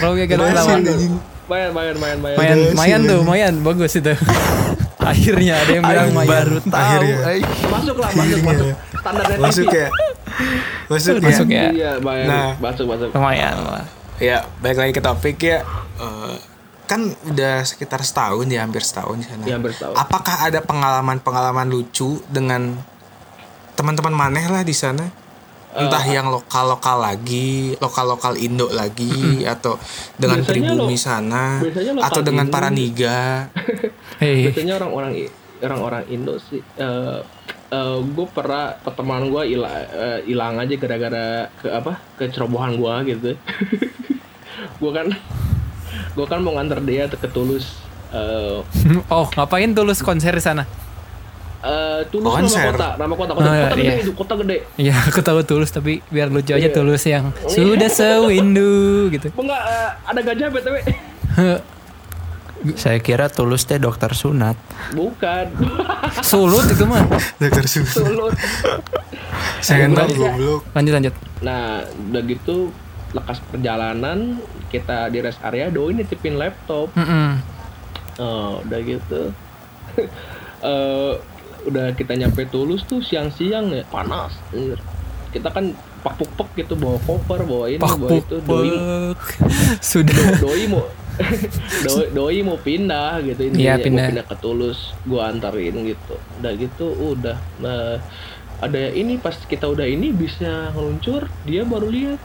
Romi 0.00 0.20
agak 0.20 0.36
ketawa 0.40 0.72
anjing. 0.72 1.12
mayan, 1.44 1.70
mayan, 1.70 1.96
mayan, 2.00 2.18
mayan. 2.18 2.58
Mayan, 2.72 3.00
tuh, 3.04 3.20
mayan, 3.20 3.52
bagus 3.60 3.92
itu. 3.94 4.16
Akhirnya 5.04 5.60
ada 5.60 5.68
yang 5.70 5.84
bilang 5.84 6.08
mayan. 6.16 6.24
baru 6.24 6.56
tahu. 6.64 6.72
Akhirnya. 6.72 7.16
Masuk 7.68 7.96
lah, 8.00 8.08
masuk, 8.08 8.24
Iya. 8.32 8.46
masuk. 8.48 8.66
Standarnya 8.96 9.36
masuk 9.36 9.66
ya 9.68 9.88
masuk, 10.88 11.14
Masuk 11.20 11.46
ya 11.46 11.60
ya. 11.60 11.68
Iya, 11.70 11.90
mayan. 12.00 12.26
Nah. 12.26 12.50
Masuk, 12.56 12.84
masuk. 12.88 13.08
Lumayan 13.12 13.54
lah. 13.60 13.84
ya 14.16 14.40
balik 14.58 14.78
lagi 14.78 14.92
ke 14.94 15.02
topik 15.02 15.36
ya 15.38 15.60
Eh, 15.94 16.34
kan 16.84 17.00
udah 17.24 17.64
sekitar 17.64 18.04
setahun 18.04 18.44
ya 18.48 18.60
hampir 18.60 18.84
setahun 18.84 19.16
di 19.16 19.26
sana. 19.26 19.42
Iya, 19.48 19.56
hampir 19.56 19.72
setahun. 19.72 19.96
apakah 19.96 20.36
ada 20.44 20.60
pengalaman-pengalaman 20.60 21.68
lucu 21.68 22.20
dengan 22.28 22.76
teman-teman 23.74 24.12
maneh 24.12 24.46
lah 24.52 24.60
di 24.60 24.76
sana? 24.76 25.08
Entah 25.74 26.06
yang 26.06 26.30
lokal-lokal 26.30 27.02
lagi 27.02 27.74
lokal-lokal 27.82 28.38
Indo 28.38 28.70
lagi 28.70 29.42
atau 29.42 29.74
dengan 30.14 30.46
pribumi 30.46 30.94
lo- 30.94 31.02
sana 31.02 31.58
atau 31.98 32.22
dengan 32.22 32.46
Indo. 32.46 32.54
para 32.54 32.70
niga. 32.70 33.50
Hei, 34.22 34.46
Biasanya 34.46 34.78
orang-orang 34.78 35.26
orang-orang 35.58 36.04
Indo 36.14 36.38
sih 36.38 36.62
eh 36.78 37.18
gue 38.06 38.26
pernah 38.30 38.78
pertemanan 38.86 39.34
gue 39.34 39.50
hilang 39.50 39.74
hilang 40.22 40.54
aja 40.62 40.74
gara-gara 40.78 41.50
ke 41.58 41.66
apa 41.66 41.98
kecerobohan 42.22 42.78
gue 42.78 42.94
gitu. 43.10 43.30
Gue 44.78 44.94
kan 44.94 45.10
gue 46.12 46.26
kan 46.26 46.38
mau 46.38 46.52
nganter 46.52 46.78
dia 46.80 47.04
ke 47.06 47.26
Tulus 47.26 47.80
eh 48.10 48.60
oh 49.14 49.26
ngapain 49.28 49.70
tulus 49.70 49.98
konser 49.98 50.30
di 50.30 50.40
sana? 50.40 50.62
eh, 51.60 52.00
Tulus 52.06 52.28
nama 52.28 52.38
Konser. 52.38 52.66
kota 52.70 52.88
nama 52.94 53.14
kota 53.14 53.32
kota, 53.32 53.42
Oh, 53.42 53.50
iya, 53.50 53.64
kota 53.64 53.74
iya. 53.74 53.90
gede 53.90 53.94
itu 54.00 54.12
kota 54.12 54.34
gede 54.36 54.56
Iya, 54.76 54.94
aku 55.02 55.20
tahu 55.20 55.40
tulus 55.42 55.70
tapi 55.70 55.92
biar 56.06 56.28
lucu 56.28 56.50
aja 56.50 56.60
Iya. 56.62 56.70
tulus 56.70 57.02
yang 57.04 57.32
sudah 57.44 57.88
sewindu 57.88 59.08
gitu. 59.10 59.28
Apa 59.28 59.40
enggak 59.40 59.62
eh, 59.64 59.90
ada 60.04 60.20
gajah 60.22 60.48
btw 60.50 60.76
Saya 62.74 62.96
kira 62.98 63.28
tulus 63.28 63.62
teh 63.62 63.76
dokter 63.76 64.08
sunat. 64.10 64.56
bukan 64.92 65.46
Sulut 66.24 66.64
itu 66.66 66.84
mah. 66.84 67.04
dokter 67.36 67.64
susu 67.64 68.00
Sulut 68.02 68.32
saya 69.58 69.84
tahu 69.86 70.08
goblok 70.14 70.62
Lanjut 70.70 70.92
lanjut. 70.92 71.14
Nah, 71.40 71.80
udah 71.82 72.22
gitu 72.22 72.68
lekas 73.14 73.38
perjalanan 73.46 74.42
kita 74.68 75.06
di 75.06 75.22
rest 75.22 75.38
area 75.40 75.70
doi 75.70 75.94
nitipin 75.94 76.34
laptop. 76.34 76.90
Mm-mm. 76.92 77.38
Oh, 78.16 78.60
udah 78.60 78.80
gitu. 78.80 79.22
Eh, 80.60 81.12
udah 81.62 81.92
kita 81.92 82.16
nyampe 82.16 82.48
Tulus 82.48 82.82
tuh 82.82 82.98
siang-siang 82.98 83.68
ya 83.68 83.84
panas. 83.84 84.32
Kita 85.28 85.52
kan 85.52 85.76
pak-puk-puk 86.00 86.56
gitu 86.56 86.72
bawa 86.72 86.96
koper, 87.00 87.44
bawa 87.44 87.68
ini, 87.68 87.76
Pak 87.78 87.94
bawa 87.94 88.10
itu. 88.16 88.36
Doi, 88.40 88.72
puk. 88.72 89.20
Sudah. 89.92 90.40
doi 90.40 90.64
mau 90.66 90.88
doi, 91.84 92.04
doi 92.10 92.38
mau 92.40 92.56
pindah 92.56 93.20
gitu 93.22 93.44
ini 93.44 93.60
Iya, 93.62 93.76
mau 93.76 93.84
pindah. 93.86 94.06
pindah 94.08 94.24
ke 94.24 94.36
Tulus 94.40 94.96
gua 95.04 95.28
antarin 95.28 95.84
gitu 95.84 96.16
udah 96.40 96.52
gitu 96.56 96.86
udah 96.90 97.38
nah 97.60 98.02
ada 98.58 98.80
ini 98.90 99.14
pas 99.14 99.36
kita 99.36 99.68
udah 99.68 99.86
ini 99.86 100.10
bisa 100.10 100.72
ngeluncur 100.72 101.28
dia 101.44 101.62
baru 101.62 101.86
lihat 101.86 102.18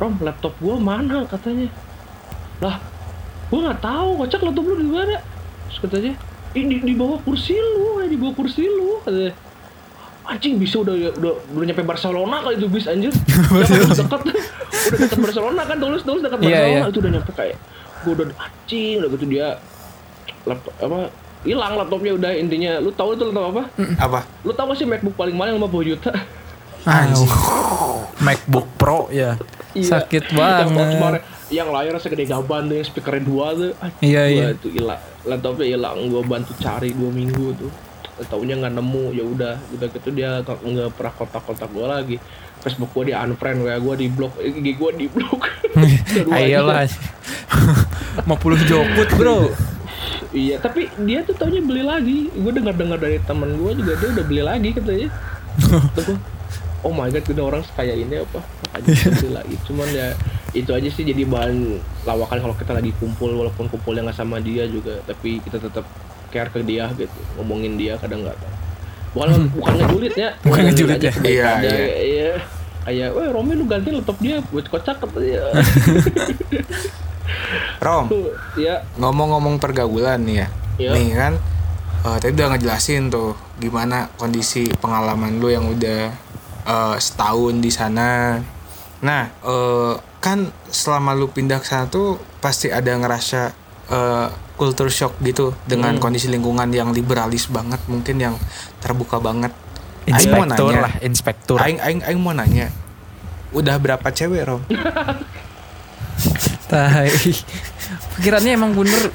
Rom 0.00 0.16
laptop 0.24 0.56
gua 0.58 0.80
mana 0.80 1.28
katanya. 1.28 1.68
Lah 2.64 2.80
gua 3.52 3.58
nggak 3.68 3.80
tahu 3.84 4.08
kocak 4.24 4.40
laptop 4.40 4.64
lu 4.64 4.74
di 4.80 4.88
mana. 4.88 5.20
Terus 5.68 5.78
katanya 5.84 6.12
ini 6.56 6.82
di 6.82 6.94
bawah 6.96 7.20
kursi 7.22 7.54
lu 7.54 8.00
eh, 8.02 8.08
di 8.08 8.16
bawah 8.16 8.34
kursi 8.34 8.64
lu 8.64 9.04
katanya. 9.04 9.36
Anjing 10.24 10.56
bisa 10.56 10.80
udah 10.80 10.94
udah 11.20 11.32
udah 11.52 11.64
nyampe 11.68 11.84
Barcelona 11.84 12.40
kali 12.40 12.54
itu 12.56 12.66
bis 12.72 12.88
anjir. 12.88 13.12
Ya, 13.12 13.40
udah 13.84 13.96
dekat 13.98 14.20
udah 14.24 14.36
dekat 15.04 15.18
Barcelona 15.20 15.60
kan 15.68 15.76
tulus 15.76 16.02
tulus 16.06 16.22
dekat 16.24 16.38
Iya, 16.40 16.48
Barcelona 16.48 16.80
iya. 16.80 16.92
itu 16.92 16.98
udah 16.98 17.12
nyampe 17.18 17.32
kayak 17.36 17.56
gue 18.00 18.12
udah 18.16 18.26
anjing 18.40 18.94
udah 19.04 19.08
gitu 19.12 19.24
dia 19.28 19.46
laptop 20.48 20.72
apa 20.80 21.12
hilang 21.44 21.72
laptopnya 21.76 22.12
udah 22.16 22.32
intinya. 22.36 22.72
Lu 22.80 22.90
tahu 22.92 23.16
itu 23.16 23.24
laptop 23.28 23.46
apa? 23.56 23.62
Apa? 23.96 24.20
Lu 24.44 24.52
tahu 24.52 24.72
gak 24.72 24.78
sih 24.80 24.86
MacBook 24.88 25.16
paling 25.16 25.36
mahal 25.36 25.56
50 25.56 25.90
juta. 25.90 26.12
Anjing. 26.84 27.30
MacBook 28.26 28.68
Pro 28.76 29.08
ya. 29.12 29.36
Sakit 29.72 30.24
Yang 30.26 30.36
banget. 30.36 30.98
bar- 30.98 31.24
yang 31.48 31.68
layarnya 31.68 31.98
segede 31.98 32.24
gaban 32.24 32.66
tuh 32.66 32.76
yang 32.76 32.86
speakernya 32.86 33.22
dua 33.22 33.46
tuh. 33.52 33.70
Anjing, 33.76 34.02
Iya, 34.02 34.22
iya. 34.24 34.46
itu 34.50 34.68
hilang 34.68 34.98
laptopnya 35.20 35.66
hilang 35.68 35.96
gue 36.06 36.22
bantu 36.22 36.52
cari 36.56 36.90
dua 36.90 37.10
minggu 37.10 37.46
tuh. 37.54 37.70
Taunya 38.22 38.54
nggak 38.54 38.70
nemu 38.72 39.04
ya 39.10 39.24
udah. 39.24 39.54
Udah 39.70 39.86
gitu 39.88 40.08
dia 40.10 40.42
nggak 40.42 40.90
pernah 40.92 41.12
kontak-kontak 41.12 41.68
gue 41.68 41.86
lagi. 41.86 42.16
Facebook 42.60 42.92
gue 42.92 43.08
di 43.08 43.14
unfriend 43.14 43.62
wa 43.62 43.72
gue 43.74 43.94
di 43.96 44.06
blok 44.06 44.36
IG 44.36 44.66
gue 44.74 44.90
di 44.94 45.06
blok 45.06 45.40
Ayolah. 46.34 46.84
50 48.20 48.26
jokut, 48.64 49.08
Bro. 49.12 49.50
iya 50.30 50.54
tapi 50.56 50.86
dia 51.00 51.22
tuh 51.22 51.34
taunya 51.34 51.58
beli 51.58 51.80
lagi. 51.80 52.28
Gue 52.30 52.52
dengar 52.52 52.72
dengar 52.72 52.96
dari 52.96 53.18
teman 53.20 53.54
gue 53.54 53.72
juga 53.74 53.92
dia 53.96 54.08
udah 54.12 54.24
beli 54.24 54.42
lagi 54.42 54.68
katanya 54.70 55.08
oh 56.82 56.92
my 56.92 57.08
god 57.12 57.24
udah 57.24 57.44
orang 57.44 57.62
sekaya 57.64 57.94
ini 57.94 58.20
apa? 58.20 58.40
Lagi 59.30 59.56
cuman 59.68 59.88
ya 59.92 60.08
itu 60.50 60.70
aja 60.74 60.88
sih 60.90 61.06
jadi 61.06 61.22
bahan 61.28 61.78
lawakan 62.08 62.38
kalau 62.42 62.54
kita 62.56 62.72
lagi 62.74 62.90
kumpul 62.98 63.30
walaupun 63.32 63.70
kumpulnya 63.70 64.02
nggak 64.08 64.18
sama 64.18 64.42
dia 64.42 64.66
juga 64.66 64.98
tapi 65.06 65.38
kita 65.44 65.62
tetap 65.62 65.86
care 66.30 66.50
ke 66.50 66.60
dia 66.64 66.90
gitu. 66.96 67.20
Ngomongin 67.38 67.76
dia 67.76 67.94
kadang 68.00 68.24
nggak 68.24 68.38
tahu. 68.38 68.54
Bukan 69.14 69.28
bukan 69.58 69.72
ngejulit 69.78 70.14
ya. 70.16 70.30
Bukan 70.42 70.62
ngejulit 70.70 71.00
ya. 71.02 71.12
Iya, 71.22 71.50
iya. 71.62 71.76
iya. 72.00 72.32
Kayak 72.80 73.12
weh 73.12 73.28
Romi 73.28 73.52
lu 73.54 73.68
ganti 73.68 73.92
laptop 73.92 74.16
dia 74.18 74.40
buat 74.48 74.66
kocak 74.66 75.04
katanya 75.04 75.52
Rom 77.84 78.10
ya 78.58 78.82
ngomong-ngomong 78.98 79.60
pergaulan 79.60 80.24
nih 80.24 80.44
ya. 80.44 80.48
Iya. 80.80 80.90
nih 80.96 81.08
kan 81.12 81.32
eh, 82.08 82.16
tadi 82.24 82.32
udah 82.40 82.56
ngejelasin 82.56 83.12
tuh 83.12 83.36
gimana 83.60 84.08
kondisi 84.16 84.64
pengalaman 84.80 85.36
lu 85.36 85.52
yang 85.52 85.68
udah 85.68 86.08
eh, 86.70 86.96
setahun 86.96 87.58
di 87.58 87.68
sana 87.68 88.38
nah 89.00 89.26
eh, 89.26 89.92
kan 90.20 90.38
selama 90.68 91.12
lu 91.12 91.26
pindah 91.26 91.58
ke 91.58 91.66
sana 91.66 91.88
tuh 91.88 92.14
pasti 92.38 92.68
ada 92.68 92.92
ngerasa 92.92 93.40
eh, 93.88 94.28
culture 94.54 94.88
shock 94.88 95.18
gitu 95.20 95.56
dengan 95.64 95.96
Hmm. 95.96 96.02
kondisi 96.02 96.28
lingkungan 96.28 96.68
yang 96.68 96.92
liberalis 96.92 97.48
banget 97.48 97.80
mungkin 97.86 98.16
yang 98.16 98.34
terbuka 98.78 99.18
banget 99.18 99.50
Aing 100.02 100.32
mau 100.32 100.42
Inspektur 100.42 100.68
nanya. 100.68 100.80
lah, 100.80 100.94
inspektur. 101.00 101.56
Aing, 101.56 101.78
aing, 101.78 102.00
aing 102.02 102.18
mau 102.18 102.32
nanya 102.32 102.68
udah 103.50 103.76
berapa 103.76 104.04
cewek 104.06 104.42
Rom 104.44 104.62
Tai. 106.68 107.10
Pikirannya 108.14 108.54
emang 108.54 108.70
bener. 108.72 109.10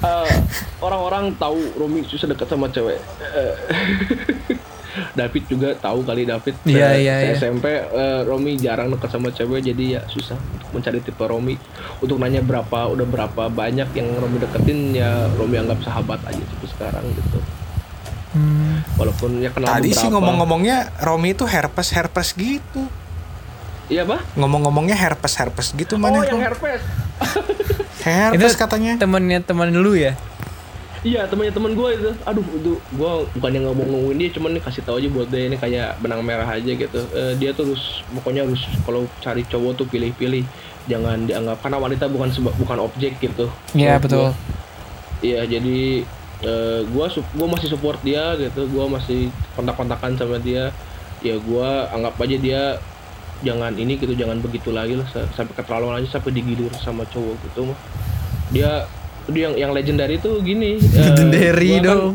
Orang-orang 0.78 1.32
tahu 1.36 1.56
Romi 1.74 2.04
susah 2.04 2.28
dekat 2.28 2.50
sama 2.50 2.68
cewek. 2.68 3.00
David 5.12 5.44
juga 5.46 5.70
tahu 5.74 6.02
kali 6.02 6.24
David. 6.24 6.56
Iya, 6.64 6.88
Se- 6.88 6.98
iya, 6.98 7.14
se- 7.14 7.26
iya. 7.26 7.36
SMP 7.38 7.66
eh, 7.70 8.22
Romi 8.22 8.56
jarang 8.56 8.88
dekat 8.88 9.10
sama 9.10 9.30
cewek 9.30 9.62
jadi 9.62 9.84
ya 9.90 10.02
susah 10.06 10.36
untuk 10.36 10.70
mencari 10.72 11.00
tipe 11.00 11.22
Romi. 11.22 11.56
Untuk 11.98 12.16
nanya 12.16 12.40
berapa 12.40 12.88
udah 12.88 13.04
berapa 13.04 13.44
banyak 13.48 13.90
yang 13.92 14.08
Romi 14.16 14.38
deketin 14.38 14.92
ya 14.92 15.10
Romi 15.32 15.56
anggap 15.56 15.80
sahabat 15.82 16.24
aja 16.24 16.40
sampai 16.42 16.70
sekarang 16.70 17.06
gitu. 17.10 17.40
Walaupun 18.96 19.40
ya 19.40 19.50
kenal 19.50 19.68
tadi 19.70 19.90
sih 19.90 19.96
beberapa. 20.02 20.14
ngomong-ngomongnya 20.14 20.78
Romi 21.00 21.32
itu 21.32 21.46
herpes 21.46 21.88
herpes 21.90 22.32
gitu 22.32 22.84
Iya, 23.86 24.02
Bah? 24.04 24.18
ngomong-ngomongnya 24.34 24.92
herpes 24.94 25.38
herpes 25.38 25.72
gitu 25.72 25.96
Oh, 25.96 26.02
mana 26.02 26.20
yang 26.20 26.36
Rom? 26.36 26.44
herpes. 26.44 26.82
Herpes 28.02 28.54
katanya. 28.56 28.98
temennya 28.98 29.40
teman 29.40 29.72
lu 29.72 29.94
ya 29.94 30.18
Iya 31.06 31.30
temannya 31.30 31.54
teman 31.54 31.78
gue 31.78 31.90
itu, 31.94 32.10
aduh 32.26 32.42
itu 32.42 32.82
gue 32.82 33.12
bukannya 33.38 33.62
ngomong 33.62 33.88
ngomongin 33.94 34.18
dia, 34.26 34.30
cuman 34.34 34.58
nih 34.58 34.64
kasih 34.66 34.82
tahu 34.82 34.98
aja 34.98 35.06
buat 35.14 35.30
dia 35.30 35.46
ini 35.46 35.54
kayak 35.54 36.02
benang 36.02 36.26
merah 36.26 36.50
aja 36.50 36.66
gitu. 36.66 36.98
Eh, 37.14 37.38
dia 37.38 37.54
tuh 37.54 37.70
harus 37.70 38.02
pokoknya 38.10 38.42
harus 38.42 38.66
kalau 38.82 39.06
cari 39.22 39.46
cowok 39.46 39.78
tuh 39.78 39.86
pilih-pilih, 39.86 40.42
jangan 40.90 41.30
dianggap 41.30 41.62
karena 41.62 41.78
wanita 41.78 42.10
bukan 42.10 42.34
bukan 42.58 42.78
objek 42.90 43.22
gitu. 43.22 43.54
Iya 43.78 44.02
Menurut 44.02 44.02
betul. 44.02 44.28
Iya 45.22 45.42
jadi 45.46 45.80
eh, 46.42 46.80
gua 46.90 47.06
su- 47.14 47.30
gua 47.38 47.54
masih 47.54 47.70
support 47.70 48.02
dia 48.02 48.34
gitu, 48.42 48.66
gua 48.74 48.90
masih 48.90 49.30
kontak-kontakan 49.54 50.18
sama 50.18 50.42
dia. 50.42 50.74
Ya 51.22 51.38
gua 51.38 51.86
anggap 51.94 52.18
aja 52.18 52.38
dia 52.42 52.62
jangan 53.46 53.78
ini 53.78 54.02
gitu, 54.02 54.18
jangan 54.18 54.42
begitu 54.42 54.74
lagi 54.74 54.98
lah 54.98 55.06
sa- 55.14 55.30
sampai 55.38 55.54
keterlaluan 55.54 56.02
aja 56.02 56.18
sampai 56.18 56.34
digilir 56.34 56.74
sama 56.82 57.06
cowok 57.14 57.38
gitu 57.46 57.70
mah. 57.70 57.78
Dia 58.50 58.90
yang 59.28 59.54
yang 59.56 59.72
legendary 59.72 60.18
tuh 60.18 60.38
gini. 60.40 60.78
eh, 60.82 61.02
Legendary 61.04 61.70
gua 61.72 61.80
kan- 61.80 61.86
dong. 61.88 62.14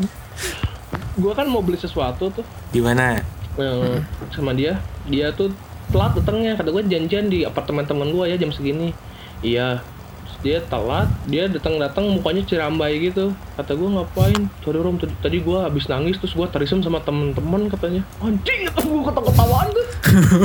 gua 1.17 1.33
kan 1.35 1.47
mau 1.47 1.61
beli 1.61 1.77
sesuatu 1.77 2.31
tuh 2.31 2.45
Di 2.69 2.79
mana? 2.79 3.19
yang 3.57 4.01
sama 4.31 4.53
dia 4.53 4.79
dia 5.05 5.29
tuh 5.31 5.51
telat 5.89 6.15
datangnya 6.15 6.55
kata 6.55 6.71
gue 6.71 6.87
janjian 6.87 7.27
di 7.27 7.43
apartemen 7.43 7.83
teman 7.83 8.09
gue 8.09 8.25
ya 8.25 8.37
jam 8.37 8.49
segini 8.49 8.95
iya 9.43 9.83
Terus 10.23 10.37
dia 10.41 10.59
telat 10.63 11.11
dia 11.27 11.45
datang 11.45 11.77
datang 11.77 12.09
mukanya 12.09 12.41
cirambai 12.41 12.97
gitu 13.03 13.35
kata 13.59 13.75
gue 13.75 13.89
ngapain 13.91 14.33
sorry 14.61 14.79
rom 14.79 14.97
tadi, 14.97 15.13
tadi 15.19 15.39
gue 15.39 15.59
habis 15.59 15.85
nangis 15.85 16.17
terus 16.17 16.33
gue 16.33 16.47
terisem 16.47 16.79
sama 16.79 17.03
temen-temen 17.03 17.67
katanya 17.69 18.01
anjing 18.19 18.65
kata 18.65 18.81
gue 18.81 19.03
kata 19.03 19.21
ketawaan 19.21 19.67
tuh 19.69 19.87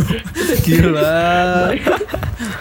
Gila. 0.65 1.13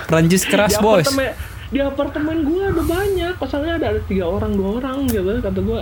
Prancis 0.07 0.45
keras 0.45 0.77
bos. 0.77 1.03
apartemen 1.03 1.33
di 1.75 1.83
apartemen 1.83 2.47
gue 2.47 2.63
ada 2.63 2.83
banyak. 2.87 3.35
Pasalnya 3.43 3.83
ada 3.83 3.87
ada 3.99 4.01
tiga 4.07 4.31
orang 4.31 4.55
dua 4.55 4.79
orang 4.79 5.11
gitu. 5.11 5.43
Kata 5.43 5.59
gue 5.59 5.81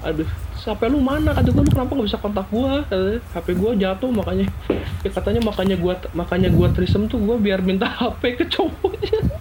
aduh 0.00 0.28
sampai 0.60 0.92
lu 0.92 1.00
mana? 1.00 1.32
Kata 1.32 1.48
gue 1.48 1.64
lu 1.64 1.72
kenapa 1.72 1.96
nggak 1.96 2.08
bisa 2.12 2.20
kontak 2.20 2.46
gue 2.52 2.72
katanya 2.92 3.18
HP 3.32 3.46
gue 3.56 3.70
jatuh 3.80 4.10
makanya. 4.12 4.46
Ya 5.00 5.08
katanya 5.08 5.40
makanya 5.40 5.76
gue 5.80 5.94
makanya 6.12 6.48
gue 6.52 6.66
trisem 6.76 7.08
tuh 7.08 7.16
gue 7.24 7.36
biar 7.40 7.64
minta 7.64 7.88
HP 7.88 8.36
ke 8.36 8.44
cowoknya. 8.52 9.18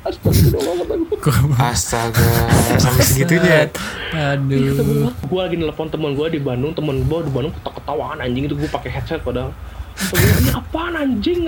Kata 1.19 1.35
gue 1.43 1.59
Astaga, 1.59 2.31
sampai 2.79 3.03
segitunya. 3.03 3.67
Aduh. 4.15 5.11
gue 5.11 5.39
lagi 5.43 5.59
nelpon 5.59 5.91
teman 5.91 6.15
gue 6.15 6.27
di 6.31 6.39
Bandung 6.39 6.71
teman 6.71 7.03
gue 7.03 7.19
di 7.27 7.31
Bandung 7.35 7.51
ketawa 7.51 7.75
ketawaan 7.75 8.17
anjing 8.23 8.47
itu 8.47 8.55
gue 8.55 8.69
pakai 8.71 8.87
headset 8.87 9.19
padahal. 9.19 9.51
Kata 9.51 9.78
ini 10.15 10.51
apaan 10.55 10.93
anjing 10.95 11.39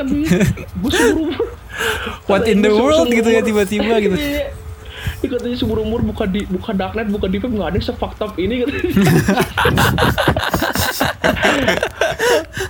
gue 0.81 0.91
seumur 0.91 1.35
What 2.27 2.45
in 2.51 2.59
the 2.61 2.71
world 2.71 3.07
gitu 3.09 3.29
ya 3.31 3.41
tiba-tiba 3.41 3.95
gitu. 4.03 4.15
Iya. 4.15 4.51
Dia 5.21 5.27
katanya 5.37 5.55
seumur 5.57 5.81
umur 5.81 6.01
buka 6.03 6.25
di 6.27 6.43
buka 6.45 6.75
darknet 6.75 7.07
buka 7.09 7.25
deep 7.31 7.45
web 7.47 7.53
nggak 7.57 7.69
ada 7.73 7.79
yang 7.79 8.19
up 8.21 8.33
ini 8.37 8.53
katanya. 8.61 8.91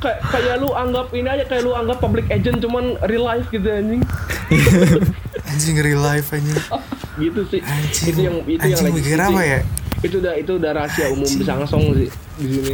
kayak 0.01 0.19
kayak 0.32 0.55
lu 0.57 0.69
anggap 0.73 1.07
ini 1.13 1.27
aja 1.29 1.43
kayak 1.45 1.63
lu 1.65 1.71
anggap 1.77 1.97
public 2.01 2.25
agent 2.29 2.57
cuman 2.61 2.97
real 3.05 3.25
life 3.25 3.45
gitu 3.53 3.67
anjing 3.69 4.01
Anjing 5.51 5.75
real 5.82 6.01
life 6.01 6.32
anjing. 6.34 6.57
gitu 7.19 7.41
sih 7.51 7.61
Anjing. 7.61 8.05
itu 8.09 8.19
yang 8.21 8.36
itu 8.45 8.61
yang 8.65 8.79
Anjing 8.82 8.86
lagi 8.89 8.97
mikir 8.97 9.17
sih. 9.19 9.27
apa 9.29 9.41
ya? 9.43 9.59
itu 10.01 10.15
udah 10.17 10.34
itu 10.34 10.51
udah 10.57 10.71
rahasia 10.73 11.05
umum 11.13 11.29
di 11.29 11.43
Sangsong 11.45 11.84
sih 11.93 12.09
di 12.41 12.47
sini 12.49 12.73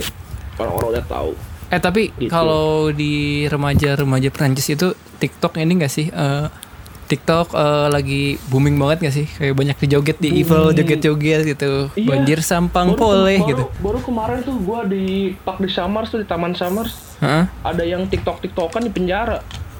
orang-orang 0.55 0.89
udah 0.95 1.05
tahu 1.11 1.31
Eh 1.67 1.77
tapi 1.77 2.09
Gitu. 2.13 2.27
kalau 2.27 2.67
di 2.89 3.13
remaja-remaja 3.45 4.29
Prancis 4.29 4.67
itu 4.69 4.87
TikTok 5.17 5.57
ini 5.57 5.77
gak 5.77 5.89
sih? 5.89 6.07
eh, 6.07 6.47
TikTok 7.05 7.51
eh, 7.53 7.87
lagi 7.87 8.21
booming 8.45 8.75
banget 8.75 8.97
gak 9.01 9.15
sih? 9.15 9.27
Kayak 9.29 9.53
banyak 9.53 9.77
dijoget 9.77 10.17
di 10.17 10.29
evil, 10.37 10.71
joget-joget 10.71 11.41
gitu. 11.45 11.91
Iya. 11.93 12.07
Banjir 12.09 12.39
sampang 12.41 12.87
Baru- 12.89 12.99
poleh 13.01 13.37
baru- 13.37 13.49
gitu. 13.49 13.63
baru 13.79 13.99
kemarin 14.01 14.39
tuh 14.41 14.55
gua 14.57 14.83
di 14.83 15.05
Park 15.37 15.59
di 15.59 15.67
Samars 15.67 16.07
tuh 16.07 16.19
di 16.19 16.25
Taman 16.25 16.51
Samars 16.53 16.95
Heeh. 17.17 17.43
ada 17.61 17.83
yang 17.83 18.05
tiktok 18.05 18.39
tiktokan 18.39 18.81
di 18.81 18.89
penjara 18.89 19.39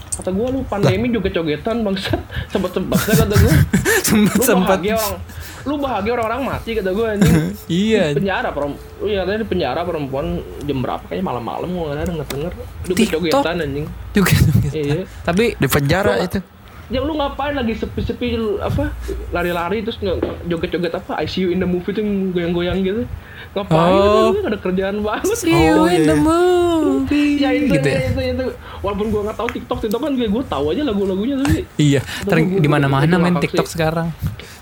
kata 0.09 0.33
gue 0.33 0.47
lu 0.49 0.65
pandemi 0.65 1.07
juga 1.07 1.29
jogetan 1.29 1.85
bangsat 1.85 2.17
sempat 2.51 2.73
sempat 2.73 2.97
kata 2.97 3.29
gue 3.29 3.53
Sempat 4.07 4.33
lu 4.33 4.43
sempat. 4.43 4.81
bahagia 4.81 4.97
orang 4.97 5.21
lu 5.67 5.75
bahagia 5.75 6.11
orang-orang 6.13 6.41
mati 6.47 6.71
kata 6.73 6.89
gue 6.89 7.05
anjing 7.09 7.35
Iya. 7.83 8.15
penjara 8.15 8.49
perempuan 8.49 8.87
lu 8.97 9.07
ya 9.07 9.21
di 9.27 9.43
penjara 9.43 9.81
perempuan 9.83 10.25
jam 10.63 10.79
berapa 10.79 11.03
kayaknya 11.03 11.25
malam-malam 11.27 11.67
gue 11.67 11.83
nggak 11.83 11.93
ada 11.93 12.05
denger 12.07 12.27
denger 12.29 12.51
lu 12.55 12.93
TikTok? 12.93 13.19
jogetan 13.21 13.55
anjing 13.59 13.85
Joget-joget. 14.09 14.71
iya 14.73 14.99
Tapi 15.21 15.43
Di 15.53 15.67
penjara 15.67 16.13
Lu- 16.13 16.23
itu. 16.23 16.39
yang 16.87 17.03
lu 17.03 17.13
ngapain 17.13 17.51
lagi 17.51 17.75
sepi-sepi 17.75 18.27
lu 18.33 18.57
apa 18.57 18.95
lari-lari 19.29 19.83
terus 19.83 19.99
joget-joget 20.41 20.95
apa 20.95 21.19
ICU 21.19 21.51
in 21.51 21.59
the 21.59 21.67
movie 21.67 21.91
tuh 21.91 21.99
yang 21.99 22.31
goyang-goyang 22.31 22.79
gitu 22.79 23.03
ngapain 23.49 23.95
Oh. 23.97 24.29
gak 24.33 24.47
ada 24.47 24.59
kerjaan 24.59 24.97
banget 24.99 25.35
See 25.35 25.49
you 25.49 25.75
Oh, 25.75 25.85
in 25.85 26.01
iya. 26.01 26.07
the 26.07 26.17
movie. 26.17 27.31
ya 27.37 27.49
itu, 27.51 27.71
gitu 27.71 27.87
ya, 27.87 27.99
itu 28.07 28.21
itu 28.33 28.45
walaupun 28.79 29.07
gua 29.07 29.21
nggak 29.25 29.37
tahu 29.37 29.49
TikTok 29.51 29.77
TikTok 29.79 29.99
kan 29.99 30.11
gue 30.11 30.27
gue 30.27 30.43
tahu 30.45 30.65
aja 30.69 30.81
lagu-lagunya 30.83 31.35
tapi 31.39 31.61
Iya, 31.77 32.01
ter- 32.21 32.37
Gua- 32.37 32.49
gua- 32.49 32.59
di 32.59 32.69
mana-mana 32.69 33.05
gua 33.07 33.23
main 33.23 33.35
TikTok 33.37 33.65
sih. 33.65 33.73
sekarang. 33.73 34.09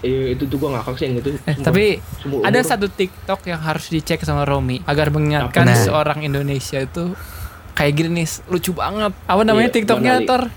eh 0.01 0.31
itu 0.31 0.45
tuh 0.45 0.57
gue 0.57 0.69
ngakak 0.69 0.95
sih 0.95 1.05
yang 1.05 1.15
itu 1.17 1.29
Eh, 1.33 1.41
Sumpah. 1.51 1.65
tapi 1.65 1.85
Seumur 2.19 2.39
ada 2.41 2.59
satu 2.61 2.87
TikTok 2.87 3.39
yang 3.43 3.57
harus 3.59 3.85
dicek 3.87 4.21
sama 4.21 4.43
Romi 4.43 4.77
agar 4.83 5.09
mengingatkan? 5.09 5.65
Nah. 5.65 5.73
seorang 5.75 6.21
Indonesia 6.21 6.77
itu 6.79 7.17
kayak 7.73 7.91
gini 7.93 8.09
nih, 8.15 8.27
lucu 8.45 8.71
banget. 8.71 9.11
Apa 9.21 9.41
namanya 9.41 9.67
Iya, 9.67 9.75
TikToknya. 9.75 10.13
Tor? 10.23 10.47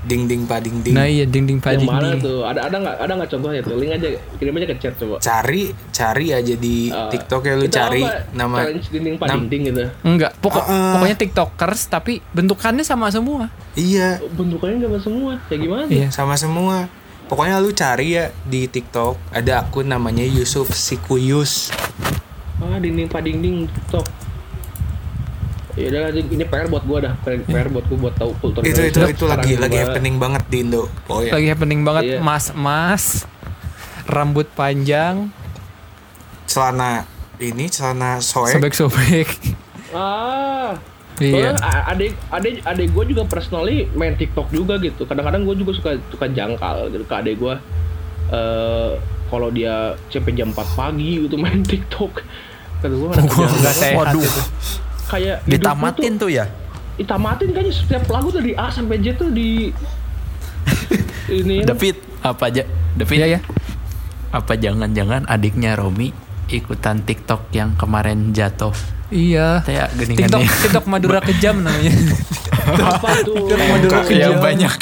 Ding 0.00 0.24
ding 0.24 0.44
pa 0.44 0.56
ding 0.56 0.78
ding. 0.80 0.92
Nah 0.92 1.04
iya 1.04 1.22
ding 1.22 1.42
ding 1.42 1.58
yang 1.58 1.64
pading 1.64 1.84
mana 1.84 2.14
ding. 2.14 2.22
tuh 2.22 2.40
ada 2.42 2.64
ada 2.64 2.76
nggak 2.76 2.96
ada 2.98 3.12
nggak 3.14 3.30
contohnya 3.30 3.60
tuh 3.60 3.74
link 3.74 3.92
aja 3.92 4.08
kirim 4.36 4.54
aja 4.54 4.66
ke 4.66 4.76
chat 4.78 4.94
coba 4.94 5.16
Cari 5.18 5.62
cari 5.90 6.26
aja 6.30 6.54
di 6.54 6.76
Eh, 6.86 7.08
TikTok 7.10 7.42
ya 7.42 7.54
lu 7.54 7.66
cari 7.66 8.00
apa? 8.00 8.30
nama 8.30 8.56
challenge 8.62 8.86
dinding 8.88 9.14
pak 9.16 9.26
nam- 9.26 9.40
dinding 9.42 9.62
gitu 9.66 9.84
Enggak, 10.02 10.32
pokok, 10.38 10.62
Ah, 10.62 10.70
ah. 10.70 10.92
pokoknya 10.94 11.16
TikTokers 11.18 11.80
tapi 11.88 12.12
bentukannya 12.30 12.82
sama 12.82 13.08
semua. 13.08 13.50
Iya, 13.74 14.22
bentukannya 14.30 14.80
nggak 14.80 15.02
semua 15.02 15.32
ya 15.44 15.56
gimana 15.56 15.84
Iya. 15.88 16.06
sama 16.08 16.34
semua. 16.34 16.86
Pokoknya 17.24 17.58
lu 17.58 17.70
cari 17.70 18.14
ya 18.14 18.30
di 18.42 18.64
TikTok 18.64 19.18
ada 19.30 19.60
akun 19.60 19.84
namanya 19.84 20.22
Yusuf 20.22 20.72
Sikuyus. 20.72 21.68
ah 22.56 22.74
dinding 22.76 23.06
pak 23.06 23.20
dinding 23.20 23.66
TikTok 23.68 24.06
ya 25.78 25.88
udah 25.88 26.02
ini 26.10 26.44
PR 26.44 26.66
buat 26.66 26.82
gue 26.82 26.98
dah 27.00 27.14
PR, 27.18 27.38
PR 27.42 27.68
buat 27.68 27.84
gue 27.84 27.98
buat 27.98 28.14
tahu 28.14 28.32
kultur 28.36 28.60
Itu 28.60 28.80
itu 28.82 28.98
itu 29.00 29.24
lagi 29.24 29.46
Sekarang 29.48 29.62
lagi 29.62 29.72
gua- 29.72 29.84
happening 29.84 30.14
banget 30.16 30.42
di 30.46 30.58
Indo. 30.60 30.82
Oh 31.06 31.20
ya. 31.20 31.32
Lagi 31.32 31.46
happening 31.48 31.80
banget 31.82 32.02
Iya. 32.04 32.18
mas-mas 32.18 33.24
rambut 34.04 34.48
panjang, 34.50 35.28
Celana 36.44 37.04
ini 37.38 37.68
celana 37.68 38.18
soek. 38.18 38.50
sobek-sobek. 38.50 39.28
ah 39.92 40.72
Iya. 41.16 41.50
Soalnya 41.50 41.52
a- 41.60 41.86
adik 41.90 42.12
adik 42.28 42.54
adik 42.62 42.88
gue 42.88 43.04
juga 43.08 43.22
personally 43.24 43.90
main 43.92 44.14
TikTok 44.14 44.48
juga 44.48 44.78
gitu. 44.78 45.02
Kadang-kadang 45.02 45.42
gue 45.42 45.56
juga 45.56 45.72
suka 45.72 45.90
suka 46.08 46.26
jangkal 46.26 46.88
gitu 46.88 47.02
ke 47.02 47.14
adik 47.14 47.36
gue. 47.36 47.54
eh 48.28 48.92
kalau 49.26 49.48
dia 49.48 49.92
sampai 50.06 50.32
jam 50.32 50.48
4 50.48 50.62
pagi 50.72 51.20
gitu 51.20 51.36
main 51.36 51.60
TikTok. 51.60 52.22
Kata 52.78 52.86
gue 52.86 53.08
Gua 53.10 53.48
nggak 53.50 53.74
sehat 53.74 53.96
Waduh. 54.08 54.20
itu. 54.20 54.42
Kayak 55.08 55.42
Ditamatin 55.42 56.14
tuh 56.14 56.28
ya. 56.28 56.44
Tuh, 56.44 56.56
ditamatin 56.98 57.48
kayaknya 57.50 57.72
setiap 57.72 58.04
lagu 58.06 58.28
dari 58.28 58.52
A 58.52 58.68
sampai 58.68 58.98
Z 58.98 59.16
tuh 59.16 59.30
di 59.30 59.70
ini 61.30 61.62
David, 61.62 61.96
apa 62.20 62.48
aja? 62.48 62.66
David, 62.92 63.16
Iya 63.16 63.26
ya. 63.28 63.40
apa 64.28 64.52
jangan-jangan 64.54 65.24
adiknya 65.24 65.72
Romi 65.72 66.10
ikutan 66.46 67.00
TikTok 67.00 67.48
yang 67.50 67.72
kemarin 67.74 68.32
jatuh? 68.32 68.74
Iya. 69.08 69.62
Kayak 69.62 69.94
TikTok. 69.94 70.42
TikTok 70.42 70.84
Madura 70.84 71.20
kejam 71.28 71.62
namanya. 71.62 71.92
apa 72.68 73.10
tuh? 73.22 73.46
Madura 73.72 74.04
yang 74.04 74.34
kejam. 74.34 74.42
banyak 74.42 74.74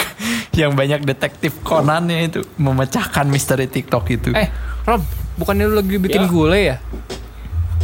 yang 0.56 0.72
banyak 0.72 1.00
detektif 1.04 1.52
Conan-nya 1.60 2.18
itu 2.24 2.40
memecahkan 2.56 3.28
misteri 3.28 3.68
TikTok 3.68 4.04
itu. 4.08 4.32
Eh, 4.32 4.48
Rob, 4.82 5.04
bukannya 5.36 5.68
lu 5.68 5.76
lagi 5.76 6.00
bikin 6.00 6.24
Ya. 6.24 6.26
gulai 6.26 6.62
ya? 6.64 6.76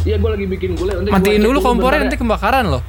Iya 0.03 0.15
gue 0.17 0.29
lagi 0.29 0.45
bikin 0.45 0.75
gulai. 0.75 0.99
Nanti 0.99 1.11
Matiin 1.11 1.41
dulu 1.41 1.57
kompornya 1.59 2.03
bentar 2.03 2.11
nanti 2.11 2.17
ya. 2.17 2.21
kebakaran 2.21 2.65
loh. 2.67 2.81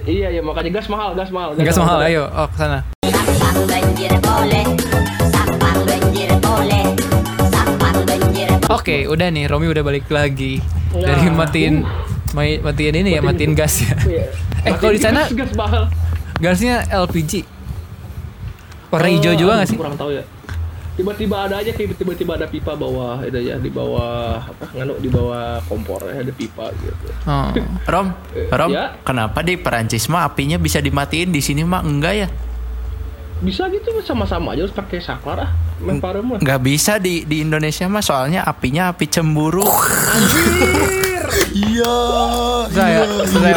Iya 0.00 0.28
ya 0.30 0.40
makanya 0.40 0.70
gas 0.72 0.86
mahal 0.88 1.10
gas 1.12 1.30
mahal. 1.30 1.50
Gas 1.54 1.76
mahal, 1.76 1.98
ya. 2.00 2.08
ayo, 2.10 2.22
oh 2.26 2.46
ke 2.46 2.56
sana. 2.56 2.78
Sapang 3.04 3.58
banjir 3.64 4.12
boleh, 4.16 4.64
sapang 5.28 5.78
banjir 5.84 6.30
boleh, 6.36 6.84
sapang 7.46 7.96
banjir 8.02 8.48
Oke, 8.70 8.96
udah 9.04 9.28
nih, 9.28 9.44
Romi 9.44 9.66
udah 9.66 9.82
balik 9.82 10.08
lagi 10.08 10.60
Ya. 10.90 11.06
dari 11.06 11.28
matiin 11.30 11.84
mai- 12.32 12.58
matiin 12.58 12.94
ini 12.96 13.10
ya, 13.12 13.20
matiin 13.20 13.52
Matiin- 13.52 13.54
gas 13.54 13.74
ya. 13.78 13.92
Iya. 14.10 14.24
Eh, 14.62 14.72
kalau 14.74 14.92
di 14.92 15.00
sana- 15.00 15.26
gas, 15.26 15.36
gas 15.38 15.52
mahal. 15.54 15.84
Gasnya 16.36 16.84
LPG. 16.88 17.44
Warna 18.88 19.08
hijau 19.08 19.32
juga 19.34 19.52
aduh, 19.54 19.60
gak 19.60 19.68
sih? 19.68 19.76
Kurang 19.76 19.94
tahu 19.94 20.10
ya. 20.12 20.24
Tiba-tiba 21.00 21.48
ada 21.48 21.64
aja 21.64 21.72
tiba- 21.72 21.96
tiba-tiba 21.96 22.36
ada 22.36 22.44
pipa 22.44 22.76
bawah 22.76 23.24
itu 23.24 23.40
ya 23.40 23.56
di 23.56 23.72
bawah 23.72 24.36
apa 24.44 24.68
nganu 24.76 25.00
di 25.00 25.08
bawah 25.08 25.64
kompor 25.64 26.04
ya 26.04 26.20
ada 26.20 26.28
pipa 26.30 26.68
gitu. 26.76 27.08
Oh. 27.24 27.48
Rom, 27.88 28.12
Rom, 28.60 28.68
ya. 28.68 29.00
kenapa 29.00 29.40
di 29.40 29.56
Perancis 29.56 30.04
mah 30.06 30.28
apinya 30.28 30.60
bisa 30.60 30.76
dimatiin 30.78 31.32
di 31.32 31.40
sini 31.40 31.64
mah 31.64 31.80
enggak 31.80 32.14
ya? 32.14 32.28
bisa 33.40 33.72
gitu 33.72 33.96
sama-sama 34.04 34.52
aja 34.52 34.68
harus 34.68 34.76
pakai 34.76 35.00
saklar 35.00 35.40
ah 35.40 35.50
lempar 35.80 36.20
mah 36.20 36.36
nggak 36.36 36.60
bisa 36.60 37.00
di 37.00 37.24
di 37.24 37.40
Indonesia 37.40 37.88
mah 37.88 38.04
soalnya 38.04 38.44
apinya 38.44 38.92
api 38.92 39.08
cemburu 39.08 39.64
Iya. 41.50 41.96
Saya, 42.68 43.00
saya 43.24 43.56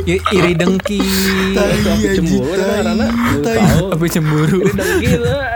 I- 0.00 0.22
iri 0.30 0.52
dengki. 0.54 0.98
itu 1.00 1.58
api 1.84 2.06
cemburu 2.12 2.46
kan 2.48 2.66
karena 2.80 3.06
lu 3.10 3.38
tahu 3.40 3.84
Api 3.90 4.06
cemburu. 4.08 4.58
ini 4.60 4.72
dengki 4.72 5.12
lah 5.16 5.50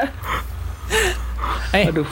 Eh, 1.72 1.90
aduh 1.90 2.06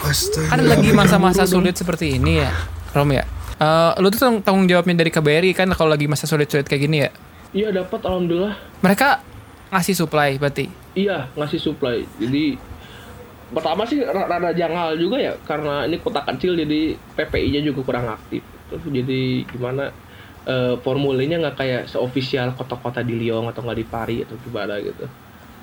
kan 0.48 0.58
lagi 0.60 0.90
masa-masa 0.90 1.46
sulit 1.46 1.74
seperti 1.74 2.18
ini 2.18 2.42
ya, 2.42 2.50
Rom 2.90 3.06
ya. 3.08 3.22
Eh, 3.54 3.92
lu 3.96 4.10
tuh 4.10 4.18
tang- 4.18 4.42
tanggung 4.42 4.66
jawabnya 4.66 4.98
dari 4.98 5.08
KBRI 5.08 5.50
kan 5.52 5.70
kalau 5.70 5.86
lagi 5.88 6.06
masa 6.06 6.26
sulit-sulit 6.26 6.64
kayak 6.64 6.82
gini 6.82 6.98
ya. 7.00 7.10
iya 7.52 7.68
dapat 7.70 8.00
alhamdulillah 8.00 8.56
Mereka 8.80 9.20
ngasih 9.68 9.94
supply 9.94 10.34
berarti. 10.34 10.66
iya 10.92 11.30
ngasih 11.32 11.60
supply 11.60 12.02
jadi 12.16 12.56
pertama 13.48 13.84
sih 13.84 14.00
ra- 14.00 14.24
rada 14.26 14.50
janggal 14.50 14.96
juga 14.96 15.20
ya 15.20 15.36
karena 15.42 15.84
ini 15.84 15.96
kota 15.96 16.24
kecil 16.24 16.52
jadi 16.54 16.96
PPI-nya 17.12 17.60
juga 17.62 17.80
kurang 17.82 18.08
aktif 18.08 18.40
terus 18.66 18.80
jadi 18.84 19.20
gimana 19.46 19.92
eh, 20.46 20.74
formulirnya 20.80 21.38
nggak 21.42 21.56
kayak 21.56 21.82
seofisial 21.90 22.54
kota-kota 22.56 23.00
di 23.02 23.18
Lyon 23.18 23.48
atau 23.50 23.62
nggak 23.62 23.78
di 23.78 23.86
Paris 23.86 24.20
atau 24.26 24.36
gimana 24.42 24.78
gitu 24.82 25.06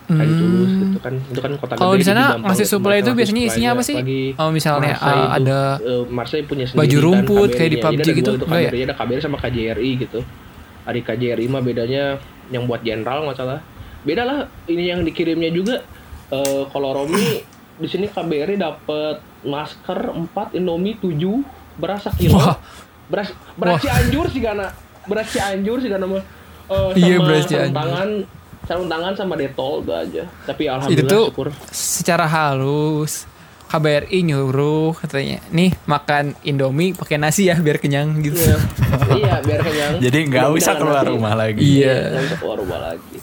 kayak 0.09 0.25
di 0.25 0.35
Toulouse 0.41 0.75
gitu 0.81 0.97
kan 0.97 1.13
itu 1.21 1.39
kan 1.39 1.51
kota 1.61 1.73
Hmm. 1.77 1.81
Kalau 1.85 1.93
di 1.93 2.05
sana 2.05 2.23
untuk 2.41 2.65
supply 2.65 2.97
itu 3.05 3.11
biasanya 3.13 3.41
isinya 3.45 3.69
apa 3.77 3.83
sih? 3.85 3.95
Oh, 4.41 4.49
misalnya, 4.49 4.97
Marseille 4.97 5.21
itu, 5.21 5.37
ada 5.37 5.59
eh, 5.77 6.03
Marseille 6.09 6.45
punya 6.49 6.65
baju 6.65 6.81
sendiri 6.81 6.97
kan 6.97 7.05
rumput 7.05 7.49
kayak 7.53 7.69
di. 7.69 7.77
PUBG 7.77 8.01
ada 8.01 8.17
gitu, 8.17 8.31
dua 8.41 8.47
enggak 8.49 8.61
ya? 8.65 8.71
Ada 8.89 8.95
KBRI 8.97 9.21
sama 9.21 9.37
KJRI 9.37 9.91
gitu 10.01 10.19
ada 10.89 10.97
KJRI 10.97 11.45
mah 11.45 11.61
bedanya 11.61 12.17
yang 12.49 12.65
buat 12.65 12.81
jenderal 12.81 13.21
nggak 13.29 13.37
salah 13.37 13.61
beda 14.01 14.23
lah 14.25 14.39
ini 14.65 14.89
yang 14.89 15.05
dikirimnya 15.05 15.53
juga 15.53 15.85
eh, 16.33 16.63
kalau 16.73 16.97
Romi 16.97 17.45
di 17.79 17.87
sini 17.87 18.09
KBRI 18.09 18.57
dapat 18.57 19.21
masker 19.45 19.99
4 20.33 20.57
Indomie 20.57 20.97
7 20.97 21.15
beras 21.79 22.09
Wah. 22.33 22.59
Beras 23.09 23.29
beras 23.53 23.73
Wah. 23.75 23.81
Cianjur 23.81 24.25
sih 24.29 24.39
karena 24.39 24.67
beras 25.03 25.27
Cianjur 25.27 25.77
sih 25.79 25.89
karena 25.89 26.07
mah 26.07 26.23
Eh, 26.69 26.91
Iya, 26.95 27.17
sama 27.17 27.25
beras 27.25 27.41
sarung 27.41 27.49
Cianjur. 27.51 27.75
tangan 27.75 28.09
sarung 28.61 28.87
tangan 28.87 29.13
sama 29.13 29.33
detol 29.33 29.73
itu 29.81 29.91
aja 29.91 30.23
tapi 30.45 30.61
itu 30.61 30.69
alhamdulillah 30.69 31.09
tuh 31.11 31.25
syukur 31.27 31.47
secara 31.67 32.25
halus 32.25 33.25
KBRI 33.65 34.19
nyuruh 34.23 34.93
katanya 34.95 35.41
nih 35.49 35.73
makan 35.83 36.33
Indomie 36.43 36.89
pakai 36.91 37.17
nasi 37.17 37.45
ya 37.45 37.55
biar 37.55 37.77
kenyang 37.77 38.17
gitu. 38.19 38.33
Iya, 38.37 38.57
iya 39.11 39.33
biar 39.39 39.61
kenyang. 39.61 39.93
jadi 40.05 40.17
nggak 40.25 40.47
usah 40.51 40.73
keluar 40.75 41.01
nasi. 41.01 41.11
rumah 41.11 41.33
lagi 41.35 41.61
Iya. 41.77 41.97
nggak 42.11 42.23
usah 42.23 42.37
keluar 42.39 42.57
rumah 42.57 42.79
lagi. 42.83 43.17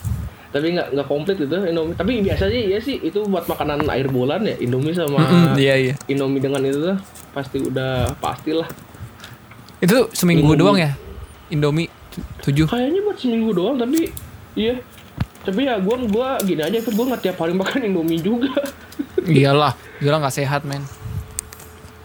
Tapi 0.49 0.66
nggak 0.72 0.87
nggak 0.89 1.07
komplit 1.07 1.37
itu 1.37 1.51
Indomie. 1.61 1.95
Tapi 1.95 2.12
biasanya 2.22 2.61
iya 2.62 2.78
sih 2.78 2.97
itu 2.97 3.18
buat 3.22 3.43
makanan 3.45 3.87
air 3.89 4.07
bulan 4.07 4.39
ya 4.41 4.55
Indomie 4.57 4.91
sama 4.91 5.18
Mm-mm, 5.18 5.55
iya 5.57 5.74
iya. 5.76 5.95
Indomie 6.07 6.39
dengan 6.39 6.62
itu 6.62 6.78
tuh 6.80 6.97
pasti 7.32 7.59
udah 7.59 8.14
pastilah. 8.16 8.70
Itu 9.79 10.09
seminggu 10.11 10.49
Indomie. 10.49 10.59
doang 10.59 10.79
ya 10.79 10.91
Indomie 11.49 11.89
tu- 12.09 12.24
tujuh. 12.43 12.66
Kayaknya 12.66 13.01
buat 13.03 13.16
seminggu 13.16 13.51
doang 13.53 13.77
tapi 13.77 14.09
iya. 14.55 14.74
Tapi 15.41 15.62
ya 15.62 15.79
gua 15.79 15.97
gua 16.03 16.29
gini 16.41 16.59
aja 16.59 16.74
itu 16.74 16.91
gua 16.91 17.14
nggak 17.14 17.22
tiap 17.22 17.37
hari 17.39 17.53
makan 17.53 17.81
Indomie 17.85 18.18
juga. 18.18 18.51
Iyalah, 19.27 19.72
gila 19.99 20.18
nggak 20.18 20.35
sehat 20.35 20.62
men. 20.62 20.83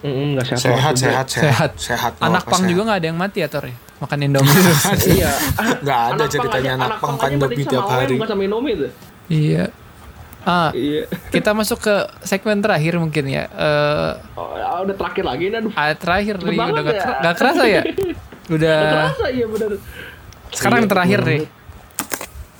Mm, 0.02 0.34
nggak 0.34 0.46
sehat. 0.48 0.60
Sehat, 0.60 0.94
sehat, 0.96 1.26
sehat, 1.26 1.28
Sehat. 1.30 1.72
sehat. 1.78 2.14
Anak 2.20 2.44
pang 2.44 2.66
juga 2.66 2.82
nggak 2.84 3.00
ada 3.00 3.08
yang 3.08 3.18
mati 3.18 3.40
ya 3.40 3.48
Tor 3.48 3.66
ya? 3.66 3.74
Makan 4.00 4.18
Indomie 4.20 4.52
terus. 4.52 4.84
Iya. 5.16 5.32
Nggak 5.80 5.98
ada 5.98 6.12
Anak 6.12 6.18
pang 6.20 6.30
ceritanya 6.30 6.62
aja- 6.68 6.78
anak 6.84 7.00
pang 7.00 7.16
pandemi 7.16 7.42
mati 7.42 7.62
tiap 7.64 7.86
hari. 7.88 8.14
Bukan 8.14 8.28
sama 8.28 8.42
Indomie 8.44 8.76
tuh. 8.76 8.92
iya. 9.28 9.64
Ah, 10.42 10.74
Iya. 10.74 11.06
kita 11.30 11.54
masuk 11.54 11.80
ke 11.80 11.96
segmen 12.22 12.58
terakhir 12.60 12.98
mungkin 12.98 13.26
ya. 13.26 13.46
Eh 13.48 14.12
Oh, 14.34 14.50
udah 14.82 14.96
terakhir 14.96 15.24
lagi 15.24 15.44
nih 15.48 15.58
aduh. 15.60 15.72
ah, 15.72 15.94
terakhir 15.94 16.36
nih 16.40 16.58
udah 16.58 16.84
gak, 16.84 16.96
ya. 16.96 17.06
gak 17.22 17.36
kerasa 17.36 17.64
ya? 17.64 17.82
Udah. 18.50 18.74
Nggak 18.74 18.92
terasa 18.92 19.26
iya 19.30 19.46
benar. 19.46 19.70
Sekarang 20.50 20.74
Iya, 20.74 20.82
yang 20.82 20.90
terakhir 20.90 21.20
bener 21.20 21.32
nih. 21.32 21.42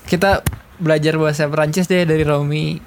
Kita 0.06 0.32
belajar 0.78 1.14
bahasa 1.16 1.44
Perancis 1.46 1.86
deh 1.86 2.04
dari 2.04 2.22
Romi. 2.22 2.80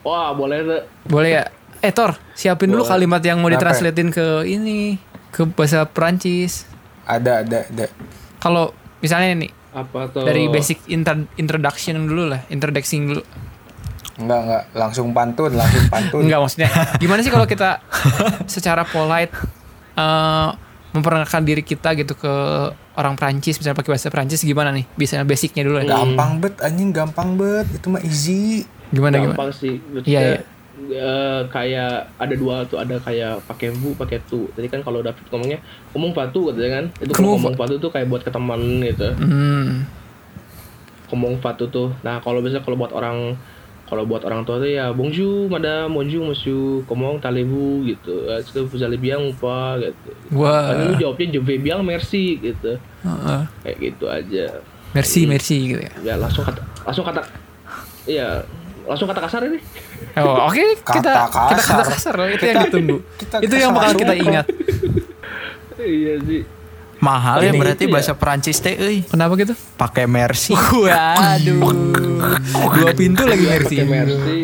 Wah, 0.00 0.32
boleh 0.32 0.58
tuh. 0.60 0.82
Boleh 1.04 1.30
ya? 1.32 1.44
Eh 1.78 1.90
Tor, 1.90 2.16
siapin 2.34 2.68
dulu 2.68 2.82
Boleh. 2.82 2.90
kalimat 2.90 3.22
yang 3.22 3.38
mau 3.38 3.46
Apa? 3.46 3.54
ditranslatein 3.54 4.10
ke 4.10 4.26
ini 4.44 4.96
ke 5.30 5.44
bahasa 5.46 5.84
Perancis. 5.84 6.64
Ada, 7.04 7.40
ada, 7.40 7.58
ada. 7.66 7.86
Kalau 8.38 8.72
misalnya 8.98 9.36
nih 9.38 9.50
Apa 9.70 10.08
tuh? 10.08 10.24
dari 10.24 10.46
basic 10.46 10.80
inter- 10.86 11.28
introduction 11.36 11.96
dulu 12.02 12.28
lah, 12.28 12.42
introducing 12.48 13.06
dulu. 13.06 13.22
Enggak, 14.20 14.40
enggak. 14.44 14.62
Langsung 14.76 15.06
pantun, 15.10 15.52
langsung 15.56 15.84
pantun. 15.88 16.22
Enggak 16.28 16.40
maksudnya 16.40 16.68
gimana 17.00 17.20
sih 17.24 17.32
kalau 17.32 17.48
kita 17.48 17.80
secara 18.46 18.84
polite 18.84 19.32
eh 19.96 20.48
memperkenalkan 20.90 21.46
diri 21.46 21.62
kita 21.62 21.94
gitu 21.94 22.18
ke 22.18 22.34
orang 22.98 23.14
Prancis 23.14 23.54
misalnya 23.56 23.78
pakai 23.78 23.94
bahasa 23.94 24.10
Prancis 24.10 24.42
gimana 24.42 24.74
nih? 24.74 24.84
Bisa 24.92 25.22
basicnya 25.22 25.62
dulu 25.62 25.80
ya. 25.80 25.86
Gampang 25.86 26.42
bet, 26.42 26.58
anjing 26.60 26.90
gampang 26.90 27.38
bet. 27.38 27.66
Itu 27.70 27.88
mah 27.88 28.02
easy. 28.02 28.66
Gimana 28.90 29.22
gimana? 29.22 29.38
gampang 29.38 29.50
sih. 29.54 29.78
Iya, 30.02 30.20
iya. 30.34 30.38
eh, 30.90 31.40
kayak 31.46 32.10
ada 32.18 32.34
dua 32.34 32.66
tuh 32.66 32.82
ada 32.82 32.98
kayak 32.98 33.44
pakai 33.46 33.70
bu 33.70 33.94
pakai 33.94 34.18
tu 34.26 34.48
tadi 34.50 34.66
kan 34.66 34.80
kalau 34.80 34.98
David 34.98 35.28
ngomongnya 35.28 35.58
ngomong 35.92 36.10
patu 36.10 36.48
katanya 36.50 36.70
kan 36.80 36.84
itu 36.98 37.12
kalau 37.12 37.36
Ngomong 37.36 37.54
patu 37.54 37.74
tuh 37.76 37.90
kayak 37.92 38.08
buat 38.08 38.22
ke 38.24 38.32
teman 38.32 38.80
gitu 38.80 39.12
Hmm. 39.20 39.84
ngomong 41.12 41.36
patu 41.38 41.68
tuh 41.68 41.92
nah 42.00 42.24
kalau 42.24 42.40
biasa 42.40 42.64
kalau 42.64 42.80
buat 42.80 42.96
orang 42.96 43.36
kalau 43.90 44.06
buat 44.06 44.22
orang 44.22 44.46
tua 44.46 44.56
tuh 44.56 44.70
ya 44.70 44.94
bonjour 44.94 45.50
madame 45.50 45.90
bonjour 45.90 46.22
monsieur 46.24 46.86
comment 46.86 47.18
allez-vous 47.18 47.82
gitu 47.84 48.30
est-ce 48.30 48.54
que 48.54 48.62
vous 48.62 48.80
allez 48.80 48.96
bien 48.96 49.18
ou 49.18 49.34
pas 49.34 49.74
gitu 49.76 50.10
Wah. 50.30 50.70
Kan 50.70 50.86
lu 50.86 50.94
jawabnya 50.96 51.26
je 51.28 51.40
vais 51.42 51.58
bien 51.58 51.82
merci 51.82 52.38
gitu 52.38 52.78
Heeh. 53.02 53.40
kayak 53.60 53.76
gitu 53.80 54.04
aja 54.06 54.46
Merci, 54.90 55.22
merci 55.22 55.56
gitu 55.68 55.82
ya. 55.82 55.92
ya 56.04 56.14
langsung 56.16 56.42
kata 56.42 56.62
langsung 56.82 57.02
kata 57.04 57.22
iya 58.06 58.46
langsung 58.86 59.06
kata 59.06 59.20
kasar 59.20 59.42
ini 59.44 59.58
Oh, 60.16 60.46
oke 60.46 60.64
kita 60.96 61.12
Kata 61.28 61.50
kita 61.50 61.62
kata 61.62 61.82
kasar. 61.84 62.14
kasar 62.14 62.34
itu 62.34 62.44
yang 62.46 62.62
ditunggu. 62.66 62.96
kita 63.18 63.36
itu 63.42 63.54
yang 63.54 63.70
bakal 63.70 63.92
kasar. 63.92 64.00
kita 64.00 64.14
ingat. 64.16 64.46
iya 65.78 66.14
sih 66.24 66.42
mahal 67.00 67.40
ya 67.40 67.50
berarti 67.50 67.84
itu 67.84 67.88
ya. 67.88 67.92
bahasa 67.92 68.12
Perancis 68.12 68.56
teh 68.56 68.72
euy 68.72 69.00
Kenapa 69.02 69.32
gitu? 69.34 69.56
pakai 69.74 70.04
mercy 70.04 70.52
Waduh. 70.84 71.72
Dua 72.76 72.92
pintu 72.92 73.24
lagi 73.24 73.44
merci. 73.44 73.74
pakai 73.74 73.88
mercy 73.88 74.38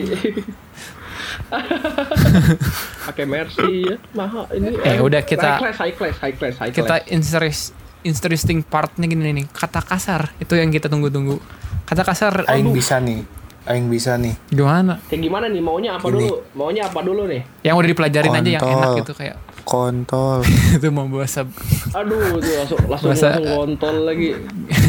pakai 3.06 3.24
mercy 3.24 3.72
ya 3.84 3.96
mahal 4.12 4.44
ini 4.50 4.74
Eh, 4.82 4.98
udah 4.98 5.22
kita- 5.22 5.56
high 5.56 5.62
class 5.62 5.76
high 5.78 5.94
class 5.94 6.16
high 6.18 6.34
class 6.34 6.54
high 6.58 6.72
Kita 6.72 6.96
class 6.98 7.06
interest 7.08 7.62
interesting 8.02 8.62
partnya 8.62 9.04
gini 9.04 9.30
nih 9.32 9.46
kata 9.46 9.80
kasar 9.80 10.30
itu 10.36 10.52
yang 10.52 10.68
kita 10.68 10.86
tunggu-tunggu 10.86 11.38
kata 11.84 12.02
kasar 12.02 12.46
Aing 12.46 12.70
bisa 12.70 12.98
nih. 12.98 13.22
Aing 13.64 13.86
bisa 13.86 14.14
nih. 14.14 14.34
gimana 14.48 15.02
kayak 15.04 15.20
gimana 15.20 15.46
nih 15.46 15.58
maunya 15.60 15.90
apa 15.92 16.06
Ini. 16.06 16.14
dulu 16.16 16.34
maunya 16.54 16.82
apa 16.82 17.00
dulu 17.00 17.26
nih 17.26 17.42
yang 17.62 17.74
udah 17.74 17.88
dipelajarin 17.88 18.30
aja 18.32 18.50
yang 18.52 18.62
Kontol. 18.62 18.78
enak 18.78 18.90
gitu 19.00 19.12
kayak 19.12 19.36
Kontol. 19.66 20.46
itu 20.76 20.86
mau 20.88 21.04
bahasa 21.06 21.42
aduh 21.90 22.38
tuh 22.38 22.54
langsung 22.54 22.78
langsung 22.86 23.10
Masa- 23.10 23.34
langsung 23.34 23.74
kontol 23.74 23.96
lagi 24.04 24.30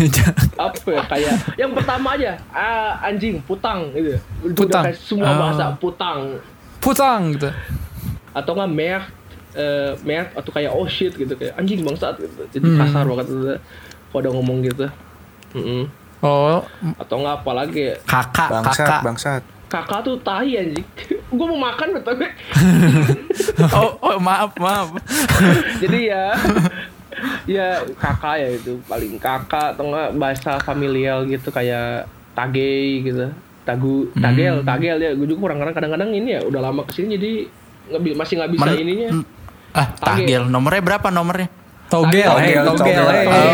apa 0.59 0.87
ya 0.87 1.01
kayak 1.03 1.33
yang 1.55 1.71
pertama 1.71 2.13
aja 2.13 2.37
ah, 2.47 3.01
anjing 3.01 3.41
putang 3.41 3.89
gitu 3.91 4.13
Udah 4.43 4.53
Putang. 4.55 4.83
kayak 4.85 4.97
semua 4.97 5.27
Ah. 5.27 5.37
bahasa 5.39 5.65
putang 5.75 6.19
putang 6.77 7.33
gitu 7.33 7.49
atau 8.31 8.51
nggak 8.53 8.69
mer 8.69 9.01
eh, 9.51 9.97
mer 10.03 10.29
atau 10.31 10.51
kayak 10.51 10.69
oh 10.69 10.85
shit 10.85 11.09
gitu 11.11 11.33
kayak 11.33 11.55
anjing 11.55 11.81
bangsat 11.81 12.13
gitu 12.15 12.45
jadi 12.51 12.65
Hmm. 12.67 12.77
kasar 12.79 13.03
banget 13.03 13.25
gitu 13.27 13.55
kalau 14.07 14.19
udah 14.19 14.31
ngomong 14.31 14.57
gitu 14.61 14.85
Mm-mm. 15.53 15.83
oh 16.19 16.61
atau 16.95 17.15
nggak 17.17 17.35
apa 17.39 17.51
lagi 17.55 17.83
kakak 18.03 18.49
Bangsat, 18.51 18.77
kakak 18.79 19.01
bangsat. 19.01 19.43
Kakak 19.67 19.99
tuh 20.03 20.15
tahi 20.23 20.59
anjing. 20.59 20.87
Gue 21.37 21.45
mau 21.47 21.59
makan 21.67 21.99
betul 21.99 22.15
oh, 23.77 23.91
oh 23.99 24.17
maaf 24.19 24.55
maaf. 24.55 24.95
Jadi 25.83 26.07
ya 26.11 26.33
ya 27.47 27.67
kakak 27.99 28.35
ya 28.39 28.47
itu. 28.55 28.79
Paling 28.87 29.19
kakak 29.19 29.75
atau 29.75 29.91
nggak 29.91 30.09
bahasa 30.15 30.51
familial 30.63 31.27
gitu 31.27 31.51
kayak 31.51 32.07
tage 32.33 33.03
gitu. 33.03 33.27
Tagu 33.67 34.07
tagel 34.15 34.63
tagel 34.63 34.97
ya. 35.03 35.11
Gue 35.13 35.27
juga 35.27 35.51
kurang 35.51 35.59
kadang 35.61 35.91
kadang 35.91 36.11
ini 36.15 36.39
ya 36.39 36.41
udah 36.47 36.61
lama 36.71 36.87
ke 36.87 36.95
sini 36.95 37.19
jadi 37.19 37.31
nggak 37.91 38.15
masih 38.15 38.33
nggak 38.39 38.51
bisa 38.55 38.71
Men- 38.71 38.81
ininya. 38.83 39.09
ah 39.75 39.87
tagel. 39.99 40.47
Nomornya 40.47 40.81
berapa 40.83 41.07
nomornya 41.11 41.66
togel 41.87 42.27
Togel, 42.27 42.63
togel 42.65 42.99
togel. 42.99 43.03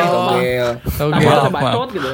Togel. 0.04 0.68
togel 0.92 1.40
bacot 1.50 1.90
gitu 1.92 2.12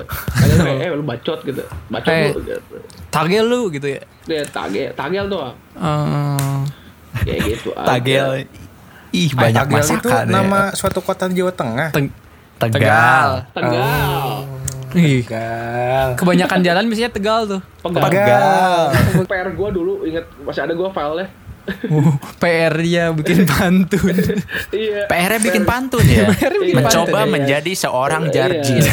eh 0.77 0.89
lu 0.89 1.03
bacot 1.03 1.39
gitu 1.41 1.63
bacot 1.87 2.09
Eh. 2.09 2.29
lu 2.29 2.39
gitu 2.41 2.75
tagel 3.07 3.43
lu 3.45 3.61
gitu 3.69 3.87
ya 3.87 4.01
ya 4.25 4.43
tagel 4.45 4.91
tagel 4.93 5.25
tuh 5.25 5.39
Eh, 5.41 6.59
kayak 7.21 7.39
gitu 7.49 7.69
aja. 7.71 7.87
tagel 7.87 8.27
ih 9.09 9.31
banyak 9.31 9.63
Tagel 9.65 9.97
itu 9.97 10.07
ya 10.07 10.21
nama 10.23 10.69
suatu 10.71 10.99
kota 10.99 11.25
di 11.25 11.35
Jawa 11.35 11.49
Tengah. 11.49 11.89
Teg- 11.89 12.13
tegal 12.59 13.41
tegal 13.51 13.81
Oh. 13.81 14.45
Ih, 14.91 15.21
Gal. 15.21 16.13
kebanyakan 16.13 16.59
jalan 16.59 16.83
biasanya 16.85 17.09
Tegal 17.09 17.45
tuh. 17.45 17.61
Pegal. 17.79 18.09
Gal. 18.09 18.89
PR 19.23 19.49
gue 19.49 19.69
dulu 19.69 20.01
inget 20.01 20.25
masih 20.41 20.61
ada 20.61 20.73
gue 20.73 20.89
filenya. 20.89 21.29
Uh, 21.89 22.13
PR 22.37 22.73
dia 22.75 23.09
bikin 23.11 23.43
pantun. 23.43 24.13
iya. 24.71 25.05
PR-nya 25.05 25.39
bikin 25.39 25.63
pantun 25.63 26.03
ya. 26.03 26.29
bikin 26.31 26.75
Mencoba 26.75 27.05
pantun, 27.05 27.25
iya. 27.25 27.31
menjadi 27.31 27.71
seorang 27.73 28.23
Iya. 28.29 28.53
jarjit. 28.79 28.83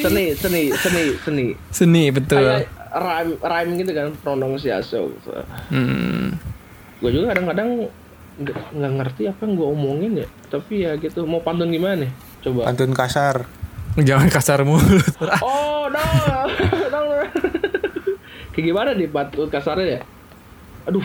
Seni, 0.00 0.24
seni, 0.34 0.62
seni, 0.72 1.04
seni. 1.18 1.46
Seni 1.68 2.04
betul. 2.10 2.42
Kayak 2.42 2.66
rhyme, 2.92 3.32
rhyme 3.38 3.70
gitu 3.76 3.90
kan, 3.92 4.06
pronunciation. 4.20 5.12
Gitu. 5.12 5.30
Hmm. 5.68 6.36
Gue 6.98 7.10
juga 7.10 7.32
kadang-kadang 7.32 7.68
nggak 8.72 8.92
ngerti 9.00 9.22
apa 9.26 9.40
yang 9.42 9.52
gue 9.54 9.68
omongin 9.68 10.12
ya. 10.20 10.28
Tapi 10.46 10.74
ya 10.82 10.92
gitu, 10.96 11.24
mau 11.24 11.40
pantun 11.40 11.68
gimana 11.68 12.04
nih? 12.04 12.10
Coba. 12.40 12.68
Pantun 12.68 12.92
kasar. 12.92 13.44
Jangan 13.96 14.28
kasar 14.28 14.60
mulut. 14.60 15.04
Oh, 15.40 15.88
no, 15.88 16.02
no, 16.92 16.98
no. 17.00 17.16
Kayak 18.52 18.64
gimana 18.66 18.90
nih 18.92 19.08
pantun 19.08 19.48
kasarnya 19.48 19.86
ya? 19.96 20.00
Aduh, 20.84 21.04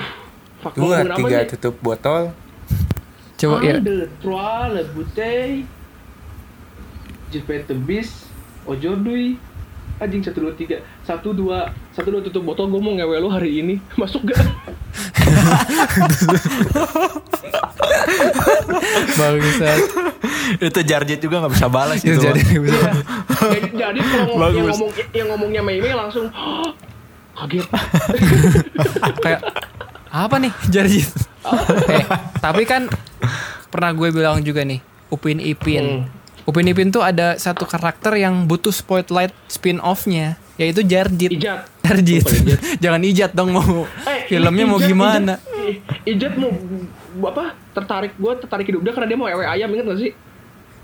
fuck 0.61 0.73
Dua, 0.77 1.01
apa 1.01 1.17
tiga 1.17 1.37
nih? 1.41 1.49
tutup 1.49 1.75
botol. 1.81 2.31
Coba 3.35 3.57
ya. 3.65 3.81
Trois, 4.21 4.63
la 4.69 4.81
bouteille. 4.85 5.65
Je 7.33 7.39
fais 7.41 7.65
the 7.65 7.73
bis. 7.73 8.29
Aujourd'hui. 8.63 9.41
Anjing 9.97 10.25
satu 10.25 10.41
dua 10.41 10.53
tiga 10.57 10.81
satu 11.05 11.29
dua 11.29 11.69
satu 11.93 12.09
dua 12.09 12.25
tutup 12.25 12.41
botol 12.41 12.65
gue 12.73 12.81
mau 12.81 12.97
ngewe 12.97 13.21
lu 13.21 13.29
hari 13.29 13.61
ini 13.61 13.77
masuk 13.93 14.25
gak? 14.25 14.41
Bagusan. 19.13 19.77
Itu 20.57 20.79
jarjit 20.81 21.19
juga 21.21 21.45
nggak 21.45 21.53
bisa 21.53 21.67
balas 21.69 22.01
Itu 22.01 22.17
itu. 22.17 22.23
jadi 22.23 22.41
bisa. 22.41 22.79
jadi, 23.53 23.69
jadi 23.71 23.99
kalau 24.01 24.25
ngomong, 24.33 24.51
yang 24.51 24.67
ngomong 24.73 24.89
yang 25.13 25.27
ngomongnya 25.29 25.61
Mei 25.61 25.77
Mei 25.79 25.93
langsung 25.93 26.25
kaget. 27.37 27.67
kayak 29.23 29.39
apa 30.11 30.35
nih 30.37 30.51
Jarjit? 30.73 31.07
eh, 31.87 32.05
tapi 32.37 32.63
kan 32.63 32.85
pernah 33.67 33.91
gue 33.91 34.11
bilang 34.11 34.39
juga 34.39 34.61
nih, 34.61 34.77
Upin 35.07 35.39
Ipin. 35.39 36.05
Upin 36.41 36.67
Ipin 36.67 36.89
tuh 36.89 36.99
ada 36.99 37.33
satu 37.35 37.63
karakter 37.63 38.13
yang 38.15 38.43
butuh 38.43 38.69
spotlight 38.69 39.31
spin 39.47 39.79
off-nya, 39.79 40.35
yaitu 40.55 40.81
Jarjit. 40.81 41.31
Ijat. 41.31 41.65
Jarjit. 41.81 42.21
Ijat. 42.21 42.59
Jangan 42.83 43.01
ijat 43.01 43.31
dong 43.31 43.49
mau 43.49 43.87
Eh, 44.03 44.27
filmnya 44.27 44.65
mau 44.65 44.77
Ijat- 44.77 44.85
gimana? 44.85 45.33
Ijat, 46.03 46.03
Ijat 46.03 46.33
mau 46.35 46.51
apa? 47.23 47.55
Tertarik 47.71 48.13
gue 48.13 48.33
tertarik 48.37 48.65
hidup 48.67 48.81
dia 48.81 48.91
karena 48.91 49.07
dia 49.07 49.17
mau 49.17 49.27
ewe 49.27 49.43
ayam 49.43 49.69
inget 49.69 49.85
gak 49.87 49.99
sih? 49.99 50.11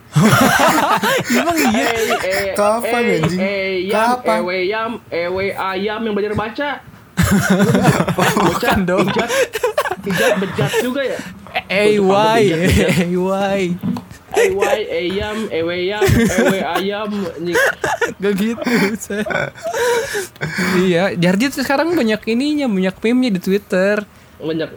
Emang 1.35 1.57
iya. 1.67 1.87
Eh, 2.17 2.55
Kapan, 2.55 3.03
anjing? 3.19 3.39
Yam, 3.85 4.23
Kapan? 4.23 4.39
ewe 5.11 5.45
ayam 5.51 5.99
yang 5.99 6.13
belajar 6.15 6.33
baca. 6.33 6.69
Bukan 8.47 8.77
dong. 8.83 9.07
Ijat, 9.07 9.29
ijat 10.03 10.33
bejat 10.39 10.71
juga 10.81 11.01
ya. 11.03 11.19
AY, 11.67 12.41
AY. 13.07 13.61
Ewe 14.37 14.69
ayam, 14.85 15.37
ewe 15.49 15.75
yam, 15.89 16.03
ewe 16.05 16.59
ayam. 16.61 17.09
Gak 18.21 18.33
gitu. 18.37 18.69
saya. 18.99 19.49
iya, 20.77 21.03
Jarjit 21.17 21.57
sekarang 21.57 21.97
banyak 21.97 22.21
ininya, 22.27 22.69
banyak 22.69 22.95
meme-nya 23.01 23.31
di 23.33 23.41
Twitter. 23.41 24.05
Banyak. 24.37 24.69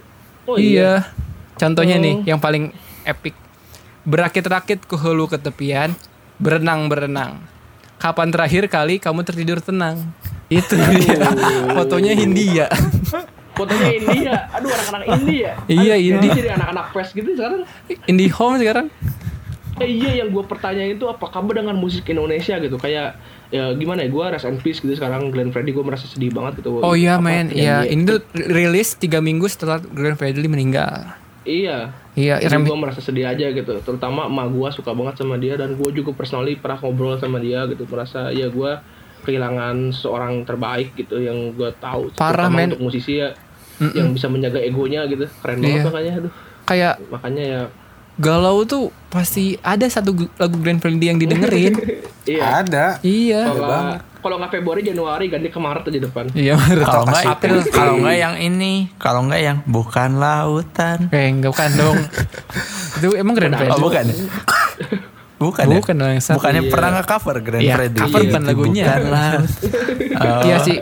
Oh 0.48 0.56
iya. 0.56 1.12
Contohnya 1.60 2.00
Oh. 2.00 2.02
nih, 2.02 2.14
yang 2.24 2.40
paling 2.40 2.72
epic. 3.04 3.36
Berakit-rakit 4.08 4.88
ke 4.88 4.96
hulu 4.96 5.28
ke 5.28 5.36
tepian, 5.36 5.92
berenang-berenang. 6.40 7.44
Kapan 8.00 8.32
terakhir 8.32 8.64
kali 8.72 8.96
kamu 8.96 9.20
tertidur 9.28 9.60
tenang? 9.60 10.00
Itu 10.48 10.72
dia. 10.72 11.20
Fotonya 11.76 12.16
Hindia. 12.16 12.66
Fotonya 13.52 13.88
India. 13.92 14.34
Aduh 14.56 14.72
anak-anak 14.72 15.06
India. 15.20 15.50
Iya, 15.68 15.94
India. 16.00 16.32
Jadi 16.32 16.48
anak-anak 16.48 16.96
fest 16.96 17.12
gitu 17.12 17.36
sekarang. 17.36 17.68
Indie 18.08 18.32
Home 18.32 18.56
sekarang. 18.56 18.88
Eh 19.80 19.88
iya 19.88 20.24
yang 20.24 20.32
gue 20.32 20.44
pertanyaan 20.44 20.96
itu 20.96 21.08
apa 21.08 21.28
kabar 21.28 21.60
dengan 21.60 21.72
musik 21.76 22.04
Indonesia 22.08 22.56
gitu 22.60 22.76
kayak 22.76 23.16
ya 23.48 23.72
gimana 23.72 24.04
ya 24.04 24.12
gue 24.12 24.24
rest 24.36 24.44
in 24.44 24.60
peace 24.60 24.80
gitu 24.84 24.92
sekarang 24.92 25.32
Glenn 25.32 25.56
Fredly 25.56 25.72
gue 25.72 25.80
merasa 25.80 26.04
sedih 26.04 26.28
banget 26.36 26.60
gitu 26.60 26.84
Oh 26.84 26.92
iya 26.92 27.16
men, 27.16 27.48
iya 27.48 27.88
ini 27.88 28.04
tuh 28.04 28.20
rilis 28.36 29.00
tiga 29.00 29.24
minggu 29.24 29.48
setelah 29.48 29.80
Glenn 29.80 30.20
Fredly 30.20 30.48
meninggal. 30.52 31.16
Iya 31.42 31.78
Iya, 32.10 32.42
Jadi 32.42 32.66
gue 32.66 32.74
merasa 32.76 32.98
sedih 32.98 33.22
aja 33.24 33.48
gitu 33.48 33.70
terutama 33.80 34.26
emak 34.26 34.50
gue 34.50 34.68
suka 34.72 34.90
banget 34.90 35.14
sama 35.16 35.36
dia 35.36 35.54
dan 35.54 35.72
gue 35.72 35.90
juga 35.90 36.10
personally 36.12 36.52
pernah 36.54 36.76
ngobrol 36.76 37.14
sama 37.16 37.38
dia 37.38 37.64
gitu 37.64 37.86
merasa 37.86 38.28
ya 38.28 38.46
gue 38.46 38.72
kehilangan 39.20 39.92
seorang 39.92 40.42
terbaik 40.42 40.92
gitu 40.94 41.16
yang 41.16 41.52
gue 41.52 41.70
tahu 41.76 42.10
Parah, 42.12 42.48
men. 42.48 42.72
untuk 42.72 42.82
musisi 42.84 43.16
ya 43.16 43.30
yang 43.80 44.10
bisa 44.10 44.26
menjaga 44.26 44.58
egonya 44.58 45.06
gitu 45.06 45.24
keren 45.38 45.58
banget 45.58 45.72
Iya. 45.72 45.84
makanya 45.86 46.12
aduh 46.18 46.32
kayak 46.62 46.94
makanya 47.08 47.42
ya 47.42 47.62
galau 48.16 48.58
tuh 48.64 48.84
pasti 49.08 49.56
ada 49.62 49.86
satu 49.86 50.12
gu- 50.14 50.32
lagu 50.34 50.56
Glenn 50.56 50.76
Fredly 50.76 51.06
yang 51.06 51.16
didengerin. 51.16 51.72
iya 52.28 52.60
Ada. 52.60 52.86
iya. 53.00 53.48
kalau 53.48 53.96
kalau 54.20 54.36
nggak 54.36 54.52
Februari 54.52 54.80
Januari 54.80 55.26
ganti 55.26 55.48
ke 55.48 55.56
Maret 55.56 55.84
aja 55.86 56.00
depan 56.02 56.24
Iya, 56.32 56.54
Maret. 56.54 56.84
Kalau 56.84 57.04
nggak 57.04 57.24
April. 57.26 57.54
kalau 57.70 57.94
nggak 57.98 58.16
yang 58.16 58.34
ini, 58.36 58.72
kalau 58.96 59.20
nggak 59.24 59.40
yang 59.40 59.58
bukan 59.64 60.10
lautan. 60.16 60.98
Eh, 61.08 61.26
enggak 61.26 61.50
bukan 61.50 61.70
dong. 61.74 61.98
itu 62.96 63.08
emang 63.14 63.34
Glenn 63.34 63.52
Fredly. 63.52 63.72
Oh 63.72 63.80
bukan. 63.80 64.04
Bukan, 65.40 65.64
ya? 65.66 65.80
Bukan 65.80 65.94
dong, 65.96 66.10
yang 66.10 66.20
satu. 66.20 66.36
Bukannya 66.36 66.62
Iya. 66.62 66.70
pernah 66.70 66.90
nge-cover 66.94 67.36
Grand 67.40 67.64
Iya, 67.64 67.74
Freddy. 67.74 67.96
cover 67.98 68.20
bukan 68.22 68.42
Itu 68.42 68.48
lagunya. 68.52 68.84
Bukan 68.86 69.02
laut. 69.08 69.48
Oh. 70.20 70.44
Iya 70.44 70.56
sih. 70.60 70.76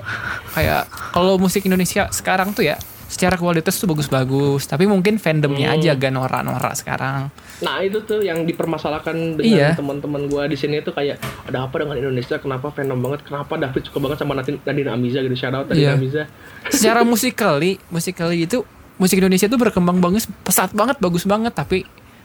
Kayak 0.50 0.82
kalau 1.14 1.38
musik 1.38 1.62
Indonesia 1.62 2.10
sekarang 2.10 2.50
tuh 2.50 2.66
ya 2.66 2.74
secara 3.06 3.38
kualitas 3.38 3.78
tuh 3.78 3.86
bagus-bagus, 3.86 4.66
tapi 4.66 4.84
mungkin 4.84 5.14
fandomnya 5.16 5.70
aja 5.70 5.94
agak 5.94 6.10
norak-norak 6.10 6.74
sekarang. 6.74 7.30
Nah 7.58 7.82
itu 7.82 7.98
tuh 8.00 8.22
yang 8.22 8.46
dipermasalahkan 8.46 9.34
dengan 9.34 9.58
Iya. 9.58 9.68
teman-teman 9.74 10.30
gua 10.30 10.46
di 10.46 10.54
sini 10.54 10.78
tuh 10.78 10.94
kayak 10.94 11.18
ada 11.44 11.66
apa 11.66 11.74
dengan 11.78 11.98
Indonesia? 11.98 12.38
Kenapa 12.38 12.70
fandom 12.70 12.98
banget? 12.98 13.26
Kenapa 13.26 13.58
David 13.58 13.82
suka 13.82 13.98
banget 13.98 14.18
sama 14.18 14.38
Nadine, 14.38 14.88
Amiza 14.88 15.18
gitu? 15.20 15.34
Shout 15.34 15.52
out 15.52 15.66
Nadine 15.66 15.82
Iya. 15.84 15.92
Amiza. 15.94 16.22
Secara 16.68 17.02
musikali, 17.08 17.82
musikali 17.88 18.46
itu 18.46 18.62
musik 18.94 19.18
Indonesia 19.18 19.46
tuh 19.46 19.58
berkembang 19.58 19.98
banget, 19.98 20.26
pesat 20.42 20.70
banget, 20.70 20.98
bagus 20.98 21.22
banget, 21.22 21.50
tapi 21.50 21.82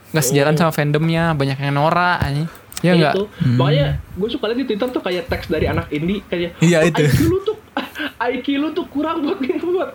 nggak 0.10 0.22
sejalan 0.24 0.54
sama 0.54 0.70
fandomnya, 0.70 1.34
banyak 1.34 1.58
yang 1.58 1.74
norak 1.74 2.22
anjing. 2.22 2.46
Ya 2.84 2.94
enggak? 2.94 3.14
gitu. 3.16 3.24
Makanya 3.56 3.88
gue 4.14 4.30
suka 4.30 4.44
lihat 4.46 4.60
di 4.60 4.66
Twitter 4.68 4.90
tuh 4.92 5.00
kayak 5.00 5.24
teks 5.26 5.48
dari 5.48 5.66
anak 5.66 5.88
indie 5.90 6.20
kayak 6.24 6.60
Iya, 6.60 6.84
"Oh, 6.84 6.90
itu. 6.92 7.02
IQ 7.02 7.20
lu 7.26 7.38
tuh 7.42 7.56
IQ 8.30 8.48
lu 8.60 8.68
tuh 8.70 8.86
kurang 8.86 9.24
buat 9.24 9.40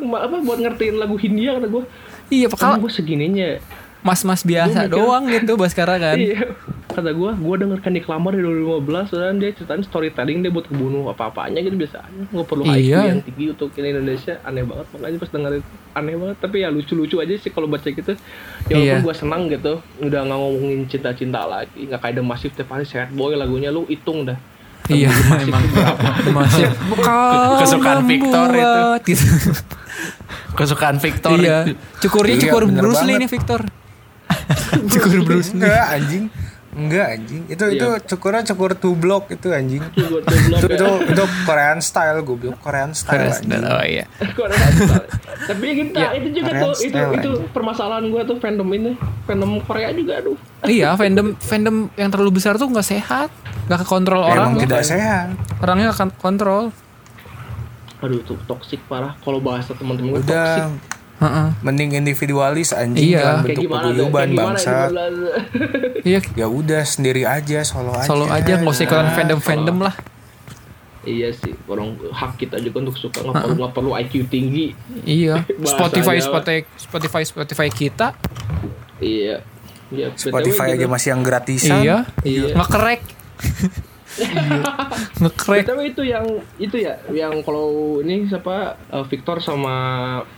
buat 0.01 0.23
apa 0.25 0.37
buat 0.41 0.59
ngertiin 0.59 0.97
lagu 0.97 1.15
Hindia 1.15 1.61
kata 1.61 1.69
gue. 1.69 1.85
Iya, 2.29 2.47
Kalau 2.49 2.81
kalau 2.81 2.83
gue 2.83 2.91
segininya 2.91 3.61
mas-mas 4.01 4.43
biasa 4.43 4.85
mikir- 4.85 4.95
doang 4.95 5.25
gitu 5.27 5.53
Baskara 5.55 5.97
kan. 5.97 6.17
Iya. 6.25 6.55
Kata 6.89 7.11
gue, 7.11 7.31
gue 7.31 7.57
denger 7.59 7.79
Candy 7.79 8.01
Clamor 8.01 8.33
dari 8.33 8.43
2015 8.43 8.83
dan 9.13 9.37
dia 9.37 9.53
ceritain 9.53 9.79
storytelling 9.81 10.41
dia 10.41 10.51
buat 10.51 10.67
kebunuh 10.67 11.07
apa-apanya 11.07 11.61
gitu 11.61 11.77
biasa 11.77 12.01
aja. 12.01 12.23
Nggak 12.27 12.47
perlu 12.49 12.65
IQ 12.65 12.75
Iya. 12.75 13.01
yang 13.07 13.21
tinggi 13.21 13.45
untuk 13.49 13.71
ini 13.73 13.89
Indonesia. 13.93 14.35
Aneh 14.41 14.65
banget 14.65 14.87
makanya 14.91 15.17
pas 15.17 15.31
denger 15.31 15.51
itu 15.55 15.69
aneh 15.93 16.15
banget. 16.17 16.37
Tapi 16.41 16.57
ya 16.59 16.69
lucu-lucu 16.69 17.17
aja 17.17 17.31
sih 17.31 17.51
kalau 17.51 17.67
baca 17.67 17.87
gitu. 17.87 18.13
Ya 18.65 18.75
walaupun 18.75 18.83
Iya. 18.91 18.97
gue 19.01 19.15
senang 19.15 19.43
gitu. 19.47 19.73
Udah 20.01 20.21
nggak 20.23 20.39
ngomongin 20.39 20.81
cinta-cinta 20.87 21.41
lagi. 21.45 21.79
Nggak 21.85 22.01
kayak 22.01 22.15
The 22.15 22.25
Massive 22.25 22.55
tiap 22.57 22.69
hari 22.69 22.83
sad 22.83 23.11
boy 23.11 23.33
lagunya 23.33 23.69
lu 23.69 23.85
hitung 23.85 24.25
dah. 24.25 24.39
Iya, 24.89 25.13
emang 25.13 25.69
masih 26.41 26.67
Kesukaan 27.61 28.03
Victor 28.03 28.49
itu. 28.51 28.81
Kesukaan 30.57 30.97
Victor. 30.97 31.37
Iya, 31.37 31.59
cukurnya 32.01 32.35
Iya, 32.35 32.43
cukur 32.45 32.63
Bruce 32.67 33.03
Lee 33.03 33.15
banget. 33.15 33.21
nih 33.21 33.31
Victor. 33.31 33.61
cukur 34.93 35.21
Bruce 35.25 35.53
Lee. 35.53 35.65
Enggak 35.65 35.87
anjing. 35.95 36.25
Enggak 36.79 37.07
anjing. 37.19 37.43
Itu 37.51 37.65
itu 37.75 37.87
cukurnya 38.15 38.43
cukur 38.55 38.71
two 38.79 38.95
block 38.95 39.33
itu 39.35 39.51
anjing. 39.51 39.83
Itu 39.97 40.23
ya. 40.47 40.79
itu, 40.79 40.89
itu 41.11 41.25
Korean 41.43 41.79
style 41.83 42.23
goblok 42.23 42.61
Korean 42.63 42.95
style 42.95 43.35
anjing. 43.35 43.63
Oh 43.65 43.83
iya. 43.83 44.05
Korea 44.39 44.69
style. 44.71 45.07
Tapi 45.49 45.65
ya 45.65 45.73
gitu, 45.75 45.97
Ya, 45.99 46.09
itu 46.15 46.29
juga 46.39 46.51
Korean 46.55 46.63
tuh, 46.63 46.73
itu 46.79 46.95
style 46.95 47.13
itu 47.19 47.31
permasalahan 47.51 48.05
gue 48.07 48.23
tuh 48.29 48.37
fandom 48.39 48.69
ini, 48.77 48.93
fandom 49.27 49.51
Korea 49.65 49.91
juga 49.91 50.13
aduh. 50.23 50.37
Iya, 50.69 50.89
fandom 50.95 51.27
fandom 51.41 51.77
yang 51.99 52.11
terlalu 52.15 52.31
besar 52.39 52.55
tuh 52.61 52.69
nggak 52.71 52.87
sehat, 52.87 53.33
nggak 53.67 53.81
kekontrol 53.83 54.23
Ya, 54.23 54.29
orang. 54.37 54.49
Emang 54.55 54.63
tidak 54.63 54.83
sehat. 54.87 55.27
Orangnya 55.59 55.91
akan 55.91 56.09
kontrol. 56.21 56.65
Aduh 57.99 58.23
tuh 58.23 58.39
toxic 58.47 58.79
parah. 58.87 59.19
Kalau 59.25 59.43
bahasa 59.43 59.75
teman-teman 59.75 60.21
gue 60.21 60.23
toxic. 60.23 60.98
Heeh. 61.19 61.47
mending 61.61 61.91
individualis 61.93 62.71
anjing 62.71 63.11
Iya. 63.11 63.21
jangan 63.21 63.39
bentuk 63.43 63.63
paguyuban 63.67 64.29
bangsa. 64.33 64.87
itu? 64.87 64.95
Iya, 66.07 66.19
Ya 66.41 66.47
udah 66.47 66.83
sendiri 66.83 67.23
aja 67.23 67.63
solo 67.63 67.91
aja. 67.93 68.07
solo 68.07 68.27
aja 68.27 68.53
nggak 68.57 68.71
usah 68.71 68.85
ikutan 68.85 69.09
fandom 69.13 69.41
fandom 69.41 69.79
lah. 69.81 69.95
Iya 71.01 71.33
sih, 71.33 71.57
orang 71.65 71.97
hak 72.07 72.37
kita 72.37 72.61
juga 72.61 72.85
untuk 72.85 72.95
suka 72.95 73.19
nggak 73.21 73.35
perlu 73.41 73.55
nggak 73.57 73.73
perlu 73.73 73.91
IQ 73.97 74.29
tinggi. 74.29 74.77
Iya. 75.03 75.43
Spotify. 75.65 76.21
Spotify 76.21 76.59
Spotify 76.77 77.23
Spotify 77.25 77.69
kita. 77.69 78.15
Iya. 78.99 79.43
Iya, 79.89 80.13
BTW 80.13 80.21
Spotify 80.21 80.69
gitu. 80.69 80.77
aja 80.77 80.87
masih 80.87 81.09
yang 81.11 81.23
gratisan. 81.23 81.81
Iya. 81.81 81.97
Iya. 82.23 82.53
Ngekerek. 82.53 83.01
Ngekrek. 85.19 85.63
Tapi 85.65 85.83
itu 85.89 86.03
yang 86.03 86.27
itu 86.57 86.77
ya, 86.77 86.99
yang 87.09 87.41
kalau 87.41 87.69
ini 87.99 88.25
siapa 88.25 88.57
eh, 88.87 89.05
Victor 89.05 89.39
sama 89.39 89.75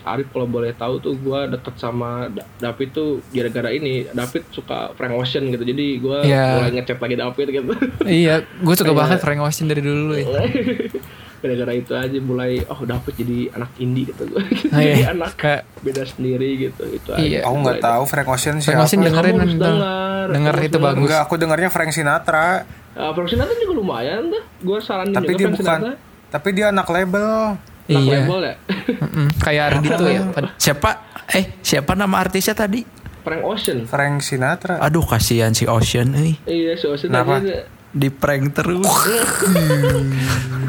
Arif 0.02 0.28
kalau 0.28 0.46
boleh 0.46 0.72
tahu 0.72 0.98
tuh 0.98 1.14
gua 1.16 1.46
deket 1.46 1.74
sama 1.76 2.28
Da- 2.28 2.44
David 2.60 2.88
tuh 2.90 3.08
gara-gara 3.28 3.70
ini. 3.70 4.06
David 4.06 4.44
suka 4.50 4.92
Frank 4.94 5.14
Ocean 5.14 5.48
gitu. 5.48 5.62
Jadi 5.62 5.86
gua 5.98 6.20
Iya. 6.20 6.46
mulai 6.58 6.72
ngechat 6.74 6.98
lagi 6.98 7.16
David 7.16 7.46
gitu. 7.50 7.72
Iya, 8.02 8.34
gue 8.42 8.74
suka 8.74 8.92
banget 8.92 9.18
Frank 9.18 9.40
Ocean 9.40 9.66
dari 9.66 9.80
dulu 9.80 10.14
ya. 10.14 10.26
gara-gara 11.40 11.72
itu 11.72 11.92
aja 11.92 12.18
mulai 12.18 12.60
oh 12.62 12.80
David 12.82 13.14
jadi 13.16 13.38
anak 13.50 13.70
indie 13.76 14.04
gitu 14.06 14.22
gua. 14.26 14.40
Ah, 14.70 14.78
jadi 14.78 14.92
iya. 14.94 15.06
anak 15.10 15.32
Kayak 15.34 15.62
beda 15.80 16.02
sendiri 16.04 16.48
gitu. 16.60 16.82
Itu 16.84 17.10
Iya. 17.12 17.40
aja. 17.40 17.48
Aku 17.48 17.56
nggak 17.58 17.78
tahu 17.80 18.02
Frank 18.04 18.28
Ocean 18.28 18.56
Frank 18.56 18.62
siapa. 18.62 18.84
Ocean 18.84 19.00
dengerin 19.02 19.36
dengar. 19.56 20.26
denger 20.28 20.54
Kamu 20.54 20.66
itu 20.66 20.78
bagus. 20.78 21.00
Enggak, 21.02 21.20
aku 21.22 21.34
dengarnya 21.34 21.68
Frank 21.68 21.90
Sinatra. 21.90 22.48
Uh, 22.90 23.10
Frank 23.10 23.28
Sinatra 23.28 23.54
juga 23.56 23.74
lumayan 23.74 24.28
tuh. 24.28 24.42
Gua 24.60 24.78
saranin 24.78 25.12
Tapi 25.12 25.26
juga 25.26 25.36
dia 25.36 25.46
Frank 25.46 25.56
bukan. 25.56 25.78
Sinatra. 25.80 25.94
Tapi 26.30 26.48
dia 26.52 26.66
anak 26.68 26.86
label. 26.86 27.26
Anak 27.82 28.02
Iya. 28.04 28.14
label 28.16 28.38
ya. 28.40 28.54
Kayak 29.44 29.64
Ardito 29.72 30.04
ya. 30.06 30.22
Siapa? 30.62 30.90
Eh, 31.30 31.46
siapa 31.60 31.94
nama 31.94 32.18
artisnya 32.18 32.54
tadi? 32.54 32.82
Frank 33.20 33.42
Ocean. 33.42 33.78
Frank 33.84 34.20
Sinatra. 34.20 34.78
Aduh, 34.78 35.02
kasihan 35.02 35.50
si 35.50 35.64
Ocean 35.64 36.10
euy. 36.12 36.34
Iya, 36.42 36.74
si 36.74 36.86
Ocean 36.86 37.08
Kenapa? 37.08 37.38
Di 37.90 38.06
prank 38.06 38.54
terus. 38.54 38.86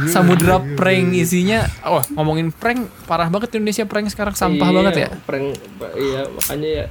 Samudra 0.08 0.58
prank 0.74 1.14
isinya. 1.14 1.62
Oh, 1.84 2.02
ngomongin 2.12 2.50
prank 2.50 2.90
parah 3.06 3.30
banget 3.30 3.54
Indonesia 3.56 3.86
prank 3.86 4.10
sekarang 4.10 4.34
sampah 4.34 4.66
Iya, 4.66 4.76
banget 4.76 4.94
ya. 4.98 5.08
Prank, 5.22 5.48
iya 5.96 6.22
makanya 6.28 6.70
ya. 6.76 6.86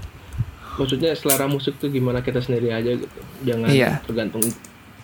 Maksudnya 0.71 1.11
selera 1.13 1.45
musik 1.45 1.77
tuh 1.77 1.91
gimana 1.91 2.23
kita 2.23 2.39
sendiri 2.39 2.71
aja 2.71 2.95
gitu. 2.95 3.19
Jangan 3.43 3.69
Iya. 3.69 3.99
tergantung 4.01 4.41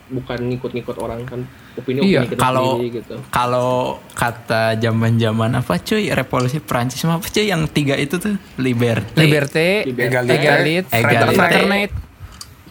bukan 0.07 0.39
ngikut-ngikut 0.47 0.97
orang 0.97 1.27
kan 1.27 1.43
opini-opini 1.75 2.15
Iya, 2.15 2.31
kita 2.31 2.39
Kalau 2.39 2.79
sendiri 2.79 2.91
gitu. 2.95 3.15
kalau 3.29 3.73
kata 4.15 4.79
zaman-zaman 4.79 5.51
apa 5.53 5.83
cuy 5.83 6.15
revolusi 6.15 6.63
Prancis 6.63 7.03
mah 7.03 7.19
apa 7.19 7.27
cuy 7.27 7.51
yang 7.51 7.67
tiga 7.67 7.99
itu 7.99 8.15
tuh 8.15 8.39
liberté, 8.57 9.19
Liberté, 9.19 9.83
Liberté, 9.83 10.31
Egalit, 10.31 10.85
Egalit. 10.87 11.35
Fraternite. 11.35 11.95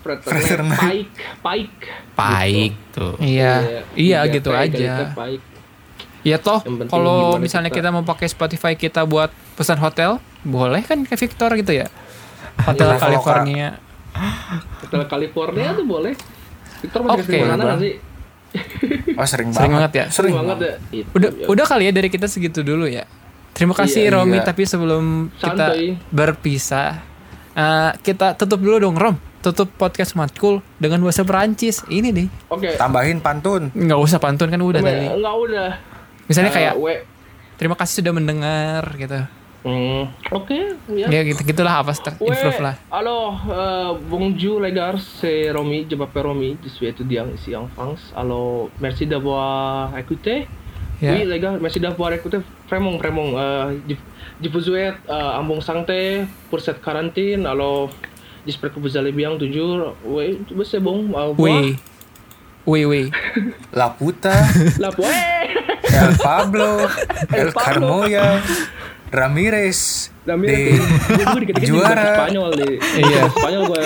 Fraternite, 0.05 0.77
Paik, 0.77 1.09
Paik. 1.41 1.73
Paik 2.13 2.71
tuh. 2.91 3.17
Iya, 3.17 3.81
iya 3.97 4.21
Liberté, 4.21 4.35
gitu 4.35 4.49
Egalite, 4.51 4.77
aja. 4.77 4.95
Paik. 5.11 5.41
Ya 6.21 6.37
toh, 6.37 6.61
kalau 6.87 7.37
misalnya 7.37 7.69
kita- 7.69 7.89
kita 7.89 7.89
mau 7.91 8.01
pakai 8.01 8.25
Spotify 8.25 8.73
kita 8.73 9.01
buat 9.03 9.29
pesan 9.53 9.77
hotel, 9.77 10.17
boleh 10.41 10.81
kan 10.81 11.01
ke 11.01 11.13
Victor 11.15 11.53
gitu 11.53 11.73
ya? 11.75 11.89
Hotel 12.61 12.87
Iya, 12.87 12.97
California. 12.97 13.67
Hotel 14.79 15.01
California 15.05 15.73
tuh 15.73 15.85
boleh. 15.85 16.13
Victor 16.79 16.99
masih 17.01 17.17
ke 17.19 17.29
sini 17.31 17.43
mana 17.43 17.75
sih? 17.75 17.93
Oh 19.11 19.27
sering, 19.27 19.49
Sering 19.51 19.73
banget 19.73 19.91
ya? 19.91 20.05
Sering 20.07 20.33
banget 20.33 20.57
ya. 20.57 20.73
Itu, 20.95 21.09
Udah 21.11 21.29
ya. 21.29 21.45
udah 21.45 21.65
kali 21.67 21.83
ya 21.83 21.91
dari 21.91 22.07
kita 22.07 22.25
segitu 22.25 22.61
dulu 22.61 22.85
ya. 22.85 23.03
Terima 23.51 23.71
kasih 23.71 24.07
Iya, 24.07 24.15
Romi, 24.15 24.35
iya. 24.35 24.43
tapi 24.43 24.63
sebelum 24.63 25.03
kita 25.31 25.75
Santai. 25.75 25.95
berpisah, 26.09 27.03
eh, 27.53 27.91
kita 27.99 28.35
tutup 28.35 28.59
dulu 28.59 28.79
dong 28.81 28.95
Rom. 28.95 29.15
Tutup 29.45 29.69
podcast 29.77 30.17
Matkul 30.17 30.57
dengan 30.81 30.97
bahasa 31.05 31.21
Perancis. 31.21 31.85
Ini 31.85 32.09
nih. 32.09 32.27
Oke. 32.49 32.73
Tambahin 32.81 33.21
pantun. 33.21 33.69
Nggak 33.77 33.99
usah 34.01 34.17
pantun 34.17 34.49
kan 34.49 34.57
udah 34.57 34.81
tadi. 34.81 35.05
Enggak 35.05 35.35
udah. 35.37 35.69
Misalnya 36.25 36.49
Eh, 36.49 36.55
kayak 36.57 36.73
we- 36.81 37.05
terima 37.53 37.77
kasih 37.77 38.01
sudah 38.01 38.09
mendengar 38.09 38.81
gitu. 38.97 39.21
Hmm, 39.61 40.09
Oke, 40.33 40.77
ya. 40.93 41.09
Ya 41.09 41.21
gitu 41.21 41.41
gitulah 41.41 41.81
apa 41.81 41.93
improve 41.93 42.57
lah. 42.61 42.77
alors, 42.89 43.37
euh, 43.49 43.97
bonjour 44.09 44.61
les 44.61 44.69
gars, 44.69 44.93
c'est 44.97 45.49
Romy, 45.49 45.85
je 45.89 45.93
m'appelle 45.97 46.25
Romy, 46.25 46.53
je 46.61 46.69
suis 46.69 46.85
étudiant 46.85 47.25
ici 47.33 47.53
en 47.57 47.65
France. 47.73 48.13
Alors, 48.13 48.69
merci 48.77 49.05
d'avoir 49.09 49.89
écouté. 49.97 50.45
Ya. 51.01 51.13
Oui 51.17 51.25
les 51.25 51.37
gars, 51.41 51.57
merci 51.61 51.77
d'avoir 51.81 52.13
écouté. 52.13 52.41
Vraiment, 52.69 52.97
vraiment, 52.97 53.29
euh, 53.37 53.73
je, 53.89 53.93
je 54.41 54.49
vous 54.49 54.61
souhaite 54.61 54.97
euh, 55.09 55.37
un 55.37 55.41
bon 55.45 55.61
santé 55.61 56.25
pour 56.49 56.61
cette 56.61 56.81
quarantaine. 56.81 57.45
Alors, 57.45 57.89
j'espère 58.45 58.73
que 58.73 58.79
vous 58.79 58.95
allez 58.97 59.11
bien 59.11 59.35
toujours. 59.37 59.95
Oui, 60.05 60.39
c'est 60.63 60.79
bon. 60.79 61.05
Au 61.13 61.29
revoir. 61.29 61.37
Oui. 61.37 61.77
Oui, 62.65 62.85
oui. 62.85 63.11
La 63.73 63.89
puta, 63.89 64.33
La. 64.79 64.89
El 64.89 66.17
Pablo, 66.17 66.65
El 67.31 67.53
Pablo. 67.53 67.53
Carmoya, 67.53 68.41
Ramirez, 69.05 70.09
mira, 70.25 70.49
de 70.49 70.81
gue 71.23 71.39
dikit-dikit 71.39 71.69
juga 71.69 71.93
juara. 71.93 72.05
Spanyol 72.17 72.49
deh. 72.57 72.73
Iya. 72.97 73.21
Spanyol 73.29 73.61
gue. 73.69 73.81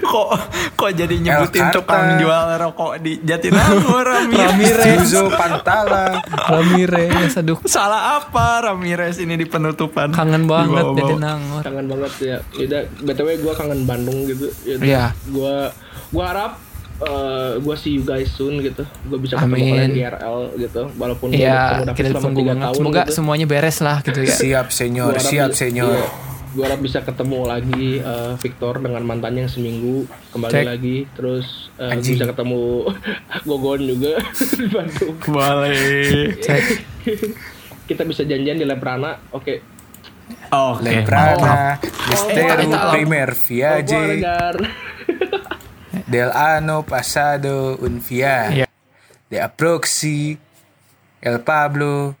kok 0.00 0.28
kok 0.72 0.90
jadi 0.94 1.14
nyebutin 1.16 1.66
tukang 1.70 2.16
jual 2.16 2.46
rokok 2.56 2.92
di 2.98 3.18
Jatinangor 3.20 4.06
Ramirez. 4.14 4.46
Ramirez. 4.46 4.86
Yuzo 5.02 5.22
Pantala. 5.28 6.22
Ramirez, 6.46 7.34
aduh 7.34 7.58
Salah 7.64 8.18
apa 8.18 8.62
Ramirez 8.64 9.18
ini 9.18 9.34
di 9.34 9.44
penutupan? 9.44 10.10
kangen 10.10 10.46
banget 10.46 10.86
nangor. 11.12 11.62
kangen 11.62 11.86
banget 11.86 12.12
ya. 12.20 12.36
Yaudah, 12.54 12.82
btw 13.02 13.28
gue 13.36 13.52
kangen 13.52 13.80
Bandung 13.84 14.24
gitu. 14.24 14.46
Yaudah, 14.64 14.86
Iya. 14.86 15.04
Gue 15.26 15.56
gue 16.10 16.24
harap 16.24 16.69
eh 17.00 17.52
gue 17.56 17.74
see 17.74 17.96
you 17.96 18.02
guys 18.02 18.28
soon 18.28 18.60
gitu. 18.60 18.84
Gue 19.04 19.18
bisa 19.18 19.34
ketemu 19.34 19.56
Amin. 19.56 19.72
kalian 19.72 19.92
di 19.92 20.02
RL 20.02 20.38
gitu. 20.58 20.82
Walaupun 20.94 21.28
ketemu 21.30 21.48
David 21.82 21.96
kita 21.96 22.08
selama 22.10 22.20
tunggu 22.20 22.38
tiga 22.38 22.50
banget. 22.50 22.62
tahun 22.62 22.76
Semoga 22.76 23.00
gitu. 23.00 23.12
semuanya 23.14 23.46
beres 23.46 23.78
lah 23.80 23.96
gitu 24.00 24.20
ya. 24.20 24.34
Siap 24.34 24.66
senyor, 24.68 25.12
Gua 25.12 25.22
siap 25.22 25.50
senyor. 25.52 25.90
iya. 25.90 26.28
Gua 26.50 26.64
harap 26.66 26.80
bisa 26.80 26.98
ketemu 27.00 27.38
lagi 27.42 27.88
eh, 27.96 28.32
Victor 28.36 28.74
dengan 28.78 29.02
mantannya 29.02 29.46
yang 29.46 29.52
seminggu 29.52 30.02
kembali 30.30 30.52
Cek. 30.52 30.64
lagi. 30.66 30.96
Terus 31.10 31.46
eh, 31.74 31.80
gua 31.80 31.92
Anjing. 31.94 32.14
bisa 32.14 32.26
ketemu 32.26 32.62
Gogon 33.48 33.80
juga 33.82 34.12
di 34.58 34.66
Bandung. 34.68 35.14
Boleh. 35.24 36.36
Cek. 36.36 36.64
Kita 37.86 38.02
bisa 38.04 38.22
janjian 38.22 38.54
di 38.54 38.64
Leprana. 38.64 39.16
Oke. 39.30 39.62
Oke. 40.48 40.82
Lembrana, 40.84 41.74
Oh, 41.74 42.06
Mistero 42.06 42.54
eta- 42.60 42.90
Primer 42.92 43.26
Au 43.26 43.34
revoir, 43.34 43.46
Viaje, 43.46 44.02
Gar. 44.20 44.56
Del 46.10 46.32
Ano 46.34 46.82
Pasado 46.82 47.76
Un 47.80 48.02
Via, 48.02 48.50
Iya. 48.50 48.66
De 49.30 49.40
Aproxi, 49.40 50.36
El 51.22 51.38
Pablo, 51.40 52.16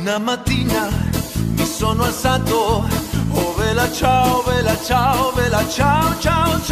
Una 0.00 0.18
mattina 0.18 0.88
mi 1.56 1.64
sono 1.66 2.04
alzato, 2.04 2.84
oh 3.30 3.54
vela 3.58 3.90
ciao, 3.92 4.42
vela 4.42 4.76
ciao, 4.82 5.32
vela 5.32 5.62
ciao, 5.68 6.18
ciao, 6.18 6.60
ciao. 6.60 6.62